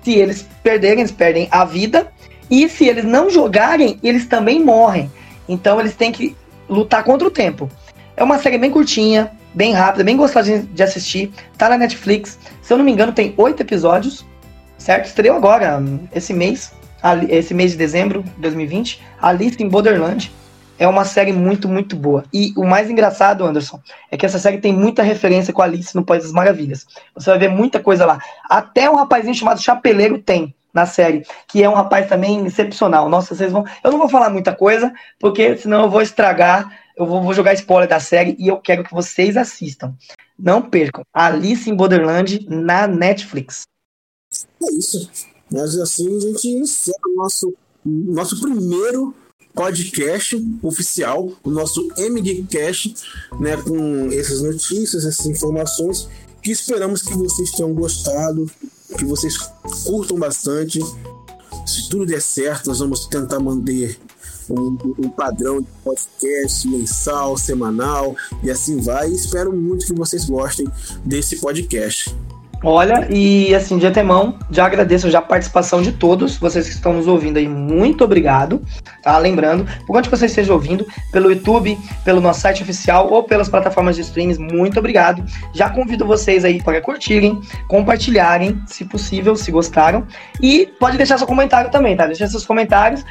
Se 0.02 0.12
eles 0.12 0.46
perderem, 0.62 1.00
eles 1.00 1.12
perdem 1.12 1.46
a 1.50 1.64
vida. 1.64 2.10
E 2.50 2.68
se 2.68 2.86
eles 2.86 3.04
não 3.04 3.30
jogarem, 3.30 3.98
eles 4.02 4.26
também 4.26 4.62
morrem. 4.62 5.10
Então 5.48 5.78
eles 5.78 5.94
têm 5.94 6.10
que 6.10 6.36
lutar 6.68 7.04
contra 7.04 7.28
o 7.28 7.30
tempo. 7.30 7.70
É 8.16 8.22
uma 8.24 8.38
série 8.38 8.58
bem 8.58 8.70
curtinha, 8.70 9.30
bem 9.54 9.72
rápida, 9.72 10.04
bem 10.04 10.16
gostosa 10.16 10.58
de 10.58 10.82
assistir. 10.82 11.30
Tá 11.56 11.68
na 11.68 11.78
Netflix. 11.78 12.38
Se 12.60 12.72
eu 12.72 12.78
não 12.78 12.84
me 12.84 12.92
engano, 12.92 13.12
tem 13.12 13.32
oito 13.36 13.62
episódios. 13.62 14.24
Certo? 14.78 15.06
Estreou 15.06 15.36
agora, 15.36 15.82
esse 16.14 16.32
mês. 16.34 16.72
Esse 17.28 17.54
mês 17.54 17.72
de 17.72 17.76
dezembro 17.76 18.22
de 18.22 18.40
2020. 18.40 19.00
Alice 19.20 19.62
em 19.62 19.68
Borderland. 19.68 20.32
É 20.78 20.88
uma 20.88 21.04
série 21.04 21.32
muito, 21.32 21.68
muito 21.68 21.94
boa. 21.94 22.24
E 22.32 22.52
o 22.56 22.64
mais 22.64 22.90
engraçado, 22.90 23.44
Anderson, 23.44 23.80
é 24.10 24.16
que 24.16 24.26
essa 24.26 24.38
série 24.38 24.58
tem 24.58 24.72
muita 24.72 25.02
referência 25.02 25.52
com 25.52 25.62
Alice 25.62 25.94
no 25.94 26.04
País 26.04 26.24
das 26.24 26.32
Maravilhas. 26.32 26.86
Você 27.14 27.30
vai 27.30 27.38
ver 27.38 27.48
muita 27.48 27.78
coisa 27.78 28.04
lá. 28.04 28.18
Até 28.48 28.90
um 28.90 28.96
rapazinho 28.96 29.34
chamado 29.34 29.62
Chapeleiro 29.62 30.18
tem 30.18 30.54
na 30.72 30.86
série, 30.86 31.26
que 31.46 31.62
é 31.62 31.68
um 31.68 31.74
rapaz 31.74 32.08
também 32.08 32.46
excepcional. 32.46 33.08
Nossa, 33.08 33.34
vocês 33.34 33.52
vão. 33.52 33.64
Eu 33.84 33.90
não 33.90 33.98
vou 33.98 34.08
falar 34.08 34.30
muita 34.30 34.54
coisa, 34.54 34.92
porque 35.20 35.56
senão 35.56 35.82
eu 35.82 35.90
vou 35.90 36.00
estragar, 36.00 36.78
eu 36.96 37.06
vou, 37.06 37.22
vou 37.22 37.34
jogar 37.34 37.52
spoiler 37.54 37.88
da 37.88 38.00
série 38.00 38.34
e 38.38 38.48
eu 38.48 38.56
quero 38.56 38.82
que 38.82 38.94
vocês 38.94 39.36
assistam. 39.36 39.94
Não 40.38 40.62
percam. 40.62 41.04
Alice 41.12 41.68
em 41.68 41.74
Borderland 41.74 42.46
na 42.48 42.86
Netflix. 42.86 43.64
É 44.62 44.72
isso. 44.76 45.10
Mas 45.50 45.78
assim 45.78 46.16
a 46.16 46.20
gente 46.20 46.48
encerra 46.48 46.96
o 47.06 47.16
nosso, 47.16 47.54
nosso 47.84 48.40
primeiro 48.40 49.14
podcast 49.54 50.36
oficial, 50.62 51.32
o 51.44 51.50
nosso 51.50 51.88
MGCast, 51.96 52.94
né, 53.38 53.56
com 53.56 54.10
essas 54.12 54.42
notícias, 54.42 55.04
essas 55.04 55.26
informações, 55.26 56.08
que 56.42 56.50
esperamos 56.50 57.02
que 57.02 57.14
vocês 57.14 57.50
tenham 57.52 57.72
gostado, 57.72 58.50
que 58.98 59.04
vocês 59.04 59.36
curtam 59.84 60.18
bastante. 60.18 60.80
Se 61.66 61.88
tudo 61.88 62.06
der 62.06 62.20
certo, 62.20 62.66
nós 62.66 62.80
vamos 62.80 63.06
tentar 63.06 63.38
manter 63.38 63.98
um, 64.50 64.76
um, 64.98 65.08
padrão 65.08 65.60
de 65.60 65.68
podcast 65.84 66.66
mensal, 66.68 67.36
semanal 67.38 68.16
e 68.42 68.50
assim 68.50 68.80
vai. 68.80 69.10
espero 69.10 69.52
muito 69.52 69.86
que 69.86 69.94
vocês 69.94 70.24
gostem 70.24 70.66
desse 71.04 71.36
podcast. 71.36 72.14
Olha, 72.64 73.08
e 73.10 73.52
assim, 73.54 73.76
de 73.76 73.86
antemão, 73.86 74.38
já 74.48 74.64
agradeço 74.66 75.10
já 75.10 75.18
a 75.18 75.22
participação 75.22 75.82
de 75.82 75.90
todos, 75.90 76.36
vocês 76.36 76.68
que 76.68 76.74
estão 76.74 76.92
nos 76.92 77.08
ouvindo 77.08 77.36
aí, 77.36 77.48
muito 77.48 78.04
obrigado, 78.04 78.62
tá? 79.02 79.18
Lembrando, 79.18 79.66
por 79.84 79.96
onde 79.96 80.08
você 80.08 80.26
esteja 80.26 80.52
ouvindo, 80.52 80.86
pelo 81.10 81.28
YouTube, 81.30 81.76
pelo 82.04 82.20
nosso 82.20 82.40
site 82.40 82.62
oficial 82.62 83.10
ou 83.10 83.24
pelas 83.24 83.48
plataformas 83.48 83.96
de 83.96 84.02
streams, 84.02 84.38
muito 84.38 84.78
obrigado. 84.78 85.24
Já 85.52 85.68
convido 85.70 86.06
vocês 86.06 86.44
aí 86.44 86.62
para 86.62 86.80
curtirem, 86.80 87.40
compartilharem, 87.66 88.62
se 88.66 88.84
possível, 88.84 89.34
se 89.34 89.50
gostaram, 89.50 90.06
e 90.40 90.68
pode 90.78 90.96
deixar 90.96 91.18
seu 91.18 91.26
comentário 91.26 91.68
também, 91.68 91.96
tá? 91.96 92.06
Deixa 92.06 92.28
seus 92.28 92.46
comentários, 92.46 93.04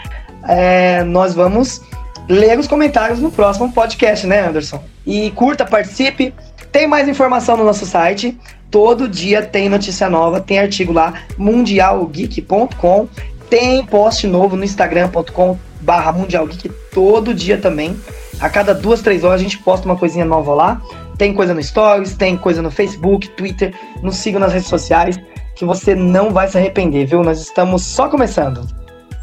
é, 0.47 1.03
nós 1.03 1.33
vamos 1.35 1.81
ler 2.29 2.57
os 2.57 2.67
comentários 2.67 3.19
no 3.19 3.29
próximo 3.29 3.69
podcast, 3.73 4.25
né, 4.25 4.47
Anderson? 4.47 4.81
E 5.05 5.29
curta, 5.31 5.65
participe, 5.65 6.33
tem 6.71 6.87
mais 6.87 7.09
informação 7.09 7.57
no 7.57 7.65
nosso 7.65 7.85
site, 7.85 8.39
Todo 8.71 9.07
dia 9.07 9.41
tem 9.43 9.67
notícia 9.67 10.09
nova, 10.09 10.39
tem 10.39 10.57
artigo 10.57 10.93
lá, 10.93 11.13
mundialgeek.com, 11.37 13.07
tem 13.49 13.85
post 13.85 14.25
novo 14.25 14.55
no 14.55 14.63
instagram.com 14.63 15.59
barra 15.81 16.13
mundialgeek 16.13 16.69
todo 16.93 17.33
dia 17.33 17.57
também. 17.57 17.99
A 18.39 18.49
cada 18.49 18.73
duas, 18.73 19.01
três 19.01 19.23
horas 19.23 19.41
a 19.41 19.43
gente 19.43 19.57
posta 19.59 19.85
uma 19.85 19.97
coisinha 19.97 20.25
nova 20.25 20.53
lá. 20.53 20.81
Tem 21.17 21.33
coisa 21.33 21.53
no 21.53 21.61
Stories, 21.61 22.15
tem 22.15 22.37
coisa 22.37 22.61
no 22.61 22.71
Facebook, 22.71 23.29
Twitter. 23.31 23.73
Nos 24.01 24.15
sigam 24.15 24.39
nas 24.39 24.53
redes 24.53 24.69
sociais, 24.69 25.19
que 25.55 25.65
você 25.65 25.93
não 25.93 26.31
vai 26.31 26.47
se 26.47 26.57
arrepender, 26.57 27.05
viu? 27.05 27.21
Nós 27.23 27.39
estamos 27.39 27.83
só 27.83 28.09
começando. 28.09 28.65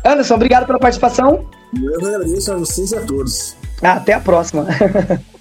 Anderson, 0.04 0.34
obrigado 0.34 0.66
pela 0.66 0.78
participação. 0.78 1.46
Eu 1.74 2.06
agradeço 2.06 2.52
a 2.52 2.56
vocês 2.56 2.92
e 2.92 2.96
a 2.96 3.00
todos. 3.00 3.56
Até 3.82 4.12
a 4.12 4.20
próxima. 4.20 4.66